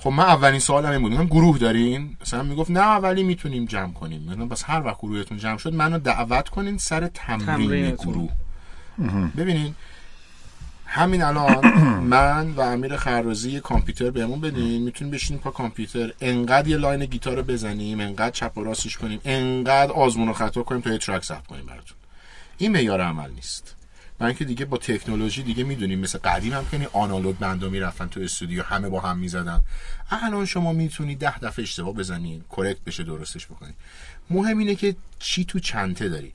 [0.03, 1.29] خب من اولین سوالم این بود.
[1.29, 4.21] گروه دارین؟ مثلا می‌گفت نه ولی می‌تونیم جمع کنیم.
[4.21, 8.13] میگم بس هر وقت گروهتون جمع شد منو دعوت کنین سر تمرین تمرینتون.
[8.13, 8.29] گروه.
[9.37, 9.75] ببینین
[10.85, 11.67] همین الان
[12.15, 14.81] من و امیر خرازی یه کامپیوتر بهمون بدین.
[14.83, 16.13] می‌تونیم بشینیم پا کامپیوتر.
[16.21, 20.63] انقدر یه line گیتار رو بزنیم انقدر چپ و راستش کنیم انقدر آزمون و خطا
[20.63, 21.97] کنیم تا یه track ضبط کنیم براتون.
[22.57, 23.75] این معیار عمل نیست.
[24.19, 28.07] من اینکه دیگه با تکنولوژی دیگه می‌دونیم مثل قدیم هم که آنالوگ band ا می‌رفتن
[28.07, 29.61] تو استودیو همه با هم می‌زدن.
[30.09, 33.73] الان شما می‌تونی ده دفعه اشتباه بزنی correct بشه درستش بکنی
[34.29, 36.33] مهم اینه که چی تو چنته داری.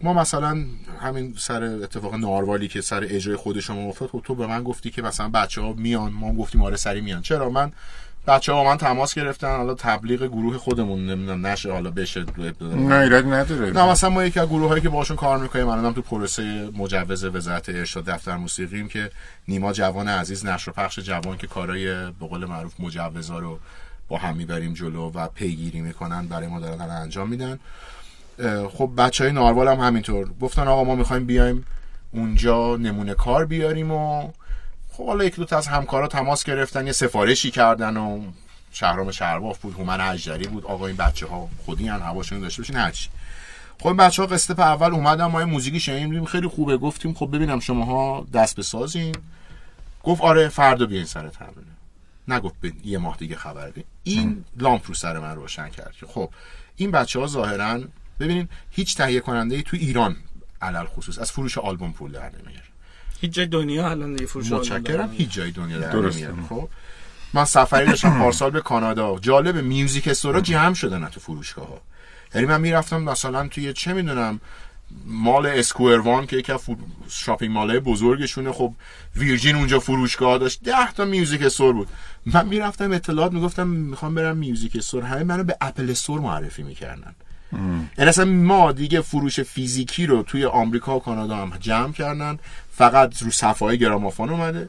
[0.00, 0.64] ما مثلا
[1.00, 4.90] همین سر اتفاق ناروالی که سر اجرای خود شما افتاد خب تو به من گفتی
[4.90, 7.22] که مثلا بچه ها میان ما گفتیم آره سری میان.
[7.22, 7.72] چرا؟ من
[8.26, 9.56] بچه ها با من تماس گرفتن.
[9.56, 12.24] حالا تبلیغ گروه خودمون نمی‌دونم نشه حالا بشه
[12.60, 13.70] نه ایراد نداره.
[13.70, 17.24] نه مثلا ما یکی از گروه هایی که باشون کار می‌کنیم الانم تو پروسه مجوز
[17.24, 19.10] وزارت ارشاد دفتر موسیقیم که
[19.48, 23.58] نیما جوان عزیز نشر و پخش جوان که کارای به قول معروف مجوزا رو
[24.08, 27.58] با هم می‌بریم جلو و پیگیری می‌کنن برای ما دارن انجام میدن.
[28.72, 30.28] خب بچه های ناروال هم همینطور.
[30.40, 31.64] گفتن آقا ما می‌خوایم بیایم
[32.12, 34.30] اونجا نمونه کار بیاریم و
[34.96, 38.22] خب حالا یک دو تا از همکارا تماس گرفتن یه سفارشی کردن و
[38.72, 42.76] شهرام شهرباف بود هومن اجدری بود آقا این بچه ها خودی هن هواشون داشته باشین
[42.76, 43.08] هرچی
[43.78, 47.30] خب این بچه ها قسطه اول اومدن ما یه موزیکی شنیدیم خیلی خوبه گفتیم خب
[47.32, 49.14] ببینم شماها دست بسازین.
[50.02, 51.64] گفت آره فردا بیاین سر تمرین.
[52.28, 53.84] نگفت یه ماه دیگه خبر بدین.
[54.02, 56.30] این لامپ رو سر من روشن کرد که خب
[56.76, 57.80] این بچه ها ظاهرا
[58.20, 60.16] ببینین هیچ تهیه کننده ای تو ایران
[60.62, 62.73] علل خصوص از فروش آلبوم پول در نمیاره.
[63.20, 65.10] هیچ جای دنیا الان دیگه فروش متشکرم.
[65.12, 66.10] هیچ جای دنیا در
[66.48, 66.68] خب.
[67.34, 69.18] من سفری داشتم پارسال به کانادا.
[69.18, 71.80] جالب میوزیک استورا جمع شدن تو فروشگاه ها
[72.34, 74.40] یعنی من می‌رفتم مثلا توی چه می‌دونم
[75.06, 76.60] مال اسکوئر وان که یکی از
[77.08, 78.52] شاپینگ مالای بزرگشونه.
[78.52, 78.74] خب
[79.16, 80.60] ویرجین اونجا فروشگاه داشت.
[80.64, 81.88] ده تا میوزیک استور بود.
[82.26, 85.02] من می‌رفتم اطلاعات می‌گفتم می‌خوام برم music store.
[85.02, 87.14] همه منو به Apple Store معرفی می‌کردن.
[87.98, 92.38] یعنی اصلا ما دیگه فروش فیزیکی رو توی آمریکا و کانادا هم جمع کردن.
[92.76, 94.68] فقط رو صفحه های گرامافون اومده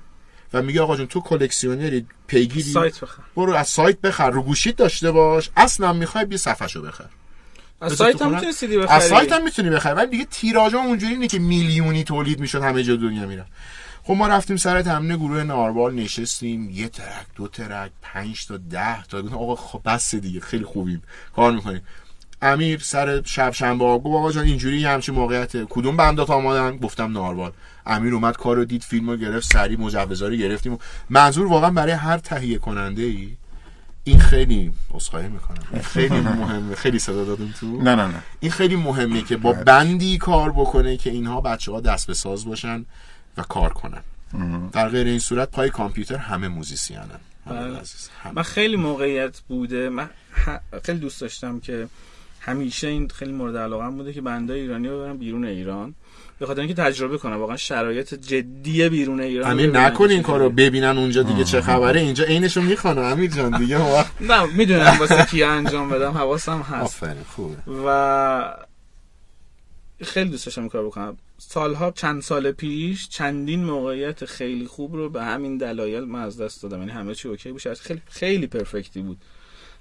[0.53, 3.21] و میگه آقا جون تو کلکسیونری پیگیری سایت بخر.
[3.35, 5.49] برو از سایت بخر رو گوشیت داشته باش.
[5.57, 7.05] اصلا می‌خوای بیا صفحه بخر.
[7.81, 8.33] از سایت هم.
[8.33, 8.95] می‌تونی سیدی بخری.
[8.95, 9.93] از سایت هم می‌تونی بخری.
[9.93, 13.45] ولی دیگه تیراژ اونجوری اینه که میلیونی تولید می‌شد همه جا دنیا میرن
[14.03, 16.69] خب ما رفتیم سر تمرین گروه ناربال نشستیم.
[16.69, 19.21] یه ترک دو ترک پنج تا ده تا.
[19.21, 21.03] گفتم آقا خب بس دیگه خیلی خوبیم.
[21.35, 21.81] کار می‌کنیم.
[22.41, 27.51] امیر سر شب شنبه گفت آقا جان اینجوری همچین موقعیت کدوم بندات آمادن گفتم ناربال
[27.85, 30.77] امیر اومد کار رو دید فیلم رو گرفت سری مجوزا رو گرفتیم و
[31.09, 33.37] منظور واقعا برای هر تهیه کننده ای
[34.03, 35.63] این خیلی اسخای می‌کنم.
[35.73, 36.75] این خیلی مهمه.
[36.75, 37.81] خیلی صدا دادم تو.
[37.81, 38.23] نه نه نه.
[38.39, 42.45] این خیلی مهمه که با بندی کار بکنه که اینها بچه ها دست به ساز
[42.45, 42.85] باشن
[43.37, 44.01] و کار کنن.
[44.71, 47.81] در غیر این صورت پای کامپیوتر همه موزیسیانن بله.
[48.33, 49.89] من خیلی موقعیت بوده.
[49.89, 50.09] من
[50.83, 51.87] خیلی دوست داشتم که
[52.45, 55.95] همیشه این خیلی مورد علاقه بوده که بندای ایرانی رو برم بیرون ایران.
[56.39, 60.49] به خاطر اینکه تجربه کنم واقعا شرایط جدی بیرون ایران امیر ببینن نکن این کارو
[60.49, 62.01] ببینن اونجا دیگه چه خبره.
[62.01, 66.83] اینجا عینشو می‌خوانه امیر جان دیگه وقت نه می‌دونم واسه کی انجام بدم حواسم هست.
[67.03, 67.55] آفرین خوبه.
[67.85, 68.55] و
[70.03, 71.17] خیلی دوست داشتم این کار بکنم.
[71.37, 76.63] سالها چند سال پیش چندین موقعیت خیلی خوب رو به همین دلایل من از دست
[76.63, 76.79] دادم.
[76.79, 77.61] یعنی همه چی okay بود.
[77.61, 79.17] شاید خیلی خیلی perfect ی بود.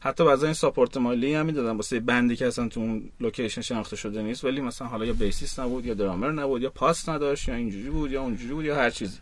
[0.04, 1.76] حتی بعضا این support مالی هم می‌دادن.
[1.76, 4.44] واسه band ی که اصلا تو اون location شناخته شده نیست.
[4.44, 8.12] ولی مثلا حالا یا bassist نبود یا درامر نبود یا پاس نداشت یا اینجوری بود
[8.12, 9.18] یا اونجوری بود یا هر چیزی.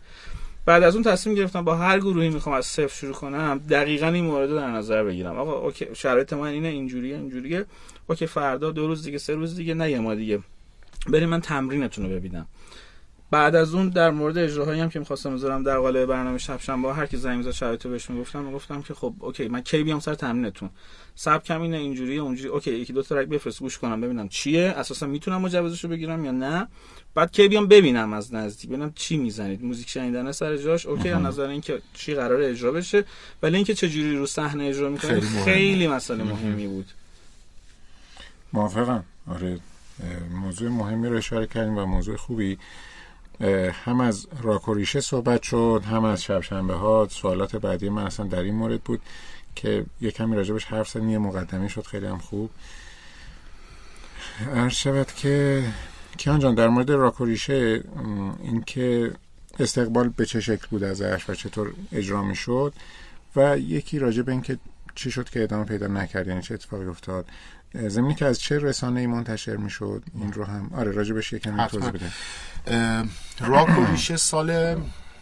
[0.65, 4.25] بعد از اون تصمیم گرفتم با هر گروهی می‌خوام از صفر شروع کنم دقیقا این
[4.25, 5.35] مورد رو در نظر بگیرم.
[5.35, 7.65] آقا okay شرایط من اینه اینجوریه اینجوریه.
[8.07, 10.39] okay فردا دو روز دیگه سه روز دیگه نه یه ماه دیگه.
[11.07, 12.47] بریم من تمرینتون رو ببینم.
[13.33, 16.93] بعد از اون در مورد اجراهایی هم که می‌خواستم بذارم در قالب برنامه شب شنبه
[16.93, 20.15] هر کی زنگ می‌زد شرایطو بهش می‌گفتم می‌گفتم که خب okay من کی بیام سر
[20.15, 20.69] تمرینتون؟
[21.15, 24.73] سبکم اینه اینجوری اونجوری okay یکی دو تا track بفرست گوش کنم ببینم چیه.
[24.77, 26.67] اساسا می‌تونم مجوزشو بگیرم یا نه؟
[27.15, 29.63] بعد کی بیام ببینم از نزدیک ببینم چی می‌زنید.
[29.63, 33.03] موزیک شنیدن سر جاش okay از نظر اینکه چی قراره اجرا بشه.
[33.43, 35.43] ولی اینکه چه جوری رو صحنه اجرا می‌کنه خیلی.
[35.43, 36.85] خیلی مسئله مهمی بود.
[38.53, 39.03] موافقم.
[39.27, 39.59] آره
[40.31, 42.57] موضوع مهمی رو اشاره کردیم و موضوع خوبی.
[43.85, 47.07] هم از راک و ریشه صحبت شد هم از شب شنبه ها.
[47.11, 49.01] سوالات بعدی من اصلا در این مورد بود
[49.55, 52.49] که یه کمی راجبش حرف زدیم یه مقدمه شد خیلی هم خوب.
[54.55, 55.63] عرض شود که
[56.17, 59.11] کیان جان در مورد راک و ریشه م، اینکه
[59.59, 62.73] استقبال به چه شکل بود ازش و چطور اجرا می شد
[63.35, 64.57] و یکی راجع به اینکه
[64.95, 67.25] چی شد که ادامه پیدا نکرد یعنی چه اتفاقی افتاد.
[67.73, 71.67] زمینی که از چه رسانه ای منتشر می شد این رو هم آره راجبش یکم.
[71.67, 72.11] توضیح بده
[73.39, 74.77] راک ریشه سال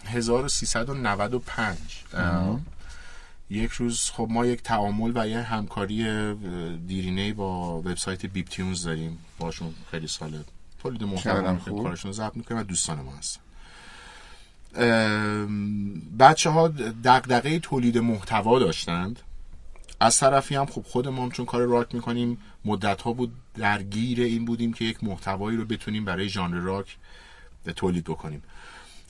[0.06, 1.78] 1395
[2.14, 2.60] اه،
[3.50, 6.34] یک روز خب ما یک تعامل و یه همکاری
[6.88, 9.18] دیرینه با وبسایت بیپ تیونز داریم.
[9.40, 10.40] باشون خیلی ساله
[10.84, 11.84] تولید محتوا.
[11.84, 13.42] کارشون رو ضبط می‌کنیم و دوستان ما هستن.
[16.20, 16.68] بچه ها
[17.04, 19.20] دقدقه تولید محتوا داشتند.
[20.02, 24.22] از طرفی هم خب خود ما هم چون کار راک می‌کنیم مدت ها بود درگیر
[24.22, 26.98] این بودیم که یک محتوایی رو بتونیم برای ژانر راک
[27.76, 28.44] تولید بکنیم.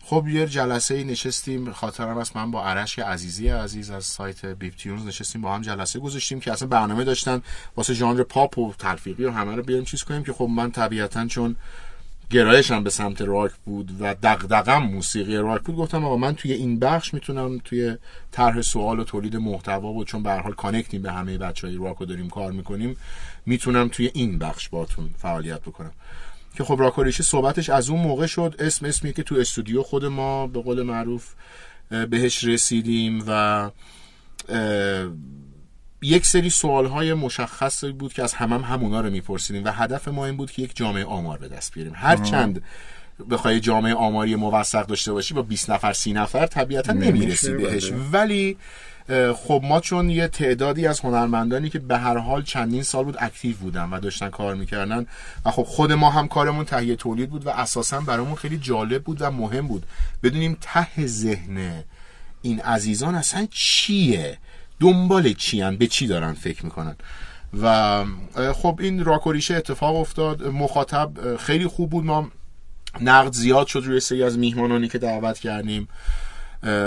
[0.04, 5.06] خب یه جلسه نشستیم خاطرم است من با عرش عزیزی عزیز از سایت بیپ تیونز
[5.06, 7.42] نشستیم با هم جلسه گذاشتیم که اصلا برنامه داشتن
[7.76, 11.28] واسه ژانر پاپ و تلفیقی و همه رو بیاریم چیز کنیم که خب من طبیعتا
[11.28, 11.56] چون
[12.32, 15.76] گرایشم به سمت راک بود و دغدغم موسیقی راک بود.
[15.76, 17.98] گفتم آقا من توی این بخش می‌تونم توی
[18.32, 21.78] طرح سوال و تولید محتوا و چون به هر حال connect یم به همه بچه‌های
[21.78, 22.98] راک رو داریم کار می‌کنیم
[23.46, 25.92] می‌تونم توی این بخش باتون فعالیت بکنم.
[26.56, 28.56] که خب راک و ریشه صحبتش از اون موقع شد.
[28.60, 31.34] اسم اسمی که تو استودیو خود ما به قول معروف
[31.90, 33.70] بهش رسیدیم و
[36.02, 40.08] یک سری سوال های مشخصی بود که از همم هم همونا رو میپرسیدیم و هدف
[40.08, 41.94] ما این بود که یک جامعه آمار به دست بیاریم.
[41.96, 42.64] هر چند
[43.30, 47.92] بخوای جامعه آماری موثق داشته باشی با 20 نفر 30 نفر طبیعتا نمی‌رسی بهش.
[48.12, 48.58] ولی
[49.36, 53.58] خب ما چون یه تعدادی از هنرمندانی که به هر حال چندین سال بود اکتیو
[53.58, 55.06] بودن و داشتن کار می‌کردن
[55.46, 59.22] و خب خود ما هم کارمون تهیه تولید بود و اساسا برامون خیلی جالب بود
[59.22, 59.86] و مهم بود.
[60.24, 61.84] بدونیم ته ذهن
[62.42, 64.38] این عزیزان اصلا چیه؟
[64.82, 66.96] دنبال چی به چی دارن فکر می‌کنن؟
[67.62, 68.06] و
[68.54, 70.48] خب این راکوریشه اتفاق افتاد.
[70.48, 72.06] مخاطب خیلی خوب بود.
[72.06, 72.32] ما
[73.02, 75.88] نقد زیاد شد روی سری از میهمانانی که دعوت کردیم.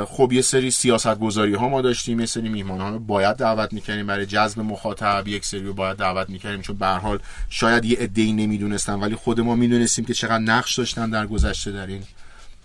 [0.06, 2.20] خب یه سری سیاست گذاری ها ما داشتیم.
[2.20, 5.28] یه سری میهمان رو باید دعوت می‌کنیم برای جذب مخاطب.
[5.28, 7.18] یک سری رو باید دعوت می‌کنیم چون به حال
[7.50, 8.94] شاید یه عده‌ای نمی‌دونستن.
[8.94, 12.02] ولی خود ما می‌دونستیم که چقدر نقش داشتن در گذشته در این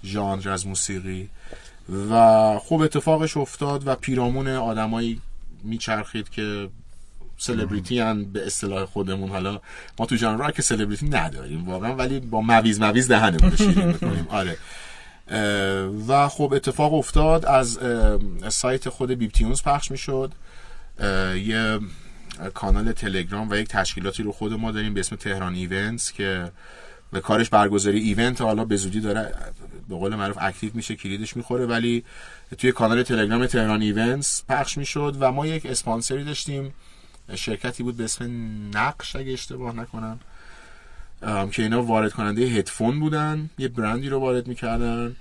[0.04, 1.30] ژانر از موسیقی.
[2.12, 5.22] و خوب اتفاقش افتاد و پیرامون آدمایی
[5.64, 6.70] میچرخید که
[7.38, 9.30] سلبریتی ان به اصطلاح خودمون.
[9.30, 9.62] حالا
[10.00, 14.28] ما تو ژانر راک سلبریتی نداریم واقعا ولی با مویز مویز دهنمون شیرین می‌کنیم.
[14.30, 14.58] آره.
[16.08, 17.46] و خب اتفاق افتاد.
[17.46, 17.80] از
[18.50, 20.32] سایت خود بیپ تیونز پخش می‌شد.
[21.36, 21.80] یه
[22.54, 26.52] کانال تلگرام و یک تشکیلاتی رو خود ما داریم به اسم تهران Events که
[27.12, 28.00] به کارش برگزاری.
[28.00, 29.34] event حالا به زودی داره
[29.90, 32.04] به قول معروف active میشه کلیدش می‌خوره ولی
[32.58, 36.74] توی کانال تلگرام تهران Events پخش می‌شد و ما یک اسپانسری داشتیم.
[37.36, 38.32] شرکتی بود به اسم
[38.74, 40.20] نقش اگه اشتباه نکنم.
[41.52, 43.50] که اینا وارد کننده هدفون بودن.
[43.58, 45.16] یه برندی رو وارد می‌کردن.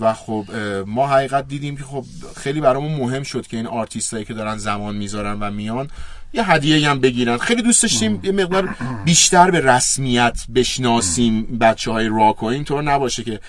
[0.00, 0.44] و خب
[0.86, 2.04] ما حقیقتا دیدیم که خب
[2.36, 5.90] خیلی برامون مهم شد که این آرتیستایی که دارن زمان می‌ذارن و میان
[6.32, 7.36] یه هدیه هم بگیرن.
[7.38, 13.22] خیلی دوست داشتیم یه مقدار بیشتر به رسمیت بشناسیم بچه های راک و اینطور نباشه
[13.22, 13.40] که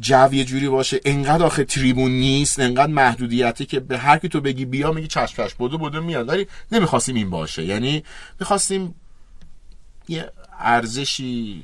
[0.00, 1.00] جو یه جوری باشه.
[1.04, 5.44] انقدر آخه تریبون نیست انقدر محدودیتی که به هر کی تو بگی بیا میگی چشم
[5.44, 6.28] چشم بدو بدو میاد.
[6.28, 7.64] ولی نمی‌خواستیم این باشه.
[7.64, 8.04] یعنی
[8.40, 8.94] می‌خواستیم
[10.08, 11.62] یه ارزشی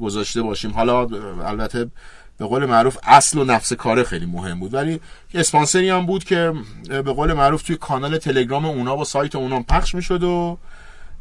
[0.00, 0.70] گذاشته باشیم.
[0.70, 1.00] حالا
[1.44, 1.90] البته
[2.38, 4.74] به قول معروف اصل و نفس کاره خیلی مهم بود.
[4.74, 5.00] ولی
[5.34, 6.52] اسپانسری هم بود که
[6.88, 10.58] به قول معروف توی کانال تلگرام اونا و سایت اونا پخش می‌شد و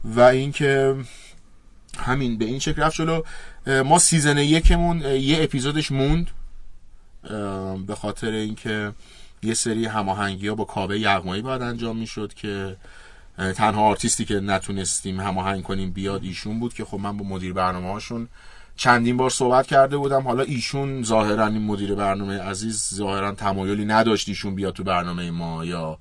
[0.04, 0.96] و اینکه
[1.98, 3.22] همین به این شکل رفت جلو.
[3.68, 6.28] ما season یکمون یه اپیزودش موند.
[7.88, 8.92] به خاطر اینکه
[9.44, 12.78] یه سری هماهنگی ها با کاوه یغمایی باید انجام می‌شد که
[13.38, 17.92] تنها آرتیستی که نتونستیم هماهنگ کنیم بیاد ایشون بود که خب من با مدیر برنامه
[17.92, 18.28] هاشون
[18.76, 20.22] چندین بار صحبت کرده بودم.
[20.22, 25.66] حالا ایشون ظاهرا این مدیر برنامه عزیز ظاهرا تمایلی نداشت ایشون بیاد تو برنامه ما
[25.66, 25.98] یا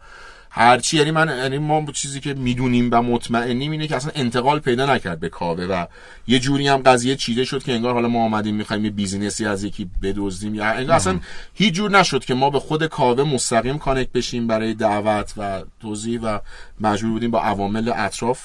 [0.59, 4.95] هرچی یعنی من یعنی ما چیزی که می‌دونیم و مطمئنیم اینه که اصلا انتقال پیدا
[4.95, 5.87] نکرد به کاوه و
[6.27, 9.47] یه جوری هم قضیه چیده شد که انگار حالا ما آمدیم می‌خوایم یه business ی
[9.47, 10.55] از یکی بدزدیم.
[10.55, 11.21] یا انگار اصلا
[11.55, 16.21] هیچ جور نشد که ما به خود کاوه مستقیم connect بشیم برای دعوت و توضیح
[16.21, 16.39] و
[16.81, 18.41] مجبور بودیم با عوامل اطراف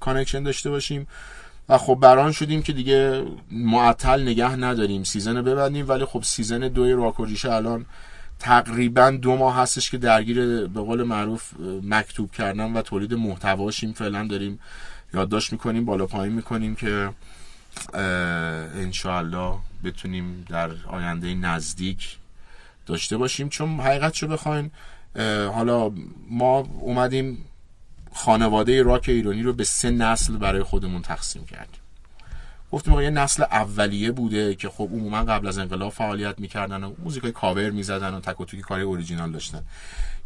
[0.00, 1.06] connection داشته باشیم.
[1.68, 5.88] و خب بر آن شدیم که دیگه معطل نگه نداریم season رو ببندیم.
[5.88, 7.86] ولی خب season دوی راک و ریشه الان
[8.38, 11.52] تقریبا دو ماه هستش که درگیر به قول معروف
[11.82, 14.60] مکتوب کردن و تولید محتواشیم فعلا داریم
[15.14, 17.10] یادداشت می‌کنیم بالا پایین می‌کنیم که
[17.94, 18.02] اه،
[18.74, 19.54] انشاءالله
[19.84, 22.16] بتونیم در آینده نزدیک
[22.86, 23.48] داشته باشیم.
[23.48, 24.70] چون حقیقت شو بخواین
[25.54, 25.92] حالا
[26.30, 27.44] ما اومدیم
[28.12, 31.80] خانواده راک ایرانی رو به سه نسل برای خودمون تقسیم کردیم.
[32.72, 37.32] گفتیم یه نسل اولیه بوده که خب عموما قبل از انقلاب فعالیت می‌کردن و موزیکای
[37.32, 39.62] کاور می‌زدن و تک و توکی کار اوریجینال داشتن.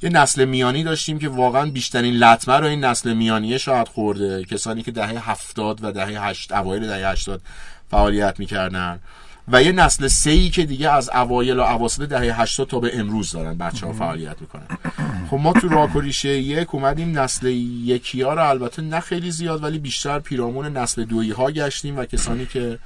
[0.03, 4.45] یه نسل میانی داشتیم که واقعا بیشترین لطمه رو این نسل میانیه شاید خورده.
[4.45, 7.43] کسانی که دهه هفتاد و دهه هشت اوایل دهه هشتاد
[7.91, 9.01] فعالیت می‌کردن.
[9.49, 13.33] و یه نسل سهی که دیگه از اوایل و اواسط دهه 80 تا به امروز
[13.33, 14.67] دارن بچه ها فعالیت می‌کنن.
[15.31, 19.79] خب ما تو راکوریشه یک اومدیم نسل یکی ها رو البته نه خیلی زیاد ولی
[19.79, 22.79] بیشتر پیرامون نسل دویی ها گشتیم و کسانی که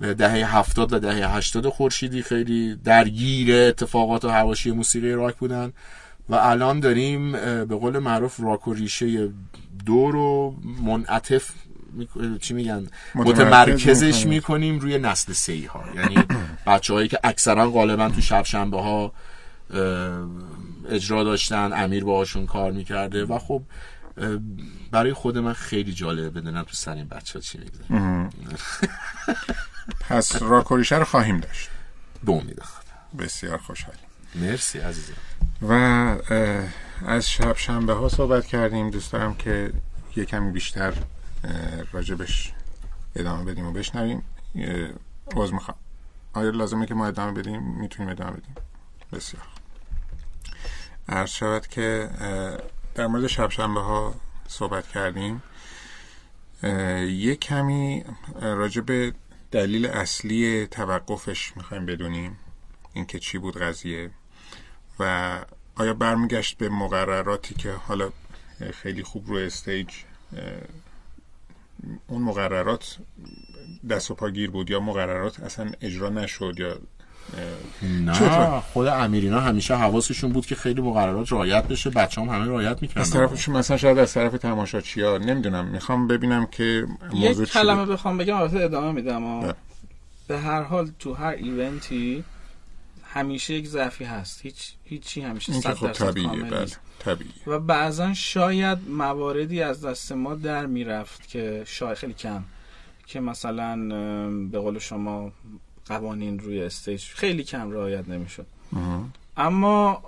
[0.00, 5.72] دهه هفتاد و دهه هشتاد خورشیدی خیلی درگیر اتفاقات و حواشی موسیقی راک بودن
[6.28, 7.32] و الان داریم
[7.64, 9.28] به قول معروف راک و ریشه
[9.86, 11.50] دو رو منعطف
[11.96, 14.78] می- چی میگن؟ متمرکز متمرکزش می‌کنیم.
[14.78, 16.24] روی نسل سی ها یعنی
[16.66, 19.12] بچه هایی که اکثرا غالبا تو شب شنبه ها
[20.90, 23.62] اجرا داشتن امیر باهاشون کار می‌کرده و خب
[24.90, 28.30] برای خود من خیلی جالبه بدونم تو سر این بچه ها چی می‌گذاره
[30.00, 31.68] پس راکوریشه رو خواهیم داشت.
[32.24, 33.24] به امید خدا.
[33.24, 34.00] بسیار خوشحالیم.
[34.34, 35.12] مرسی عزیزم.
[35.62, 35.72] و
[37.06, 38.90] از شب شنبه ها صحبت کردیم.
[38.90, 39.72] دوست دارم که
[40.16, 40.92] یه کمی بیشتر
[41.92, 42.52] راجبش
[43.16, 44.22] ادامه بدیم و بشنویم.
[45.36, 45.78] عذر می‌خوام.
[46.32, 48.54] آیا لازمه که ما ادامه بدیم؟ می‌تونیم ادامه بدیم.
[49.12, 49.42] بسیار.
[51.08, 52.10] عرض شود که
[52.94, 54.14] در مورد شب شنبه ها
[54.48, 55.42] صحبت کردیم.
[57.08, 58.04] یه کمی
[58.40, 59.14] راجب
[59.50, 62.38] دلیل اصلی توقفش می‌خوایم بدونیم.
[62.92, 64.10] اینکه چی بود قضیه
[64.98, 65.44] و
[65.76, 68.10] آیا برمیگشت به مقرراتی که حالا
[68.82, 69.88] خیلی خوب روی استیج
[72.06, 72.96] اون مقررات
[73.90, 76.78] دست و پا گیر بود یا مقررات اصلا اجرا نشد یا
[77.82, 82.44] نه چطور؟ خود امیرینا همیشه حواسشون بود که خیلی مقررات رعایت بشه بچه هم همه
[82.44, 87.44] رعایت از می‌کردن طرفش مثلا شاید از طرف تماشاچی ها نمی‌دونم می‌خوام ببینم که موضوع
[87.44, 87.86] یک کلمه.
[87.86, 89.54] بخوام بگم البته ادامه میدم
[90.28, 92.24] به هر حال تو هر ایونتی
[93.16, 94.40] همیشه یک ضعفی هست.
[94.42, 96.66] هیچ هیچی همیشه 100 خب درصد طبیعیه کامل بله.
[96.98, 102.44] طبیعی و بعضا شاید مواردی از دست ما در می‌رفت که شاید خیلی کم
[103.06, 103.76] که مثلا
[104.52, 105.32] به قول شما
[105.86, 108.46] قوانین روی استیج خیلی کم رعایت نمی‌شد.
[109.36, 110.02] اما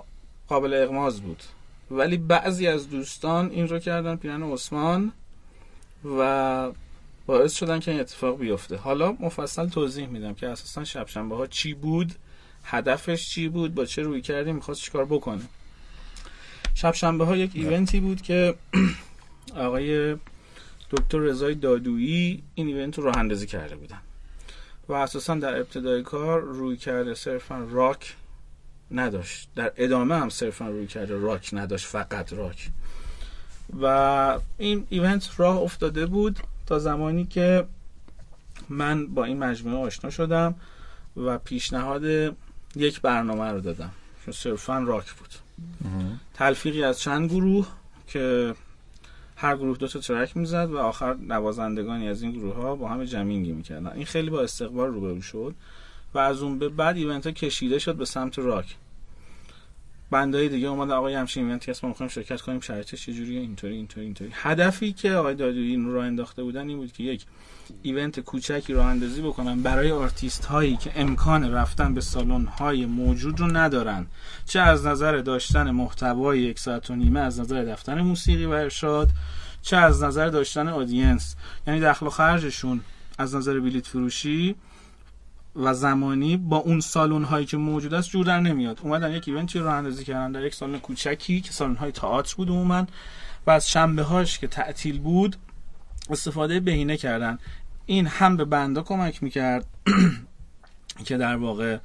[0.47, 1.43] قابل اغماز بود.
[1.91, 5.11] ولی بعضی از دوستان این رو کردن پیرن عثمان
[6.17, 6.71] و
[7.25, 8.77] باعث شدن که این اتفاق بیفته.
[8.77, 12.15] حالا مفصل توضیح میدم که اساسا شب شنبه ها چی بود
[12.71, 15.41] هدفش چی بود؟ با چه روی کردی؟ می‌خواست چیکار بکنه؟
[16.73, 18.55] شب شنبه ها یک ایونتی بود که
[19.55, 20.15] آقای
[20.91, 23.99] دکتر رضای دادویی این ایونت رو راه اندازی کرده بودن.
[24.89, 28.15] و اساسا در ابتدای کار روی کرده صرفا راک
[28.91, 29.49] نداشت.
[29.55, 32.69] در ادامه هم صرفا روی کرده راک نداشت فقط راک.
[33.81, 37.65] و این ایونت راه افتاده بود تا زمانی که
[38.69, 40.55] من با این مجموعه آشنا شدم
[41.17, 42.35] و پیشنهاد
[42.75, 43.91] یک برنامه رو دادم.
[44.25, 45.29] که صرفا راک بود.
[46.33, 47.67] تلفیقی از چند گروه
[48.07, 48.53] که
[49.35, 53.03] هر گروه دو تا ترک می‌زد و آخر نوازندگانی از این گروه ها با هم
[53.03, 53.87] جمینگی می‌کردن.
[53.87, 55.55] این خیلی با استقبال روبرو شد
[56.13, 58.75] و از اون به بعد ایونت ها کشیده شد به سمت راک.
[60.11, 63.39] band های دیگه اومد آقای همچین event ی هست ما می‌خوایم شرکت کنیم شرایطش چجوریه
[63.39, 64.31] اینطوری اینطوری اینطوری.
[64.33, 67.25] هدفی که آقای دادویی این رو انداخته بودن این بود که یک
[67.81, 73.39] event کوچکی راه اندازی بکنن برای آرتیست هایی که امکان رفتن به سالن های موجود
[73.39, 74.07] رو ندارن.
[74.45, 79.09] چه از نظر داشتن محتوای یک ساعت و نیمه از نظر دفتر موسیقی و ارشاد
[79.61, 81.35] چه از نظر داشتن audience.
[81.67, 82.81] یعنی دخل و خرجشون
[83.17, 84.55] از نظر بلیت فروشی
[85.59, 88.79] و زمانی با اون سالن هایی که موجود است جور در نمیاد.
[88.83, 92.49] اومدن یک ایونتی رو اندازی کردن در یک سالن کوچکی که سالن های تئاتر بود
[92.49, 92.87] عموما
[93.47, 95.35] و از شنبه هاش که تعطیل بود
[96.09, 97.37] استفاده بهینه کردن.
[97.85, 99.65] این هم به بندا کمک می‌کرد
[101.05, 101.77] که در واقع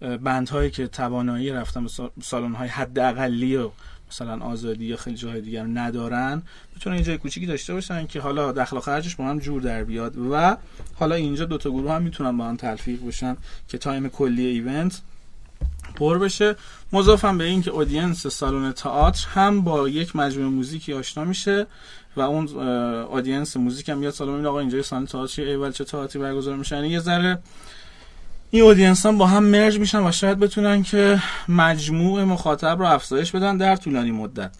[0.00, 1.90] بندهایی که توانایی رفتن به
[2.22, 3.70] سالن های حد اقلی و
[4.12, 6.42] مثلا آزادی یا خیلی جاهای دیگر ندارن
[6.74, 9.84] می‌تونن یه جای کوچیکی داشته باشن که حالا دخل و خرجش با هم جور در
[9.84, 10.56] بیاد و
[10.94, 13.36] حالا اینجا دوتا گروه هم می‌تونن با هم تلفیق بشن
[13.68, 15.00] که time کلی event
[15.94, 16.56] پر بشه.
[16.92, 21.66] مضافم به این که audience سالن تئاتر هم با یک مجموعه موزیکی آشنا میشه
[22.16, 26.56] و اون audience موزیک هم میاد سالن آقا اینجا سالن تئاتر ایول چه تئاتری برگزار
[26.56, 26.76] میشه.
[26.76, 27.38] یعنی یه ذره
[28.54, 33.56] این audience با هم merge میشن و شاید بتونن که مجموع مخاطب رو افزایش بدن
[33.56, 34.56] در طولانی مدت.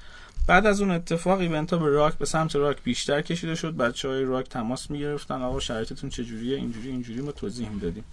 [0.46, 3.76] بعد از اون اتفاق event ها به راک به سمت راک بیشتر کشیده شد.
[3.76, 5.42] بچه های راک تماس می‌گرفتن.
[5.42, 8.04] آقا شرایطتون چجوریه؟ اینجوری اینجوری ما توضیح می‌دادیم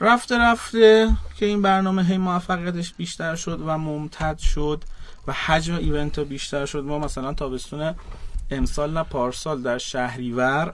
[0.00, 4.84] رفته رفته که این برنامه هی موفقیتش بیشتر شد و ممتد شد
[5.26, 6.84] و حجم ایونت ها بیشتر شد.
[6.84, 7.94] ما مثلا تابستون
[8.50, 10.72] امسال نه پارسال در شهریور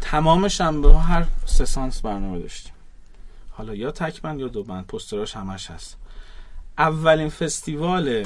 [0.00, 2.72] تمام شنبه ها هر سه سانس برنامه داشتیم.
[3.50, 5.96] حالا یا تکمن یا دو بند پستراش همش هست.
[6.78, 8.24] اولین فستیوال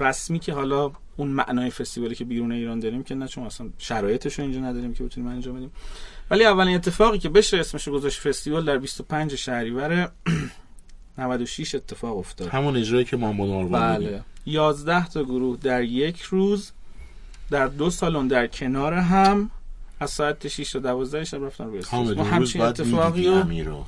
[0.00, 4.38] رسمی که حالا اون معنای فستیوالی که بیرون ایران داریم که نه چون اصلا شرایطش
[4.38, 5.70] رو اینجا نداریم که بتونیم انجام بدیم
[6.30, 10.10] ولی اولین اتفاقی که بشه اسمش گذاشت فستیوال در 25 شهریور
[11.18, 12.48] 96 اتفاق افتاد.
[12.48, 13.32] همون اجرایی که ما
[13.68, 14.22] بله.
[14.46, 16.72] 11 تا گروه در یک روز
[17.50, 19.50] در دو سالن در کنار هم
[20.00, 23.84] از ساعت 6 تا 12 شب رفتن روی استیج ما همچین اتفاقی رو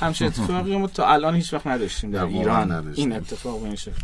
[0.00, 2.72] همچین اتفاقی رو تا الان هیچ وقت نداشتیم در ایران.
[2.72, 3.10] نداشتیم.
[3.10, 4.02] این اتفاق این شکل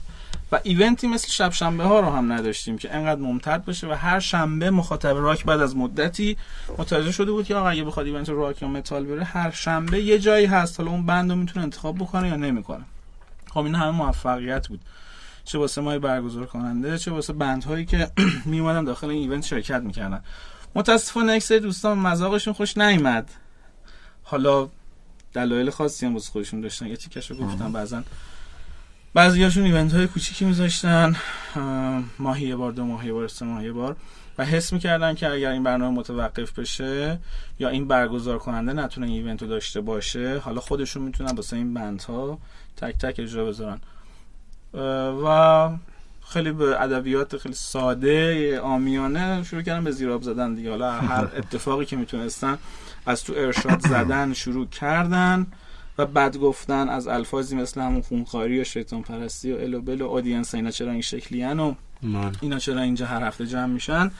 [0.52, 4.20] و ایونتی مثل شب شنبه ها رو هم نداشتیم که انقدر ممتد باشه و هر
[4.20, 6.36] شنبه مخاطب راک بعد از مدتی
[6.78, 10.18] متوجه شده بود که آقا اگه بخواد event راک یا متال بره هر شنبه یه
[10.18, 10.80] جایی هست.
[10.80, 12.84] حالا اون band رو می‌تونه انتخاب بکنه یا نمی‌کنه.
[13.50, 14.80] خب این همه موفقیت بود.
[15.44, 18.10] چه واسه ما برگزار کننده چه واسه band هایی که
[18.50, 20.20] می اومدن داخل این event شرکت می‌کردن.
[20.74, 23.30] متاسفانه یک سری دوستان مذاقشون خوش نیامد
[24.22, 24.68] حالا
[25.32, 26.86] دلایل خاصی هم واسه خودشون داشتن.
[26.86, 28.02] یه تیکش رو گفتم بعضا
[29.14, 31.16] بعضیاشون event های کوچیکی میذاشتن.
[32.18, 33.96] ماهی یه بار دو ماهی بار سه ماهی بار.
[34.38, 37.18] و حس می‌کردن که اگر این برنامه متوقف بشه
[37.58, 41.74] یا این برگزار کننده نتونه این ایونت رو داشته باشه حالا خودشون می‌تونن واسه این
[41.74, 42.38] بندها
[42.76, 43.80] تک تک اجرا بذارن.
[45.24, 45.70] و
[46.28, 50.70] خیلی به ادبیات خیلی ساده آمیانه شروع کردن به زیراب زدن دیگه.
[50.70, 52.58] حالا هر اتفاقی که می‌تونستن
[53.06, 55.46] از تو ارشاد زدن شروع کردن
[55.98, 60.08] و بد گفتن از الفاظی مثل همون خونخاری و شیطان پرستی و الو بل و
[60.08, 61.74] آدینس اینا چرا این شکلی و
[62.40, 64.10] اینا چرا اینجا هر هفته جمع میشن.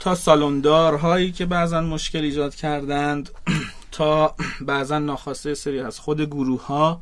[0.00, 3.30] تا سالوندار هایی که بعضا مشکل ایجاد کردند
[3.92, 7.00] تا بعضا ناخواسته سری از خود گروه ها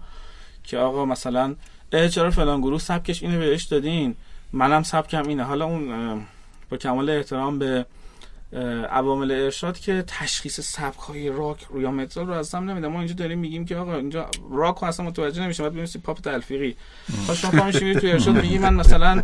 [0.64, 1.55] که آقا مثلا
[1.90, 4.15] چرا فلان گروه سبکش اینو بهش دادین؟
[4.52, 5.43] منم سبکم اینه.
[5.43, 6.23] حالا اون
[6.70, 7.86] با کمال احترام به
[8.90, 12.88] عوامل ارشاد که تشخیص سبک های راک یا متال رو اصلا نمیده.
[12.88, 16.20] ما اینجا داریم میگیم که آقا اینجا راک رو اصلا متوجه نمیشه بعد ببینید پاپ
[16.20, 16.76] تلفیقی.
[17.26, 19.22] خب شما پا تو ارشاد میگی من مثلا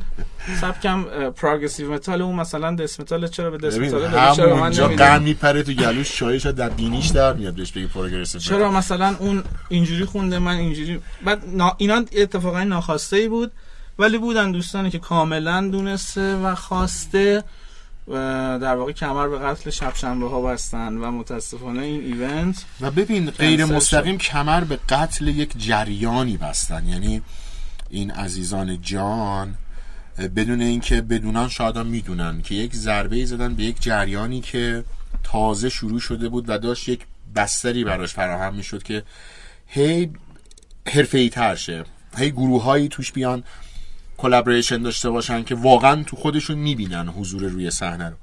[0.61, 5.23] سبکم پروگرسیو متال اون مثلا دس متال چرا به دس متال چرا من اینجا قن
[5.23, 10.05] میپره تو گلوش چایش در بینیش در میاد بهش بگی پروگرسیو چرا مثلا اون اینجوری
[10.05, 11.43] خونده من اینجوری بعد
[11.79, 13.53] اینا اتفاقا ناخواسته ای بود
[13.99, 17.45] ولی بودن دوستانی که کاملا دونسته و خواسته.
[18.09, 23.31] در واقع کمر به قتل شب شنبه ها بستن و متاسفانه این ایونت و ببین
[23.31, 26.89] غیر مستقیم کمر به قتل یک جریانی بستن.
[26.89, 27.23] یعنی
[27.91, 29.55] این عزیزان جان
[30.37, 34.85] بدون اینکه بدونن شاید می‌دونن که یک ضربه ای زدن به یک جریانی که
[35.23, 37.01] تازه شروع شده بود و داشت یک
[37.37, 39.03] بستری براش فراهم می‌شد که
[39.67, 40.11] هی
[40.87, 41.85] حرفه‌ای‌تر شه.
[42.17, 43.45] هی گروه هایی توش بیان.
[44.19, 48.17] collaboration داشته باشن که واقعا تو خودشون می‌بینن حضور روی صحنه رو.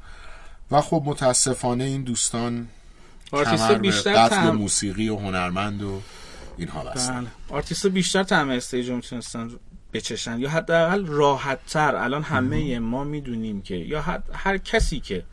[0.72, 2.68] و خب متاسفانه این دوستان
[3.32, 6.02] آرتیست بیشتر قتل موسیقی و هنرمند و
[6.58, 7.22] اینها بستن.
[7.22, 7.30] بله.
[7.50, 9.52] آرتیست بیشتر طعم stage رو می‌تونستن
[9.94, 14.02] بچشن یا حداقل راحت تر الان همه ما می‌دونیم که یا
[14.34, 15.24] هر کسی که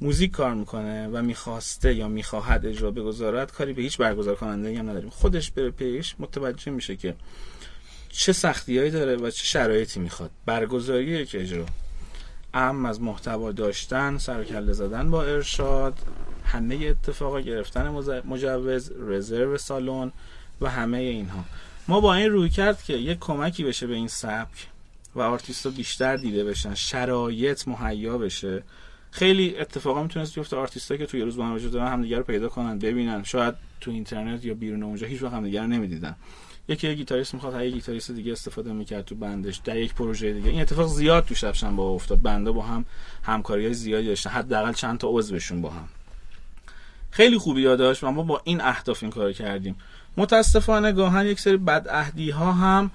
[0.00, 4.90] موزیک کار می‌کنه و می‌خواسته یا می‌خواهد اجرا بگذارد کاری به هیچ برگزار کننده هم
[4.90, 5.10] نداریم.
[5.10, 7.14] خودش بره پیش متوجه میشه که
[8.18, 10.30] چه سختیایی داره و چه شرایطی می‌خواد.
[10.46, 11.66] برگزاری یک اجرا.
[12.54, 15.98] اعم از محتوا داشتن سر و کله زدن با ارشاد
[16.44, 17.88] همه اتفاقا گرفتن
[18.24, 20.12] مجوز رزرو سالن
[20.60, 21.44] و همه اینها.
[21.88, 24.66] ما با این رویکرد که یک کمکی بشه به این سبک
[25.14, 28.62] و آرتیست بیشتر دیده بشن شرایط مهیا بشه.
[29.10, 32.48] خیلی اتفاقا می‌تونست بیفته آرتیستا که توی روز با هم وجود دارن همدیگه رو پیدا
[32.48, 33.24] کنن ببینن.
[33.24, 36.16] شاید تو اینترنت یا بیرون اونجا هیچ وقت هم دیگه رو نمی‌دیدن.
[36.68, 40.50] یکی گیتاریست می‌خواد هر گیتاریست دیگه استفاده می‌کرد تو band ش در یک پروژه دیگه.
[40.50, 42.22] این اتفاق زیاد تو شبشنبه افتاد.
[42.22, 42.84] band ها با هم
[43.22, 44.30] همکاری های زیادی داشتن.
[44.30, 45.88] حداقل چند تا عضوشون با هم.
[47.10, 49.76] خیلی خوبی یاداش و ما با این اهداف این کار کردیم.
[50.16, 52.90] متاسفانه گاهن یک سری بد اهدی ها هم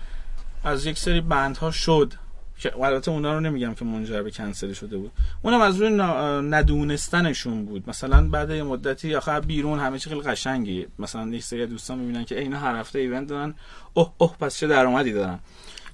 [0.63, 2.13] از یک سری بندها شد.
[2.61, 5.11] که البته اونا رو نمیگم که منجر به کنسل شده بود.
[5.41, 5.89] اونم از روی
[6.49, 7.89] ندونستنشون بود.
[7.89, 12.25] مثلا بعد یه مدتی آخر بیرون همه چی خیلی قشنگی مثلا یک سری دوستان می‌بینن
[12.25, 13.53] که اینا هر هفته ایونت دارن.
[13.93, 15.39] اوه اوه پس چه درآمدی دارن؟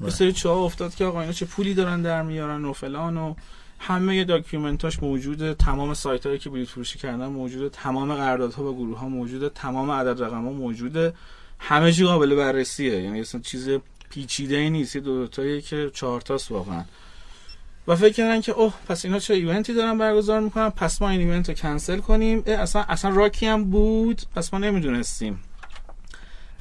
[0.02, 3.34] یه سری چو افتاد که آقا اینا چه پولی دارن در میارن و فلان و
[3.80, 5.54] همه document اش موجوده.
[5.54, 7.70] تمام سایت هایی که بلیط فروشی کردن موجوده.
[7.70, 9.50] تمام قراردادها و گروه ها موجوده.
[9.50, 11.14] تمام عدد رقم ها موجوده.
[11.60, 13.02] همه چی قابل بررسیه.
[13.02, 13.70] یعنی اصلا چیز
[14.10, 14.96] پیچیده ای نیست.
[14.96, 16.84] یه دو تایی که چهار تاست واقعا.
[17.88, 21.10] و فکر کردن که اوه پس اینا چه event ی دارن برگزار می‌کنن؟ پس ما
[21.10, 22.44] این event رو کنسل کنیم.
[22.48, 24.22] اصلا اصلا راکی هم بود.
[24.36, 25.40] پس ما نمی‌دونستیم.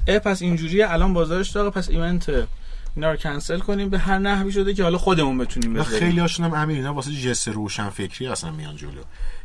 [0.07, 0.91] اه پس اینجوریه.
[0.91, 1.69] الان بازارش داره.
[1.69, 2.47] پس event
[2.95, 3.89] اینا رو کنسل کنیم.
[3.89, 5.99] به هر نحوی شده که حالا خودمون بتونیم بذاریم.
[5.99, 9.01] خیلی هاشون هم امیر اینا واسه ژست روشن فکری اصلا میان جلو.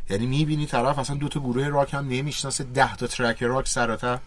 [0.09, 2.63] یعنی می‌بینی طرف اصلا دو تا گروه راک هم نمی‌شناسه.
[2.63, 4.19] 10 تا track راک سراتا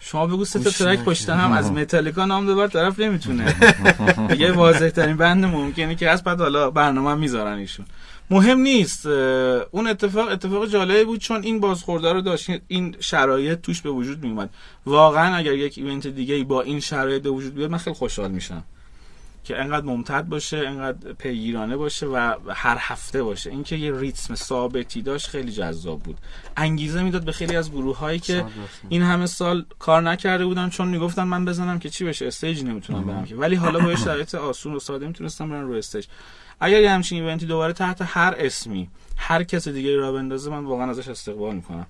[0.00, 3.56] شما بگو سه تا track پشت هم از متالیکا نام ببر طرف نمی‌تونه.
[4.30, 7.86] دیگه واضح ترین band ممکنه که از بعد حالا برنامه می‌ذارن ایشون.
[8.30, 13.82] مهم نیست اون اتفاق اتفاق جالبی بود چون این بازخورده رو داشت این شرایط توش
[13.82, 14.50] به وجود می اومد
[14.86, 18.64] واقعا اگر یک event دیگه با این شرایط به وجود بیاد من خیلی خوشحال میشم.
[19.46, 23.50] که انقدر ممتد باشه انقدر پیگیرانه باشه و هر هفته باشه.
[23.50, 26.18] اینکه یه ریتم ثابتی داشت خیلی جذاب بود.
[26.56, 28.44] انگیزه می‌داد به خیلی از گروه هایی که
[28.88, 33.04] این همه سال کار نکرده بودن چون می‌گفتن من بزنم که چی بشه stage نمی‌تونم
[33.04, 33.36] برم که.
[33.36, 36.06] ولی حالا با شرایط آسون و ساده می‌تونستم برم رو stage.
[36.60, 40.64] اگر یه همچین event ی دوباره تحت هر اسمی هر کس دیگه راه بندازه من
[40.64, 41.86] واقعا ازش استقبال می‌کنم.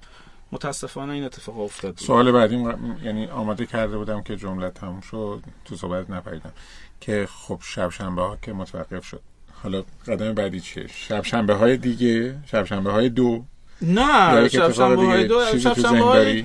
[0.53, 1.99] متاسفانه این اتفاق افتاد.
[1.99, 2.65] سوال بعدی
[3.03, 6.53] یعنی آماده کرده بودم که جمله تموم شد تو صحبت نپریدم.
[7.01, 9.21] که خب شب شنبه ها که متوقف شد.
[9.63, 13.45] حالا قدم بعدی چیه؟ شب شنبه های دیگه؟ شب شنبه های دو
[13.83, 15.59] نه شب شنبه های دو.
[15.59, 16.45] شب شنبه های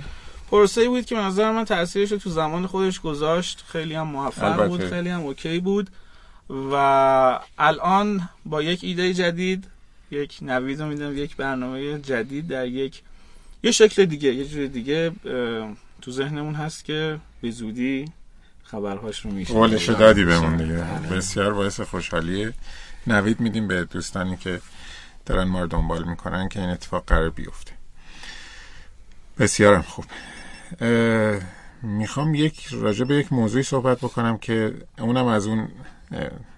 [0.52, 3.64] پروسه بود که نظر من تاثیرش تو زمان خودش گذاشت.
[3.68, 5.90] خیلی هم موفق بود خیلی هم اوکی بود.
[6.72, 9.68] و الان با یک ایده جدید
[10.12, 13.02] یک نوید میدم یک برنامه جدید در یک
[13.64, 15.12] یه شکل دیگه یه جور دیگه
[16.02, 18.06] تو ذهنمون هست که به زودی
[18.72, 20.76] خبرهاش رو میشه قولش دادی بهمون دیگه.
[21.16, 22.54] بسیار باعث خوشحالیه.
[23.08, 24.62] نوید میدیم به دوستانی که
[25.26, 27.72] دارن ما رو دنبال می‌کنن که این اتفاق قرار بیفته.
[29.40, 30.06] بسیارم خوب.
[31.82, 35.68] می‌خوام یک راجع به یک موضوعی صحبت بکنم که اونم از اون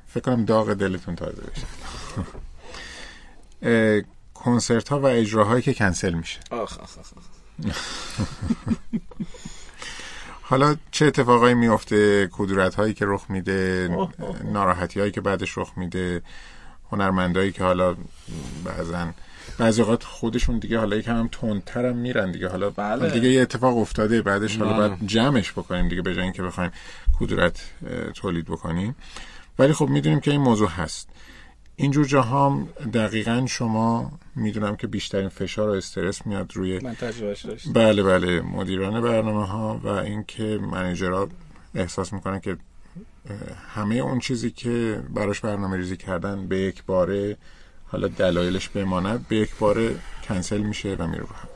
[0.08, 1.66] فکر کنم داغ دلتون تازه بشه.
[4.34, 6.40] کنسرت ها و اجراهایی که کنسل میشه.
[6.52, 7.08] آخ آخ آخ.
[10.46, 13.90] حالا چه اتفاقایی میفته کدورت هایی که رخ میده؟
[14.54, 16.22] ناراحتی هایی که بعدش رخ میده؟
[16.92, 17.96] هنرمندایی که حالا
[18.66, 19.08] بعضا
[19.58, 22.48] بعضی اوقات خودشون دیگه حالا یکم هم تندتر هم میرن دیگه.
[22.48, 23.10] حالا بله.
[23.10, 26.72] دیگه یه اتفاق افتاده بعدش حالا باید جمعش بکنیم دیگه به جای اینکه بخوایم
[27.20, 27.62] کدورت
[28.14, 28.96] تولید بکنیم.
[29.60, 31.10] ولی خب می‌دونیم که این موضوع هست.
[31.76, 37.74] اینجور جاها هم دقیقا شما می‌دونم که بیشترین فشار و استرس میاد روی من داشتم.
[37.74, 41.28] بله بله مدیران برنامه ها و اینکه منیجرها
[41.76, 42.58] احساس می‌کنن که
[43.76, 47.38] همه اون چیزی که براش برنامه ریزی کردن به یک باره
[47.86, 49.96] حالا دلایلش بماند به یک باره
[50.28, 51.48] کنسل میشه و میره رو هم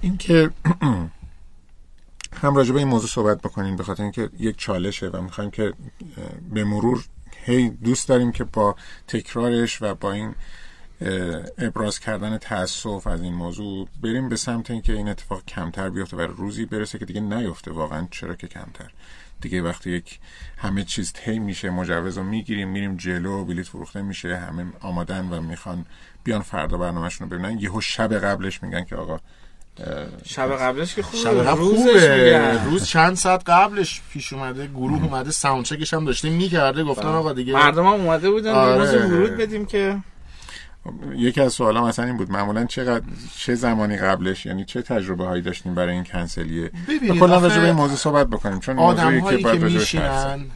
[0.00, 0.50] این که
[2.32, 5.72] هم راجع به این موضوع صحبت بکنین به خاطر اینکه یک چالشه و می‌خوایم که
[6.50, 7.04] به مرور
[7.48, 8.76] هی دوست داریم که با
[9.08, 10.34] تکرارش و با این
[11.58, 16.20] ابراز کردن تاسف از این موضوع بریم به سمت اینکه این اتفاق کمتر بیفته و
[16.20, 17.70] روزی برسه که دیگه نیفته.
[17.70, 18.90] واقعا چرا که کمتر؟
[19.40, 20.18] دیگه وقتی یک
[20.58, 25.40] همه چیز طی میشه مجوز رو می‌گیریم میریم جلو بلیت فروخته میشه همه آمادن و
[25.40, 25.86] می‌خوان
[26.24, 27.58] بیان فردا برنامهشون رو ببینن.
[27.58, 29.20] یهو شب قبلش میگن که آقا
[30.24, 32.64] شب قبلش که خوبه شب قبل روزش خوبه.
[32.64, 37.52] روز چند ساعت قبلش پیش اومده گروه اومده ساوندچکش هم داشته می‌کرده گفتن آقا دیگه
[37.52, 38.78] مردم هم اومده بودن آره.
[38.78, 39.96] روز ورود بدیم که
[41.16, 43.04] یکی از سوالام اصلا این بود معمولا چقدر
[43.36, 46.70] چه زمانی قبلش یعنی چه تجربه هایی داشتیم برای این کنسلیه
[47.20, 50.46] کلا آخه راجع به این موضوع صحبت بکنیم چون آدم هایی که حرف میشینن.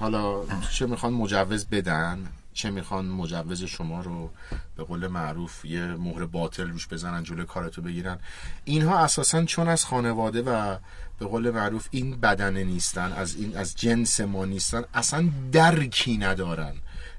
[0.00, 0.40] حالا
[0.72, 2.18] چه می‌خوان مجوز بدن
[2.58, 4.30] چه می‌خوان مجوز شما رو
[4.76, 8.18] به قول معروف یه مهر باطل روش بزنن جلوی کارتو بگیرن.
[8.64, 10.76] اینها اساسا چون از خانواده و
[11.18, 16.74] به قول معروف این بدنه نیستن از این از جنس ما نیستن اصلا درکی ندارن.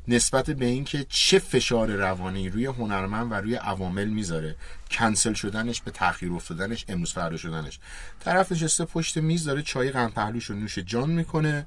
[0.07, 4.55] نسبت به اینکه چه فشار روانی روی هنرمند و روی عوامل می‌ذاره.
[4.91, 7.79] کنسل شدنش به تاخیر افتادنش امروز فردا شدنش.
[8.19, 11.65] طرف نشسته پشت میز داره چای قند پهلوش رو نوش جان می‌کنه.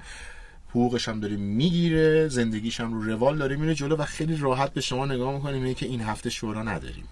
[0.73, 4.81] حقوقش هم داره می‌گیره زندگیش هم رو روال داره میره جلو و خیلی راحت به
[4.81, 7.07] شما نگاه می‌کنه که این هفته شورا نداریم.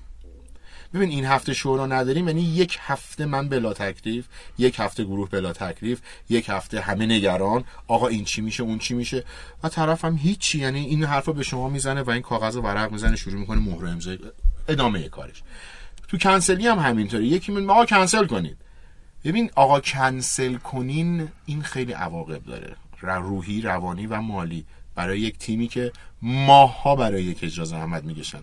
[0.94, 4.26] ببین این هفته شورا نداریم یعنی یک هفته من بلا تکلیف
[4.58, 8.94] یک هفته گروه بلا تکلیف یک هفته همه نگران آقا این چی میشه اون چی
[8.94, 9.24] میشه.
[9.64, 12.92] و طرف هم هیچی یعنی این حرفا به شما می‌زنه و این کاغذ و ورق
[12.92, 14.16] می‌زنه شروع می‌کنه مهر امضا
[14.68, 15.44] ادامه کارش.
[16.08, 17.26] تو کنسلی هم همینطوره.
[17.26, 18.58] یکی میگه آقا کنسل کنید.
[19.26, 22.76] ببین آقا کنسل کنین این خیلی عواقب داره.
[23.08, 24.66] روحی روانی و مالی
[24.96, 25.92] برای یک تیمی که
[26.22, 28.40] ماها برای یک اجرا زحمت می‌کشن.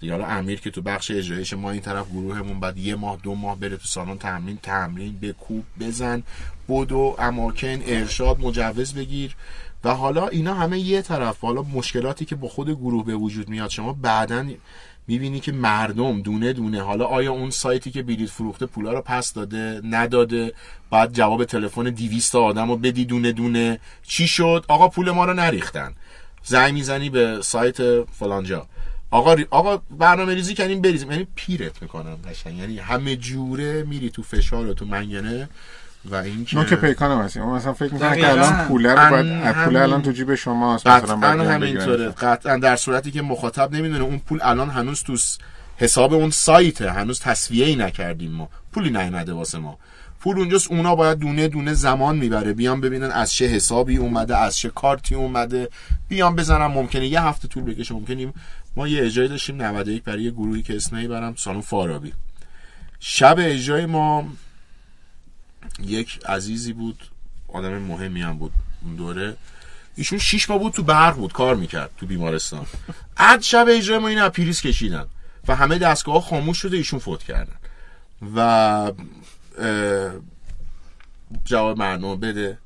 [0.00, 3.34] دیگه حالا امیر که تو بخش اجرایش ما این طرف گروهمون بعد یه ماه دو
[3.34, 6.22] ماه بره تو سالن تمرین تمرین بکوب بزن
[6.68, 9.36] بدو اماکن ارشاد مجوز بگیر.
[9.84, 11.40] و حالا اینا همه یه طرف.
[11.40, 14.46] حالا مشکلاتی که با خود گروه به وجود میاد شما بعدا
[15.06, 19.32] می‌بینی که مردم دونه دونه حالا آیا اون سایتی که بلیط فروخته پولا رو پس
[19.32, 20.52] داده نداده؟
[20.90, 23.80] بعد جواب تلفن 200 آدم رو بدی دونه دونه.
[24.02, 25.94] چی شد؟ آقا پول ما رو نریختن.
[26.44, 28.66] زنگ می‌زنی به سایت فلانجا.
[29.10, 31.10] آقا آقا برنامه ریزی کنیم بریزیم.
[31.10, 32.58] یعنی پیرت می‌کنم قشنگ.
[32.58, 35.48] یعنی همه جوره میری تو فشار و تو منگنه.
[36.10, 39.76] و این که نوک پیکان واسه مثلا فکر می‌کنم که الان پول رو باید پول
[39.76, 42.08] الان تو جیب شماست مثلا قطعا همینطوره.
[42.08, 45.16] قطعا در صورتی که مخاطب نمی‌دونه اون پول الان هنوز تو
[45.76, 46.90] حساب اون سایته.
[46.90, 48.48] هنوز تصفیه ای نکردیم ما.
[48.72, 49.78] پولی نیومده واسه ما.
[50.20, 52.52] پول اونجاست اونا باید دونه دونه زمان می‌بره.
[52.52, 55.68] بیان ببینن از چه حسابی اومده از چه کارتی اومده.
[56.08, 57.94] بیان بزنم ممکنه یه هفته طول بکشه.
[57.94, 58.32] ممکنه
[58.76, 62.12] ما یه اجرای داشتیم 91 برای یه گروهی که اسمی برم سالن فارابی.
[63.00, 64.28] شب اجرای ما
[65.82, 67.02] یک عزیزی بود
[67.48, 68.52] آدم مهمی هم بود
[68.82, 69.36] اون دوره.
[69.96, 72.66] ایشون شیش ماه بود تو برق بود کار می‌کرد تو بیمارستان.
[73.16, 75.06] عد شب اجرای ما این پیریس کشیدن
[75.48, 77.56] و همه دستگاه خاموش شده ایشون فوت کردن.
[78.36, 78.92] و
[81.44, 82.58] جواب برنامه بده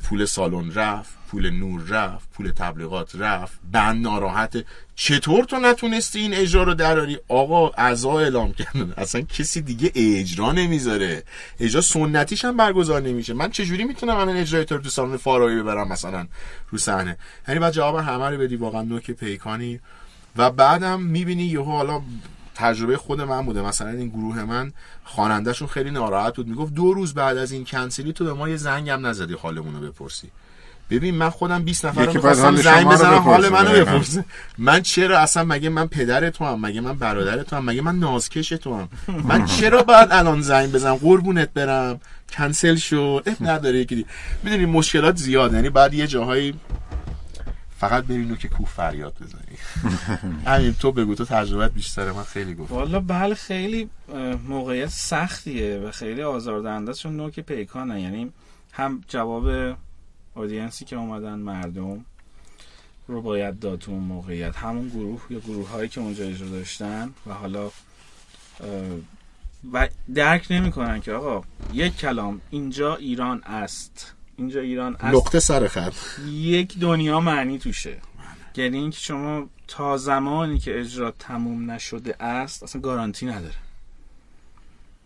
[0.00, 1.17] پول سالن رفت.
[1.30, 3.58] پول نور رفت پول تبلیغات رفت.
[3.72, 4.64] بند ناراحت.
[4.94, 8.94] چطور تو نتونستی این اجرا رو دراری؟ آقا اعضا اعلام کردن.
[8.96, 11.22] اصلا کسی دیگه اجرا نمی‌ذاره.
[11.60, 13.34] اجرا سنتیش هم برگزار نمیشه.
[13.34, 16.26] من چجوری می‌تونم الان اجرای تو تو سالن فارایی ببرم مثلا
[16.70, 17.16] رو صحنه؟
[17.48, 18.56] یعنی بعد جواب همه رو بدی.
[18.56, 19.80] واقعا نوک پیکانی.
[20.36, 22.02] و بعدم می‌بینی یهو حالا
[22.54, 23.62] تجربه خود من بوده.
[23.62, 24.72] مثلا این گروه من
[25.04, 26.48] خوانندهشون خیلی ناراحت بود.
[26.48, 29.80] می‌گفت دو روز بعد از این کنسلی تو به ما یه زنگم نزدی حالمون رو
[29.92, 30.30] بپرسی.
[30.90, 34.24] ببین من خودم 20 نفر رو می‌خواستم زنگ بزنم حال منو بپرسه.
[34.58, 37.98] من چرا اصلا مگه من پدر تو هم مگه من برادر تو هم مگه من
[37.98, 38.88] نازکش تو هم.
[39.24, 42.00] من چرا باید الان زنگ بزنم؟ قربونت برم.
[42.30, 44.06] کنسل شد اب نداره یکی
[44.42, 46.54] می‌دونی مشکلات زیاد یعنی بعد یه جاهایی
[47.78, 49.58] فقط برینو که کوه فریاد بزنی.
[50.54, 52.12] همین تو بگو تو تجربت بیشتره.
[52.12, 52.74] من خیلی گفتم.
[52.74, 53.90] والا بله خیلی
[54.48, 58.02] موقعیت سختیه و خیلی آزاردهنده چون نوک پیکانه.
[58.02, 58.32] یعنی
[58.72, 59.76] هم جواب
[60.38, 62.04] اودینسی که اومدن مردم
[63.06, 64.56] رو باید داد تو اون موقعیت.
[64.56, 67.70] همون گروه یا گروه هایی که اونجا اجرا داشتن و حالا
[69.72, 74.14] و درک نمی‌کنن که آقا یک کلام اینجا ایران است.
[74.36, 75.14] اینجا ایران است.
[75.14, 75.92] نقطه سر خط.
[76.30, 77.98] یک دنیا معنی توشه.
[78.56, 83.54] یعنی اینکه شما تا زمانی که اجرا تموم نشده است اصلا گارانتی نداره.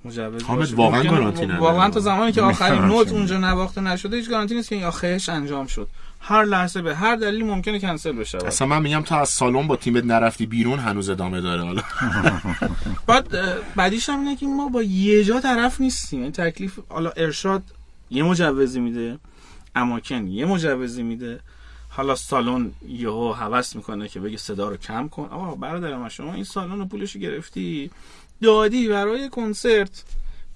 [0.04, 1.60] مجوز حامد واقعا گارانتی نداره.
[1.60, 5.28] واقعا تا زمانی که آخرین نوت اونجا نواخته نشده هیچ گارانتی نیست که این آخرش
[5.28, 5.88] انجام شد.
[6.20, 8.38] هر لحظه به هر دلیلی ممکنه کنسل بشه.
[8.46, 11.82] اصلا من میگم تا از سالن با تیمت نرفتی بیرون هنوز ادامه داره حالا.
[13.06, 13.28] بعد
[13.76, 16.22] بعدیش هم اینه که ما با یه جا طرف نیستیم.
[16.22, 17.62] این تکلیف حالا ارشاد
[18.10, 19.18] یه مجوزی میده
[19.74, 21.40] اماکن یه مجوزی میده.
[21.88, 25.28] حالا سالن یهو هوس می‌کنه که بگه صدا رو کم کن.
[25.30, 27.90] آقا برادر من شما این سالن رو پولش گرفتی؟
[28.42, 30.04] دادی برای کنسرت.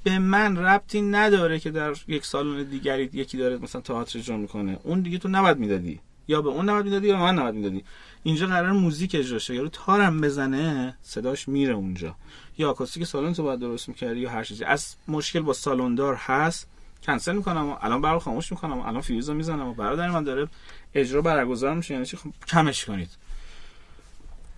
[0.04, 4.78] به من ربطی نداره که در یک سالن دیگری یکی داره مثلا تئاتر اجرا می‌کنه.
[4.82, 6.00] اون دیگه تو نباید می‌دادی.
[6.28, 7.84] یا به اون نباید می‌دادی یا من نباید می‌دادی.
[8.22, 9.54] اینجا قرار موزیک اجرا شه.
[9.54, 12.14] یارو تارم بزنه صداش میره اونجا.
[12.58, 14.64] یا آکوستیک سالن تو باید درست می‌کردی یا هر چیزی.
[14.64, 16.68] از مشکل با سالندار هست.
[17.02, 18.78] کنسل می‌کنم و الان برای خاموش می‌کنم.
[18.78, 20.48] و الان فیوزو می‌زنم و برادر من داره
[20.94, 21.94] اجرا برگزار میشه.
[21.94, 23.10] یعنی چی؟ خب کمش کنید.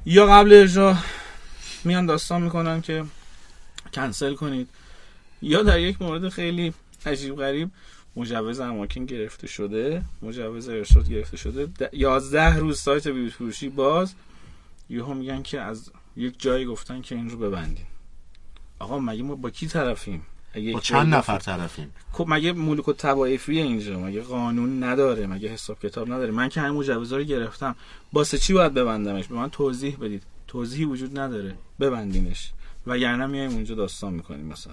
[0.06, 0.96] یا قبل اجرا
[1.84, 3.04] میان داستان می‌کنن که
[3.92, 4.68] کنسل کنید.
[5.42, 6.72] یا در یک مورد خیلی
[7.06, 7.70] عجیب غریب
[8.16, 10.02] مجوز اماکن گرفته شده.
[10.22, 11.68] مجوز ارشاد گرفته شده.
[11.92, 14.14] یازده روز سایت بیوت فروشی باز.
[14.90, 17.86] یهو میگن که از یک جایی گفتن که این رو ببندیم
[18.78, 22.92] آقا مگه ما با کی طرفیم؟ اگه با چند نفر طرفیم؟ خب مگه ملک و
[22.92, 27.76] طوایفی اینجا؟ مگه قانون نداره؟ مگه حساب کتاب نداره؟ من که همین مجوزا رو گرفتم.
[28.12, 30.22] واسه چی باید ببندمش؟ به من توضیح بدید.
[30.46, 31.54] توضیحی وجود نداره.
[31.80, 32.52] ببندینش.
[32.88, 34.72] وگرنه میایم اونجا داستان می‌کنیم مثلا.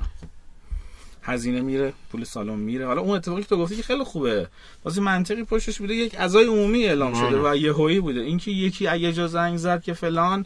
[1.21, 2.85] هزینه میره پول سالن میره.
[2.85, 4.47] حالا اون اتفاقی که تو گفتی که خیلی خوبه.
[4.85, 8.21] واسه منطقی پشتش بوده یک عزای عمومی اعلام شده و یهویی بوده.
[8.21, 10.45] اینکه یکی اگه جا زنگ زد که فلان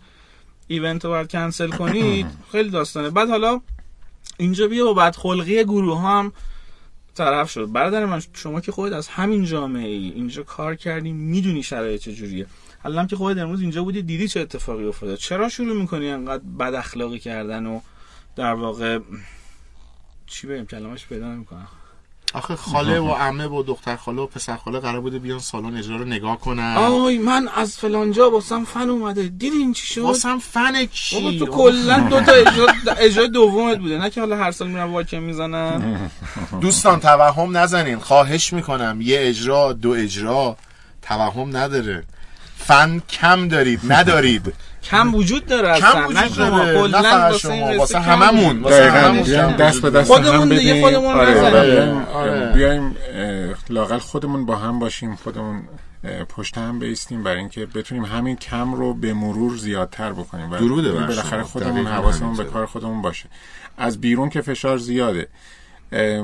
[0.68, 3.10] ایونت رو باید کنسل کنید خیلی داستانه.
[3.10, 3.62] بعد حالا
[4.38, 6.34] اینجا بیا با بدخلقی گروه هم
[7.20, 7.72] طرف شد.
[7.72, 12.46] برادر من شما که خودت از همین جامعه ای اینجا کار کردی می‌دونی شرایط چجوریه.
[12.86, 15.18] الان که خودت امروز اینجا بودی دیدی چه اتفاقی افتاده.
[15.18, 17.82] چرا شروع می‌کنی انقدر بد اخلاقی کردن و
[18.36, 19.00] در واقع
[20.28, 21.68] چی بگم کلمش پیدا نمی‌کنم.
[22.34, 25.98] آخه خاله و عمه و دختر خاله و پسر خاله قرار بوده بیان سالن اجرا
[25.98, 26.76] رو نگاه کنن.
[26.78, 29.28] آی من از فلانجا واسم فن اومده.
[29.28, 33.98] دیدین چی شد؟ واسم فن بابا چی تو کلا دو تا اجرا اجرای دومت بوده.
[33.98, 36.10] نه که حالا هر سال میرن واکه می‌زنن.
[36.62, 38.00] دوستان توهم نزنین.
[38.00, 39.00] خواهش می‌کنم.
[39.02, 40.58] یه اجرا دو اجرا.
[41.02, 42.04] توهم نداره.
[42.70, 44.54] فن کم دارید ندارید
[44.90, 49.24] کم وجود داره کم اصلا وجود داره کلا نه فقط شما واسه هممون واسه هممون
[49.24, 49.90] کم دست به.
[49.90, 50.84] دست خودمون هم دیگه بدیم.
[50.84, 51.52] خودمون آره، نزنیم.
[51.52, 52.52] بیایم، آره.
[52.54, 55.62] بیایم اه، لااقل خودمون با هم باشیم خودمون
[56.30, 61.44] پشت هم بیستیم برای اینکه بتونیم همین کم رو به مرور زیادتر بکنیم و بالاخره.
[61.44, 62.44] خودمون حواسمون به.
[62.44, 63.30] کار خودمون باشه
[63.78, 65.28] از بیرون که فشار زیاده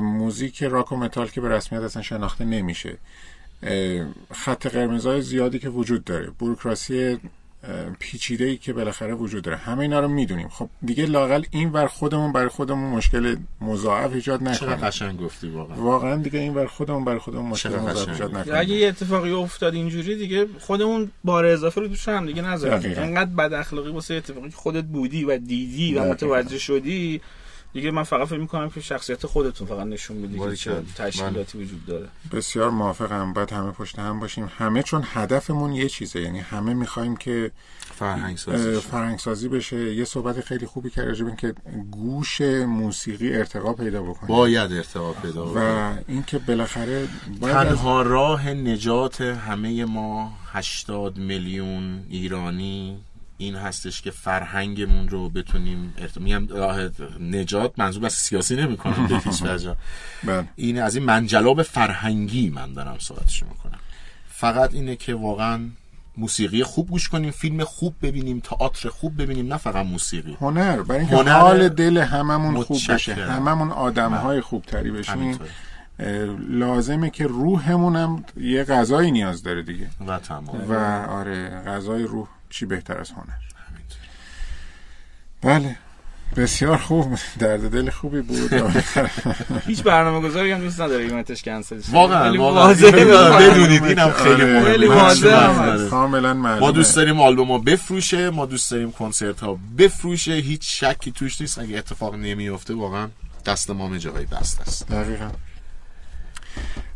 [0.00, 2.98] موزیک راک و متال که به رسمیت اصلا شناخته نمیشه
[4.32, 6.30] خط قرمزهای زیادی که وجود داره.
[6.38, 7.18] بوروکراسی
[7.98, 9.56] پیچیده ای که بالاخره وجود داره.
[9.56, 10.48] همه اینا رو می‌دونیم.
[10.48, 15.48] خب دیگه لاقل این ور خودمون برای خودمون مشکل مضاعف ایجاد چقدر نکنیم قشنگ گفتی
[15.48, 15.76] واقعا.
[15.76, 18.08] واقعا دیگه این ور خودمون برای خودمون مشکل چقدر مضاعف.
[18.08, 22.42] ایجاد اگه نکنیم یه اتفاقی افتاد اینجوری دیگه خودمون بار اضافه رو توش هم دیگه
[22.42, 22.98] نذاریم.
[22.98, 26.04] انقدر بد اخلاقی واسه اتفاقی که خودت بودی و دیدی و.
[26.04, 27.20] متوجه شدی
[27.72, 30.82] دیگه من فقط فکر می‌کنم که شخصیت خودتون فقط نشون میدی که چه.
[30.96, 32.08] تشکیلاتی وجود داره.
[32.32, 33.32] بسیار موافقم.
[33.32, 34.50] باید همه پشت هم باشیم.
[34.58, 36.20] همه چون هدفمون یه چیزه.
[36.20, 37.50] یعنی همه می‌خوایم که
[37.94, 39.94] فرهنگ اه، سازی فرهنگ سازی بشه.
[39.94, 41.54] یه صحبت خیلی خوبی به این که
[41.90, 46.04] گوش موسیقی ارتقا پیدا بکنه باید ارتباط پیدا و بکنه.
[46.08, 47.08] اینکه بالاخره
[47.40, 52.98] باید از- تنها راه نجات همه ما 80 میلیون ایرانی
[53.38, 56.16] این هستش که فرهنگمون رو بتونیم ارت...
[56.18, 56.78] میگم راه
[57.20, 59.76] نجات منظور از سیاسی نمی کنم به هیچ وجه.
[60.24, 60.48] بله.
[60.56, 63.78] این از این منجلاب فرهنگی من دارم صحبتش می‌کنم.
[64.28, 65.60] فقط اینه که واقعا
[66.16, 70.36] موسیقی خوب گوش کنیم فیلم خوب ببینیم تئاتر خوب ببینیم نه فقط موسیقی.
[70.40, 70.82] هنر.
[70.82, 73.14] برای اینکه هنر حال دل هممون خوب بشه.
[73.14, 75.38] هممون آدم های خوب تری بشیم
[76.48, 79.88] لازمه که روحمون هم یه غذایی نیاز داره دیگه.
[80.06, 80.68] و تمام.
[80.68, 80.74] و
[81.10, 83.36] آره غذای روح چی بهتر از هنر.
[85.42, 85.76] بله
[86.36, 87.18] بسیار خوب.
[87.38, 88.52] درد دل خوبی بود.
[89.66, 91.92] هیچ برنامه گذاری هم نیست نداره ایونتش کنسل شه.
[91.92, 92.74] واقعا واقعا.
[93.38, 94.88] بدونید اینم خیلی.
[94.88, 95.88] مهمه.
[95.88, 98.30] کاملا ما دوست داریم آلبوم ها بفروشه.
[98.30, 100.32] ما دوست داریم کنسرت ها بفروشه.
[100.32, 101.58] هیچ شکی توش نیست.
[101.58, 103.08] اگه اتفاق نمیفته واقعا
[103.46, 104.88] دست ما جای بست است.
[104.88, 105.30] دقیقا.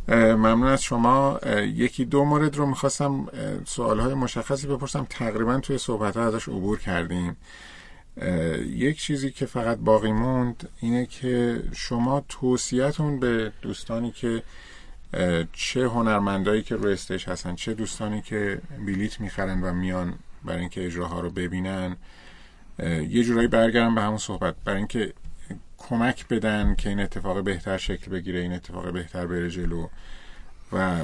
[0.08, 1.40] ممنون از شما.
[1.74, 3.26] یکی دو مورد رو می‌خواستم
[3.66, 5.06] سوال های مشخصی بپرسم.
[5.10, 7.36] تقریبا توی صحبت ها ازش عبور کردیم.
[8.66, 14.42] یک چیزی که فقط باقی موند اینه که شما توصیهتون به دوستانی که
[15.52, 20.14] چه هنرمندایی که روی استیج هستن چه دوستانی که بلیت می‌خرن و میان
[20.44, 21.96] برای اینکه اجراها رو ببینن
[23.08, 24.54] یه جورایی برگردم به همون صحبت.
[24.64, 25.12] برای اینکه
[25.80, 29.88] کمک بدن که این اتفاق بهتر شکل بگیره این اتفاق بهتر بره جلو.
[30.72, 31.00] و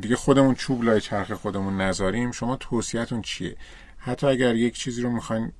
[0.00, 2.32] دیگه خودمون چوب لای چرخ خودمون نذاریم.
[2.32, 3.56] شما توصیهتون چیه؟
[3.98, 5.52] حتی اگر یک چیزی رو می‌خواین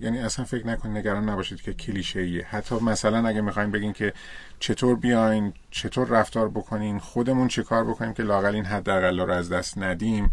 [0.00, 4.12] یعنی اصلا فکر نکنید نگران نباشید که کلیشه ایه حتی مثلا اگه می‌خواین بگین که
[4.60, 9.52] چطور بیاین چطور رفتار بکنین خودمون چه کار بکنیم که لاقل این حداقل رو از
[9.52, 10.30] دست ندیم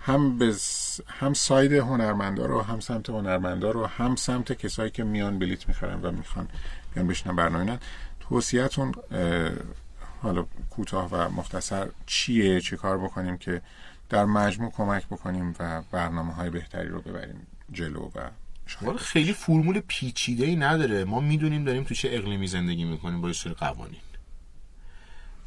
[0.00, 0.54] هم به
[1.06, 6.00] هم ساید هنرمندا رو هم سمت هنرمندا رو هم سمت کسایی که میان بلیت می‌خرن
[6.02, 6.48] و می‌خوان.
[6.94, 7.78] بیان بشنن برنامه اینا.
[8.20, 8.94] توصیهتون
[10.22, 13.62] حالا کوتاه و مختصر چیه؟ چه کار بکنیم که
[14.08, 18.30] در مجموع کمک بکنیم و برنامه های بهتری رو ببریم جلو و
[18.66, 21.04] شاید خیلی فرمول پیچیده ای نداره.
[21.04, 24.00] ما می‌دونیم داریم تو چه اقلیمی زندگی می‌کنیم با یه سری قوانین.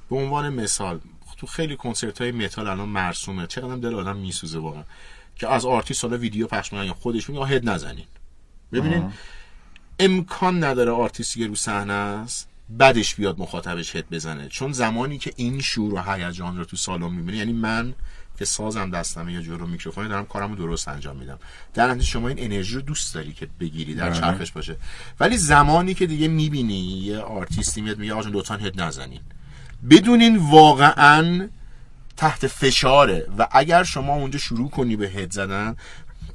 [0.09, 0.99] به عنوان مثال
[1.37, 3.47] تو خیلی کنسرت های متال الان مرسومه.
[3.47, 4.83] چقدر دل آدم میسوزه واقعا.
[5.35, 8.05] که از آرتیست حالا ویدیو پخش می‌کنن یا خودش میگه head نزنین.
[8.71, 9.13] ببینین
[9.99, 12.47] امکان نداره آرتیستی که رو صحنه است
[12.79, 14.47] بدش بیاد مخاطبش head بزنه.
[14.47, 17.93] چون زمانی که این شور و هیجان رو تو سالن می‌بینی یعنی من
[18.39, 21.39] که سازم دستمه یا جلو میکروفون دارم کارمو درست انجام میدم.
[21.73, 24.19] در نتیجه شما این انرژی رو دوست داری که بگیری در بله.
[24.19, 24.77] چرخش باشه.
[25.19, 29.21] ولی زمانی که دیگه می‌بینی یه آرتیستی میاد میگه آقا لطفا هد نزنین.
[29.89, 31.49] بدونین واقعا
[32.17, 35.75] تحت فشاره و اگر شما اونجا شروع کنی به هد زدن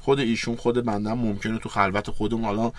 [0.01, 2.73] خود ایشون خود بندم ممکنه تو خلوت خودمون حالا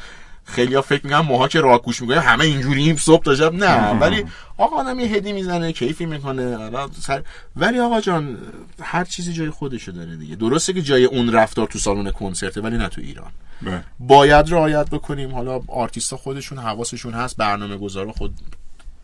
[0.48, 3.92] خیلی ها فکر می‌کنن ماها که راکوش می‌کنیم همه اینجوریم صبح تا شب نه.
[3.92, 4.26] ولی
[4.58, 6.70] آقا آدم یه هدی می‌زنه کیفی می‌کنه
[7.02, 7.24] سر...
[7.56, 8.38] ولی آقا جان
[8.82, 10.36] هر چیزی جای خودشو داره دیگه.
[10.36, 13.32] درسته که جای اون رفتار تو سالن کنسرته ولی نه تو ایران.
[13.62, 13.84] بله.
[14.00, 15.36] باید رعایت بکنیم.
[15.36, 18.34] حالا آرتیستا خودشون حواسشون هست برنامه گذارا خود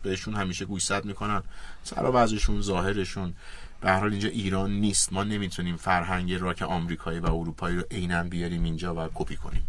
[0.02, 1.42] بهشون همیشه گوشزد می‌کنن.
[1.84, 2.26] سر و
[2.60, 3.34] ظاهرشون.
[3.80, 5.12] به هر حال اینجا ایران نیست.
[5.12, 9.62] ما نمی‌تونیم فرهنگ راک آمریکایی و اروپایی رو عینا بیاریم اینجا و کپی کنیم.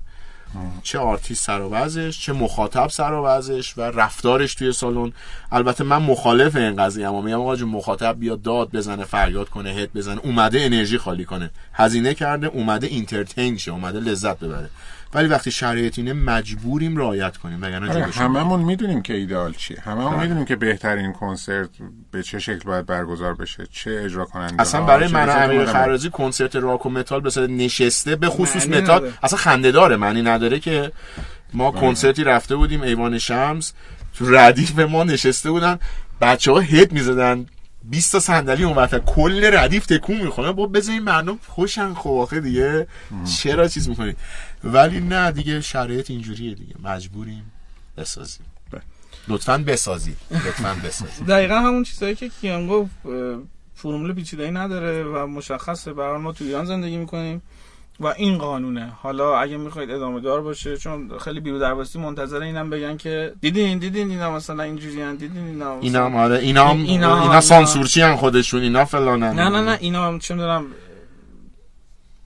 [0.84, 5.14] چه آرتیست سر و وضعش چه مخاطب سر و وضعش و رفتارش توی سالن.
[5.52, 7.24] البته من مخالف این قضیه ام.
[7.24, 11.52] میگم آقا مخاطب بیاد داد بزنه فریاد کنه head بزنه اومده انرژی خالی کنه.
[11.74, 14.70] هزینه کرده اومده entertain شه اومده لذت ببره.
[15.16, 19.82] ولی وقتی شرایط اینه مجبوریم رعایت کنیم وگرنه آره هممون می‌دونیم که ایدئال چیه.
[19.82, 21.70] هممون می‌دونیم که بهترین کنسرت
[22.12, 26.10] به چه شکل باید برگزار بشه چه اجرا کننده اصلا برای من و امیر خرازی
[26.10, 29.14] کنسرت راک و متال به صورت نشسته به خصوص متال نداره.
[29.24, 30.92] اصلا خنده داره معنی نداره که
[31.54, 33.74] ما کنسرتی رفته بودیم ایوان شمس
[34.18, 35.80] تو ردیف ما نشسته بودن
[36.22, 37.46] بچه ها head می‌زدن
[37.84, 40.52] 20 تا صندلی اون کل ردیف تکون می‌خوره.
[40.52, 42.88] بابا بزنین مردم خوشن خب آخه دیگه
[43.38, 44.16] چرا چیز می‌کنی؟
[44.66, 46.76] ولی نه دیگه شرایط اینجوریه دیگه.
[46.84, 47.52] مجبوریم
[47.98, 48.46] بسازیم.
[49.28, 50.18] لطفا بسازید.
[50.32, 51.28] لطفا بسازید.
[51.28, 52.92] دقیقا همون چیزایی که کیان گفت
[53.76, 55.94] فرمول پیچیده‌ای نداره و مشخصه.
[55.94, 57.42] برای ما تو ایران زندگی می‌کنیم
[58.00, 58.92] و این قانونه.
[59.02, 63.78] حالا اگه می‌خواید ادامه دار باشه چون خیلی بیرو درواسی منتظر اینم بگن که دیدین
[63.78, 67.42] دیدین اینا مثلا اینجوریان دیدین اینا مثلا- اینا هم آره اینا هم اینا- اینا, اینا-
[67.42, 69.34] سانسورچی هم خودشون اینا فلانن.
[69.40, 70.66] نه نه نه اینا هم چه می‌دونم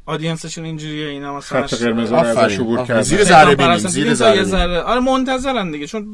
[0.09, 2.85] آدینسشون اینجوریه اینا مثلا خط قرمز رو.
[2.85, 3.01] کردن.
[3.01, 4.13] زیر ذره بینیم اصلا زیر
[4.43, 6.07] ذره آره منتظرن دیگه چون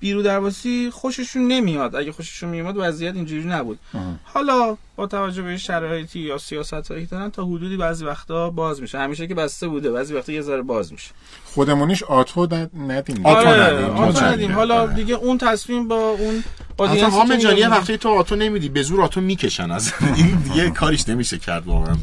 [0.00, 3.78] بیرو درواسی خوششون نمیاد اگه خوششون میومد وضعیت اینجوری نبود
[4.24, 8.98] حالا با توجه به شرایطی یا سیاست هایی دارن تا حدودی بعضی وقتا باز میشه
[8.98, 11.10] همیشه که بسته بوده بعضی وقتا یه ذره باز میشه
[11.44, 14.52] خودمونیش آتو ند- ندیم آتو آره ندیم، آتو آتو ندیم ندیم.
[14.52, 14.94] حالا آره.
[14.94, 16.44] دیگه اون تصمیم با اون
[16.78, 17.68] audience ی حامد جان یه.
[17.68, 21.96] وقتی تو آتو نمیدی به زور آتو می‌کشن از این دیگه کاریش نمیشه کرد واقعا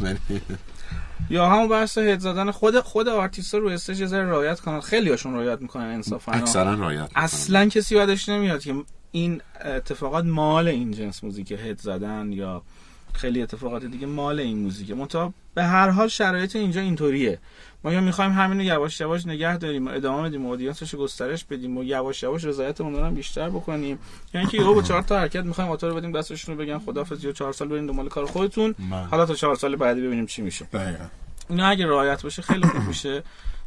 [1.30, 4.80] یا همون بحث head زدن خود خود آرتیستا رو stage ذره رعایت کنن.
[4.80, 6.32] خیلی هاشون رعایت می‌کنن انصافا.
[6.32, 7.08] اکثرا می‌کنن.
[7.16, 8.76] اصلا کسی بدش نمیاد که
[9.12, 12.62] این اتفاقات مال این جنس موزیک head زدن یا
[13.14, 14.96] خیلی اتفاقات دیگه مال این موزیکه.
[14.96, 17.40] منتها به هر حال شرایط اینجا اینطوریه.
[17.84, 20.94] ما یا می‌خوایم همین رو یواش یواش نگه داریم و ادامه بدیم و audience ش
[20.94, 24.00] رو گسترش بدیم و یواش یواش رضایتمون رو هم بیشتر بکنیم.
[24.34, 27.32] یا اینکه یهو با چهار تا حرکت می‌خوایم رو بدیم دستشون رو بگن خدافظ یا
[27.32, 28.76] چهار سال بریم دنبال کار خودتون.
[28.92, 29.04] بله.
[29.04, 30.66] حالا تا چهار سال بعدی ببینیم چی میشه.
[30.66, 31.04] دقیقا.
[31.50, 33.24] اینا اگه رعایت باشه خیلی خوب میشه.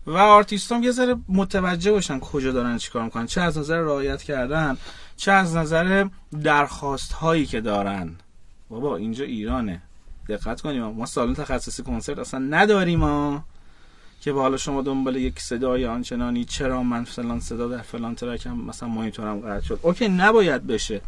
[0.06, 4.22] و آرتیست هم یه ذره متوجه باشن کجا دارن چیکار می‌کنن چه از نظر رعایت
[4.22, 4.76] کردن
[5.16, 6.06] چه از نظر
[6.42, 8.14] درخواست هایی که دارن.
[8.68, 9.82] بابا اینجا ایرانه.
[10.28, 10.84] دقت کنیم.
[10.84, 13.44] ما سالن تخصصی کنسرت اصلا نداریم ما
[14.22, 18.49] که با حالا شما دنبال یک صدای آنچنانی چرا من فلان صدا در فلان track
[18.49, 19.80] م مثلا مانیتورم قطع شد.
[19.82, 21.00] OK نباید بشه.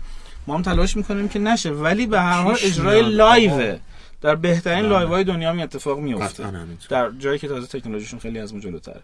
[0.46, 3.02] ما هم تلاش می‌کنیم که نشه ولی به هر حال اجرای.
[3.02, 3.78] live ه.
[4.20, 4.88] در بهترین بله.
[4.88, 6.44] live های دنیا این اتفاق میفته.
[6.88, 9.02] در جایی که تازه تکنولوژیشون خیلی از ما جلوتره.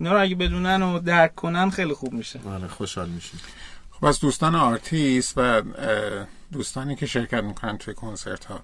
[0.00, 2.40] اینا رو اگه بدونن و درک کنن خیلی خوب میشه.
[2.54, 3.40] آره خوشحال میشیم.
[3.90, 5.62] خب از دوستان آرتیست و
[6.52, 8.60] دوستانی که شرکت می‌کنن توی کنسرت ها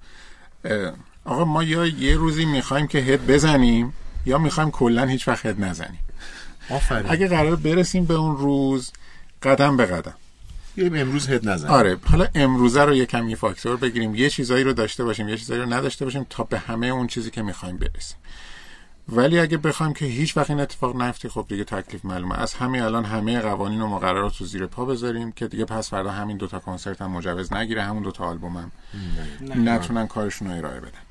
[1.24, 3.92] آقا ما یا یه روزی می‌خوایم که head بزنیم.
[4.26, 6.00] یا می‌خوایم کلا هیچ وقت head نزنیم.
[6.70, 7.10] آفرین.
[7.10, 8.92] اگه قرار برسیم به اون روز
[9.42, 10.14] قدم به قدم.
[10.78, 14.14] امروز هد نزن آره حالا امروزه رو یکم یه فاکتور بگیریم.
[14.14, 17.30] یه چیزایی رو داشته باشیم یه چیزایی رو نداشته باشیم تا به همه اون چیزی
[17.30, 18.16] که می‌خوایم برسیم.
[19.08, 22.38] ولی اگه بخوایم که هیچ وقت این اتفاق نیفته خب دیگه تکلیف معلومه.
[22.38, 26.10] از همین الان همه قوانین و مقررات رو زیر پا بذاریم که دیگه پس فردا
[26.10, 28.72] همین دوتا کنسرت هم مجوز نگیره همون دوتا آلبوم هم
[29.68, 31.02] نتونن کارشون رو ارائه بدن.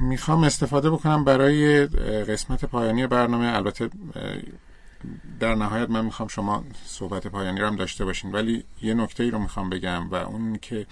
[0.00, 1.86] می‌خوام استفاده بکنم برای
[2.26, 3.56] قسمت پایانی برنامه.
[3.56, 3.90] البته
[5.40, 8.32] در نهایت من می‌خوام شما صحبت پایانی رو هم داشته باشین.
[8.32, 10.86] ولی یه نکته ای رو می‌خوام بگم و اون که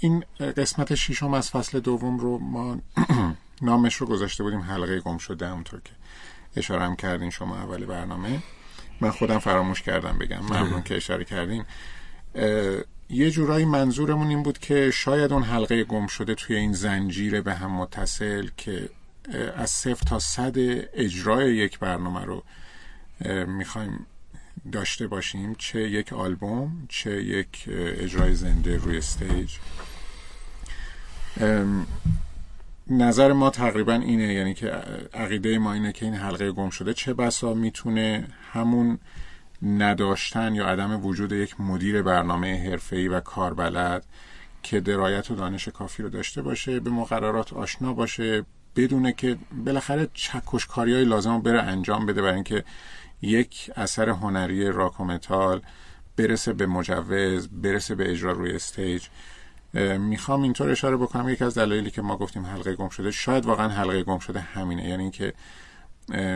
[0.00, 0.24] این
[0.56, 2.78] قسمت ششم از فصل دوم رو ما
[3.62, 4.60] نامش رو گذاشته بودیم.
[4.60, 5.90] حلقه گم شده همونطور که
[6.56, 8.42] اشاره هم کردین شما اول برنامه.
[9.00, 10.40] من خودم فراموش کردم بگم.
[10.40, 11.64] ممنون که اشاره کردین.
[13.10, 17.54] یه جورایی منظورمون این بود که شاید اون حلقه گم شده توی این زنجیره به
[17.54, 18.88] هم متصل که
[19.56, 20.54] از صفر تا صد
[20.94, 22.44] اجرای یک برنامه رو
[23.46, 24.06] می‌خوایم
[24.72, 25.54] داشته باشیم.
[25.54, 29.52] چه یک آلبوم چه یک اجرای زنده روی استیج.
[32.90, 34.66] نظر ما تقریبا اینه یعنی که
[35.14, 38.98] عقیده ما اینه که این حلقه گم شده چه بسا می‌تونه همون
[39.62, 44.04] نداشتن یا عدم وجود یک مدیر برنامه حرفه‌ای و کاربلد
[44.62, 48.44] که درایت و دانش کافی رو داشته باشه به مقررات آشنا باشه
[48.76, 52.64] بدونه که بالاخره چکشکاری های لازم رو بره انجام بده برای اینکه
[53.22, 55.62] یک اثر هنری راک و متال
[56.16, 59.06] برسه به مجوز برسه به اجرا روی stage.
[59.98, 61.28] می‌خوام اینطور اشاره بکنم.
[61.28, 64.88] یکی از دلایلی که ما گفتیم حلقه گم شده شاید واقعا حلقه گم شده همینه.
[64.88, 65.32] یعنی اینکه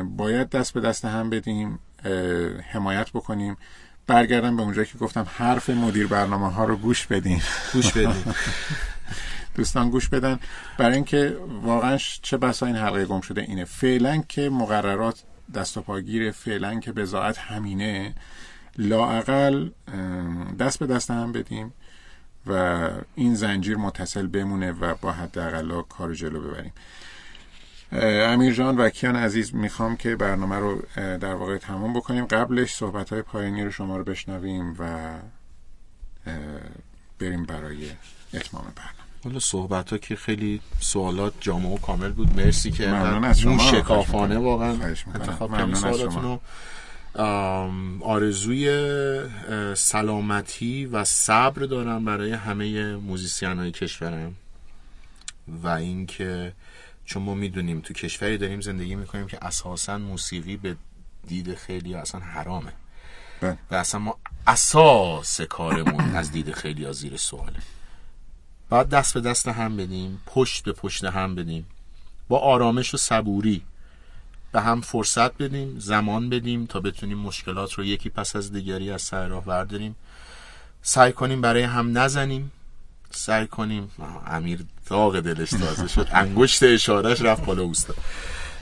[0.04, 1.78] باید دست به دست هم بدیم.
[2.72, 3.56] حمایت بکنیم.
[4.06, 8.34] برگردم به اونجایی که گفتم حرف مدیر برنامه ها رو گوش بدیم گوش بدیم
[9.56, 10.38] دوستان گوش بدن.
[10.78, 13.64] برای اینکه واقعا چه بسا این حلقه گم شده اینه.
[13.64, 15.22] فعلا که مقررات
[15.54, 18.14] دست و پاگیر فعلا که بزاعت همینه.
[18.78, 19.70] لاعقل
[20.58, 21.72] دست به دست هم بدیم
[22.46, 26.72] و این زنجیر متصل بمونه و با حداقل کار جلو ببریم.
[28.02, 32.24] امیر جان و کیان عزیز می‌خوام که برنامه رو در واقع تمام بکنیم.
[32.24, 35.14] قبلش صحبت های پایانی رو شما رو بشنویم و
[37.18, 37.90] بریم برای
[38.34, 38.94] اتمام برنامه.
[39.24, 42.40] حالا صحبت ها که خیلی سوالات جامع و کامل بود.
[42.40, 43.58] مرسی که ممنون از شما.
[43.58, 44.76] شکافانه واقعا
[45.14, 46.40] انتخاب کردین سوالاتون رو
[48.00, 48.88] آرزوی
[49.74, 54.34] سلامتی و صبر دارم برای همه موزیسین های کشورم
[55.62, 56.52] و اینکه
[57.04, 60.76] چون ما می‌دونیم تو کشوری داریم زندگی می‌کنیم که اساسا موسیقی به
[61.26, 62.72] دید خیلی اصلا حرامه.
[63.40, 63.58] بله.
[63.70, 67.58] و اصلا ما اساس کارمون از دید خیلی زیر سواله.
[68.68, 71.66] باید دست به دست هم بدیم پشت به پشت هم بدیم.
[72.28, 73.62] با آرامش و صبوری
[74.52, 79.02] به هم فرصت بدیم زمان بدیم تا بتونیم مشکلات رو یکی پس از دیگری از
[79.02, 79.96] سر راه برداریم.
[80.82, 82.52] سعی کنیم برای هم نزنیم.
[83.10, 83.90] سعی کنیم
[84.26, 86.08] امیر داغ دلش تازه شد.
[86.12, 87.94] انگشت اشارش رفت بالا اوستا.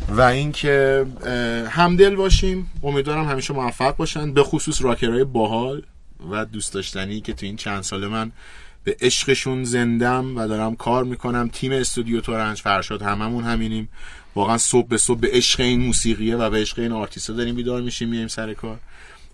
[0.09, 1.07] و اینکه
[1.71, 2.71] همدل باشیم.
[2.83, 4.33] امیدوارم همیشه موفق باشن.
[4.33, 5.83] به خصوص راکرهای باحال
[6.31, 8.33] و دوست داشتنی که تو این چند سال من
[8.85, 11.51] به عشقشون زندم و دارم کار می‌کنم.
[11.53, 13.89] تیم استودیو تورنج فرشاد هممون همینیم.
[14.35, 17.83] واقعا صبح به صبح به عشق این موسیقیه و به عشق این آرتیستا داریم بیدار
[17.83, 18.79] میشیم میایم سر کار.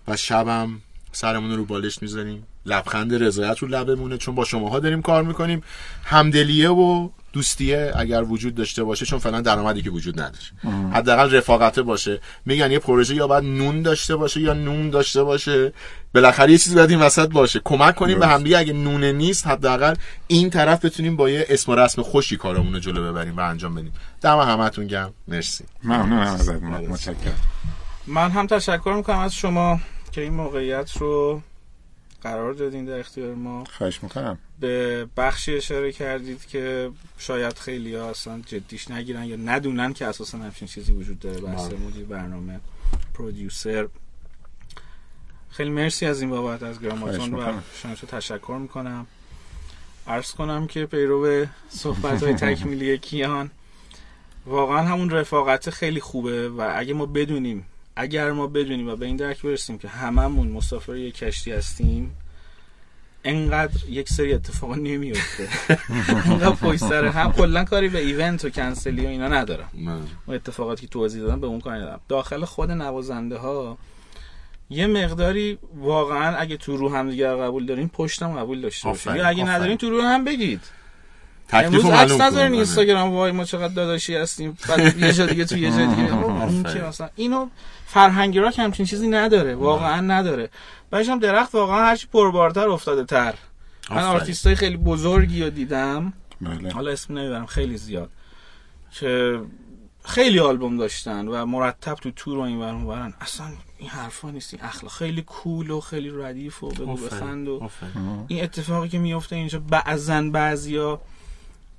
[0.07, 2.43] و شبم سرمون رو بالش می‌ذاریم.
[2.69, 5.63] لبخند رضایت رو لبمونه چون با شماها داریم کار می‌کنیم.
[6.03, 10.93] همدلیه و دوستیه اگر وجود داشته باشه چون فعلا درآمدی که وجود نداره.
[10.93, 12.19] حداقل رفاقته باشه.
[12.45, 15.73] میگن یه پروژه یا باید نون داشته باشه یا نون داشته باشه.
[16.13, 17.61] بالاخره یه چیزی باید این وسط باشه.
[17.63, 19.93] کمک کنیم به همدیگه اگه نونه نیست حداقل
[20.27, 23.75] این طرف بتونیم با یه اسم و رسم خوشی کارمون رو جلو ببریم و انجام
[23.75, 23.93] بدیم.
[24.21, 25.63] دم همتون گم مرسی.
[25.83, 27.39] ممنونم ازت متشکرم.
[28.07, 29.79] من هم تشکر می‌کنم از شما
[30.11, 31.41] که این موقعیت رو
[32.21, 33.63] قرار دادین در اختیار ما.
[33.63, 34.37] خواهش می‌کنم.
[34.59, 40.37] به بخشی اشاره کردید که شاید خیلی ها اصلا جدیش نگیرن یا ندونن که اساسا
[40.37, 41.41] همچین چیزی وجود داره.
[41.41, 42.59] بحث مدیر برنامه
[43.13, 43.87] پرودیوسر.
[45.49, 47.33] خیلی مرسی از این بابت از گراماتون.
[47.33, 49.07] و شانشو تشکر می‌کنم.
[50.07, 53.51] عرض کنم که پیرو صحبت های تکمیلی کیان
[54.45, 57.65] واقعا همون رفاقت خیلی خوبه و اگه ما بدونیم
[57.99, 62.17] اگر ما بدونیم و به این درک برسیم که هممون مسافر یک کشتی هستیم
[63.23, 65.49] انقدر یک سری اتفاقا نمیفته.
[66.25, 69.69] انقدر پشت سر هم کلا کاری به ایونت و کنسلی و اینا ندارم.
[70.27, 71.99] و اتفاقاتی که توضیح دادم به اون کاری ندارم.
[72.07, 73.77] داخل خود نوازنده ها
[74.69, 79.15] یه مقداری واقعا اگه تو رو هم دیگه قبول دارین پشتم قبول داشته باشین.
[79.15, 80.61] یا اگه ندارین تو رو هم بگید.
[81.49, 82.37] تکلیف امروز عکس کن.
[82.37, 84.57] اینستاگرام وای ما چقدر داداشی هستیم.
[84.69, 86.13] بعد یه جا دیگه تو یه جا دیگه.
[86.47, 87.47] این که مثلا اینو
[87.85, 89.55] فرهنگ راک همچین چیزی نداره.
[89.55, 90.49] واقعا نداره.
[90.91, 93.33] بعدش هم درخت واقعا هرچی پربارتر افتاده تر.
[93.89, 94.09] من آفرین.
[94.09, 96.13] آرتیست های خیلی بزرگی رو دیدم.
[96.41, 96.71] بله.
[96.71, 98.09] حالا اسم نمی‌برم خیلی زیاد.
[98.91, 99.39] که
[100.05, 103.47] خیلی آلبوم داشتن و مرتب تو تور و این ور اون ورن اصلا
[103.77, 104.53] این حرفا نیست.
[104.53, 106.95] این اخلاق خیلی cool و خیلی ردیف و بگو.
[106.95, 107.69] بخند و.
[108.27, 111.01] این اتفاقی که میفته اینجا بعضا بعضیا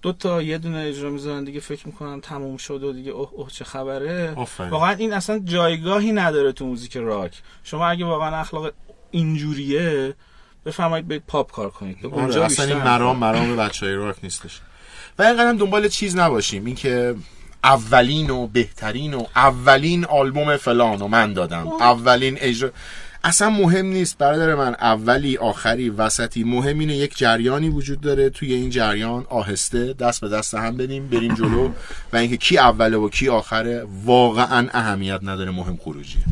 [0.03, 3.51] دو تا یه دونه اجرا می‌ذارن دیگه فکر می‌کنن تموم شد و دیگه اوه اوه
[3.51, 4.33] چه خبره.
[4.37, 4.71] آفرین.
[4.71, 7.43] واقعا این اصلا جایگاهی نداره تو موزیک راک.
[7.65, 8.73] شما اگه واقعا اخلاق
[9.11, 10.15] اینجوریه
[10.67, 12.01] بفرمایید برید پاپ کار کنید.
[12.01, 14.61] به اونجا آره اصلا این مرام مرام بچه های راک نیستش.
[15.19, 16.65] و اینقدر هم دنبال چیز نباشیم.
[16.65, 17.15] اینکه
[17.65, 21.69] اولین و بهترین و اولین آلبوم فلان و من دادم.
[21.69, 22.71] اولین اجرا
[23.25, 26.45] اصلا مهم نیست برادر من اولی آخری وسطی.
[26.45, 29.27] مهم اینه یک جریانی وجود داره توی این جریان.
[29.29, 31.71] آهسته دست به دست هم بدیم بریم جلو.
[32.13, 36.23] و اینکه کی اوله و کی آخره واقعا اهمیت نداره مهم خروجیه.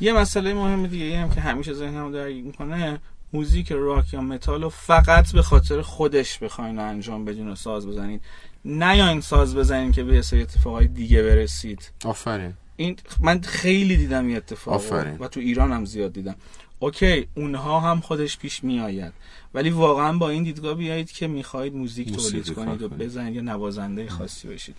[0.00, 3.00] یه مسئله مهم دیگه ای هم که همیشه ذهنمو درگیر می‌کنه
[3.32, 8.20] موزیک راک یا متال رو فقط به خاطر خودش بخواین انجام بدین و ساز بزنید
[8.64, 11.90] نه یا این ساز بزنین که به سری اتفاقای دیگه برسید.
[12.04, 12.54] آفرین.
[12.78, 15.18] این من خیلی دیدم این اتفاق آفرین.
[15.18, 16.34] و تو ایران هم زیاد دیدم.
[16.78, 19.12] okay اونها هم خودش پیش میآید.
[19.54, 22.88] ولی واقعا با این دیدگاه بیایید که می‌خواهید موزیک تولید کنید و.
[22.88, 24.76] بزنید یا نوازنده خاصی بشید.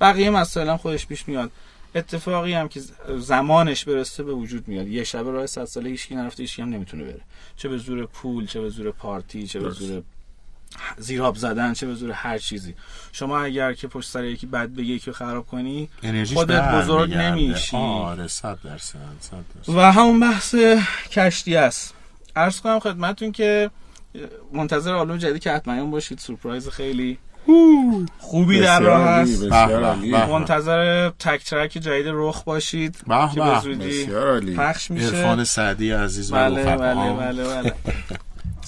[0.00, 1.50] بقیه مسائل هم خودش پیش میاد
[1.94, 2.80] اتفاقی هم که
[3.18, 4.88] زمانش برسه به وجود میاد.
[4.88, 7.20] یه شب راه صد ساله هیچکی نرفته هیچکی هم نمی‌تونه بره.
[7.56, 9.70] چه به زور پول چه به زور پارتی چه به.
[9.70, 10.02] زور
[10.98, 12.74] زیراب زدن چه به زور هر چیزی
[13.12, 15.88] شما اگر که پشت سر یکی بد بگی یکی رو خراب کنی
[16.34, 17.14] خودت بزرگ.
[17.14, 17.76] نمیشی.
[17.76, 20.54] آره صد درصد صد درصد و همون بحث
[21.10, 21.94] کشتی است
[22.36, 23.70] عرض کنم خدمتتون که
[24.52, 27.18] منتظر آلبوم جدید که حتما باشید سورپرایز خیلی
[28.18, 29.44] خوبی در راه هست.
[29.44, 30.26] به.
[30.26, 33.60] منتظر تک ترک جدید رخ باشید به که به.
[33.60, 37.14] زودی پخش میشه عرفان سعدی عزیز و بله رفقا.
[37.14, 37.72] بله بله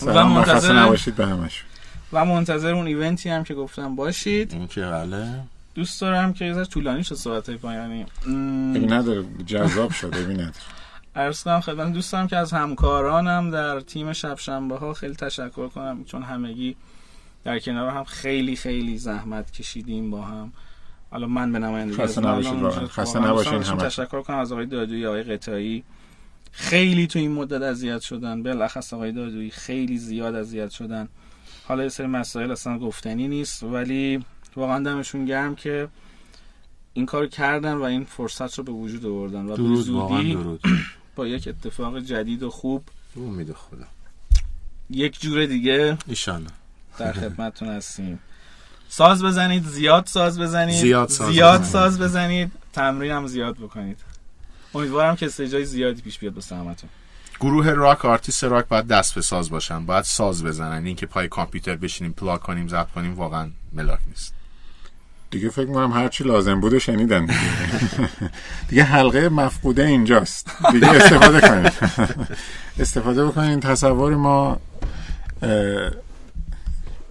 [0.02, 1.64] بله و منتظر نباشید به همش
[2.12, 4.52] و منتظر اون ایونتی هم که گفتم باشید.
[4.52, 5.42] این که بله.
[5.74, 10.50] دوست دارم که یه ذره طولانی شد صحبت پایانی م، ببین نداره جذاب شد ببین
[11.16, 15.68] عرض کنم خدمت دوست دارم که از همکارانم در تیم شب شنبه ها خیلی تشکر
[15.68, 16.76] کنم چون همگی
[17.44, 20.52] در کنار هم خیلی خیلی زحمت کشیدیم با هم.
[21.10, 22.86] حالا من به نمایندگی خسته نباشید.
[22.86, 23.82] خسته همه.
[23.82, 25.84] تشکر کنم از آقای دادویی آقای قطایی
[26.52, 31.08] خیلی تو این مدت اذیت شدن بالاخص آقای دادویی خیلی زیاد اذیت شدن.
[31.68, 34.24] حالا یه سری مسائل اصلا گفتنی نیست ولی
[34.56, 35.88] واقعا دمشون گرم که
[36.92, 40.62] این کار کردن و این فرصت رو به وجود آوردن و درود زودی درود.
[41.16, 42.82] با یک اتفاق جدید و خوب
[43.16, 43.84] امید خدا.
[44.90, 46.50] یک جور دیگه ایشالله
[46.98, 48.18] در خدمتتون هستیم.
[48.88, 50.80] ساز بزنید زیاد ساز بزنید.
[50.80, 51.72] زیاد ساز زیاد بزنید.
[51.72, 52.52] ساز بزنید.
[52.72, 53.98] تمرین هم زیاد بکنید.
[54.74, 56.90] امیدوارم که stage ای زیادی پیش بیاد به سلامتون
[57.40, 60.86] گروه راک آرتیست راک باید دست به ساز باشن باید ساز بزنن.
[60.86, 64.34] این که پای کامپیوتر بشینیم plug کنیم ضبط کنیم واقعا ملاک نیست.
[65.30, 67.40] دیگه فکر می‌کنم هرچی لازم بود و شنیدن دیگه.
[68.68, 70.50] دیگه حلقه مفقوده اینجاست.
[70.72, 71.72] دیگه استفاده کنید.
[72.78, 73.60] استفاده بکنید.
[73.60, 74.60] تصور ما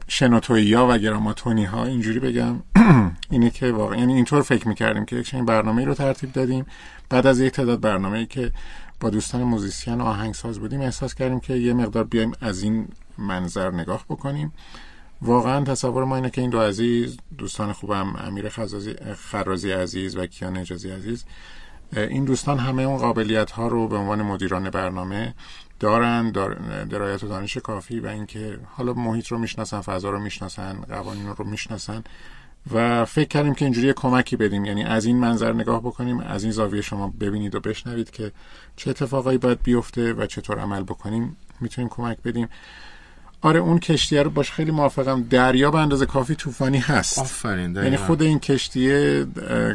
[0.08, 2.56] شنوتویی ها و گراماتونی ها اینجوری بگم.
[3.32, 6.66] اینه که واقعا یعنی اینطور فکر می‌کردیم که یک برنامه رو ترتیب دادیم.
[7.10, 8.52] بعد از یک تعداد برنامه ای که
[9.00, 13.72] با دوستان موزیسین و آهنگساز بودیم احساس کردیم که یه مقدار بیایم از این منظر
[13.72, 14.54] نگاه بکنیم.
[15.22, 18.50] واقعا تصور ما اینه که این دو عزیز دوستان خوبم امیر
[19.16, 21.26] خرازی عزیز و کیان اجازی عزیز
[21.94, 25.34] این دوستان همه اون قابلیت ها رو به عنوان مدیران برنامه
[25.80, 30.74] دارن دار درایت و دانش کافی و اینکه حالا محیط رو می‌شناسن فضا رو می‌شناسن
[30.74, 32.04] قوانین رو می‌شناسن.
[32.74, 34.66] و فکر کردیم که اینجوری یه کمکی بدیم.
[34.66, 38.32] یعنی از این منظر نگاه بکنیم از این زاویه شما ببینید و بشنوید که
[38.76, 41.38] چه اتفاقایی باید بیفته و چطور عمل بکنیم.
[41.62, 42.50] می‌تونیم کمک بدیم.
[43.42, 45.24] آره اون کشتیه رو باش خیلی موافقم.
[45.24, 47.20] دریا به اندازه کافی طوفانی هست.
[47.20, 47.98] آفرین یعنی.
[47.98, 49.26] خود این کشتیه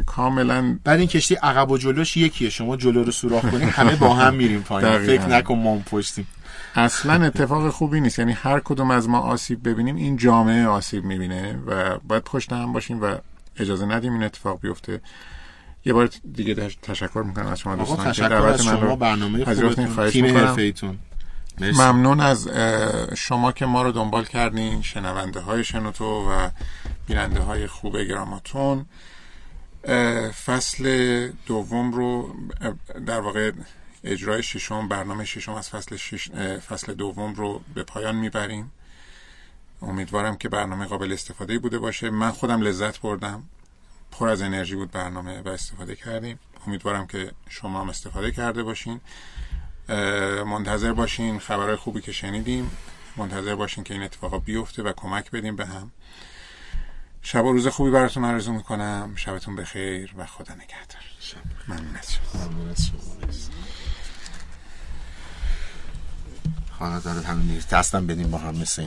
[0.05, 2.49] کاملا بعد این کشتی عقب و جلوش یکیه.
[2.49, 4.97] شما جلو رو سوراخ کنید همه با هم میریم پایین.
[4.97, 6.27] فکر نکن ما پشتیم.
[6.75, 11.59] اصلا اتفاق خوبی نیست یعنی هر کدوم از ما آسیب ببینیم این جامعه آسیب می‌بینه
[11.65, 13.15] و باید پشت هم باشیم و
[13.57, 15.01] اجازه ندیم این اتفاق بیفته
[15.85, 18.95] یه بار دیگه تش- تشکر می‌کنم از شما دوستان که دعوت از من شما رو
[18.95, 19.45] برنامه.
[19.45, 20.25] خوبتون تیم.
[20.37, 20.99] حرفه‌ایتون.
[21.59, 22.47] ممنون از
[23.17, 26.49] شما که ما رو دنبال کردین شنونده های شنوتو و
[27.07, 28.85] بیننده های خوب گراماتون
[30.45, 32.35] فصل دوم رو
[33.05, 33.51] در واقع
[34.03, 38.71] اجرای ششم برنامه ششم از فصل, شش، فصل دوم رو به پایان می‌بریم.
[39.81, 42.09] امیدوارم که برنامه قابل استفاده بوده باشه.
[42.09, 43.43] من خودم لذت بردم.
[44.11, 46.39] پر از انرژی بود برنامه و استفاده کردیم.
[46.67, 49.01] امیدوارم که شما هم استفاده کرده باشین.
[50.45, 52.71] منتظر باشین خبرهای خوبی که شنیدیم.
[53.17, 55.91] منتظر باشین که این اتفاقا بیفته و کمک بدیم به هم.
[57.21, 59.13] شب و روز خوبی براتون آرزو می‌کنم.
[59.15, 61.01] شبتون بخیر و خدا نگهدار.
[61.67, 62.17] ممنون از
[66.81, 68.83] خانه داره همین نیست دستم بدیم با هم مثل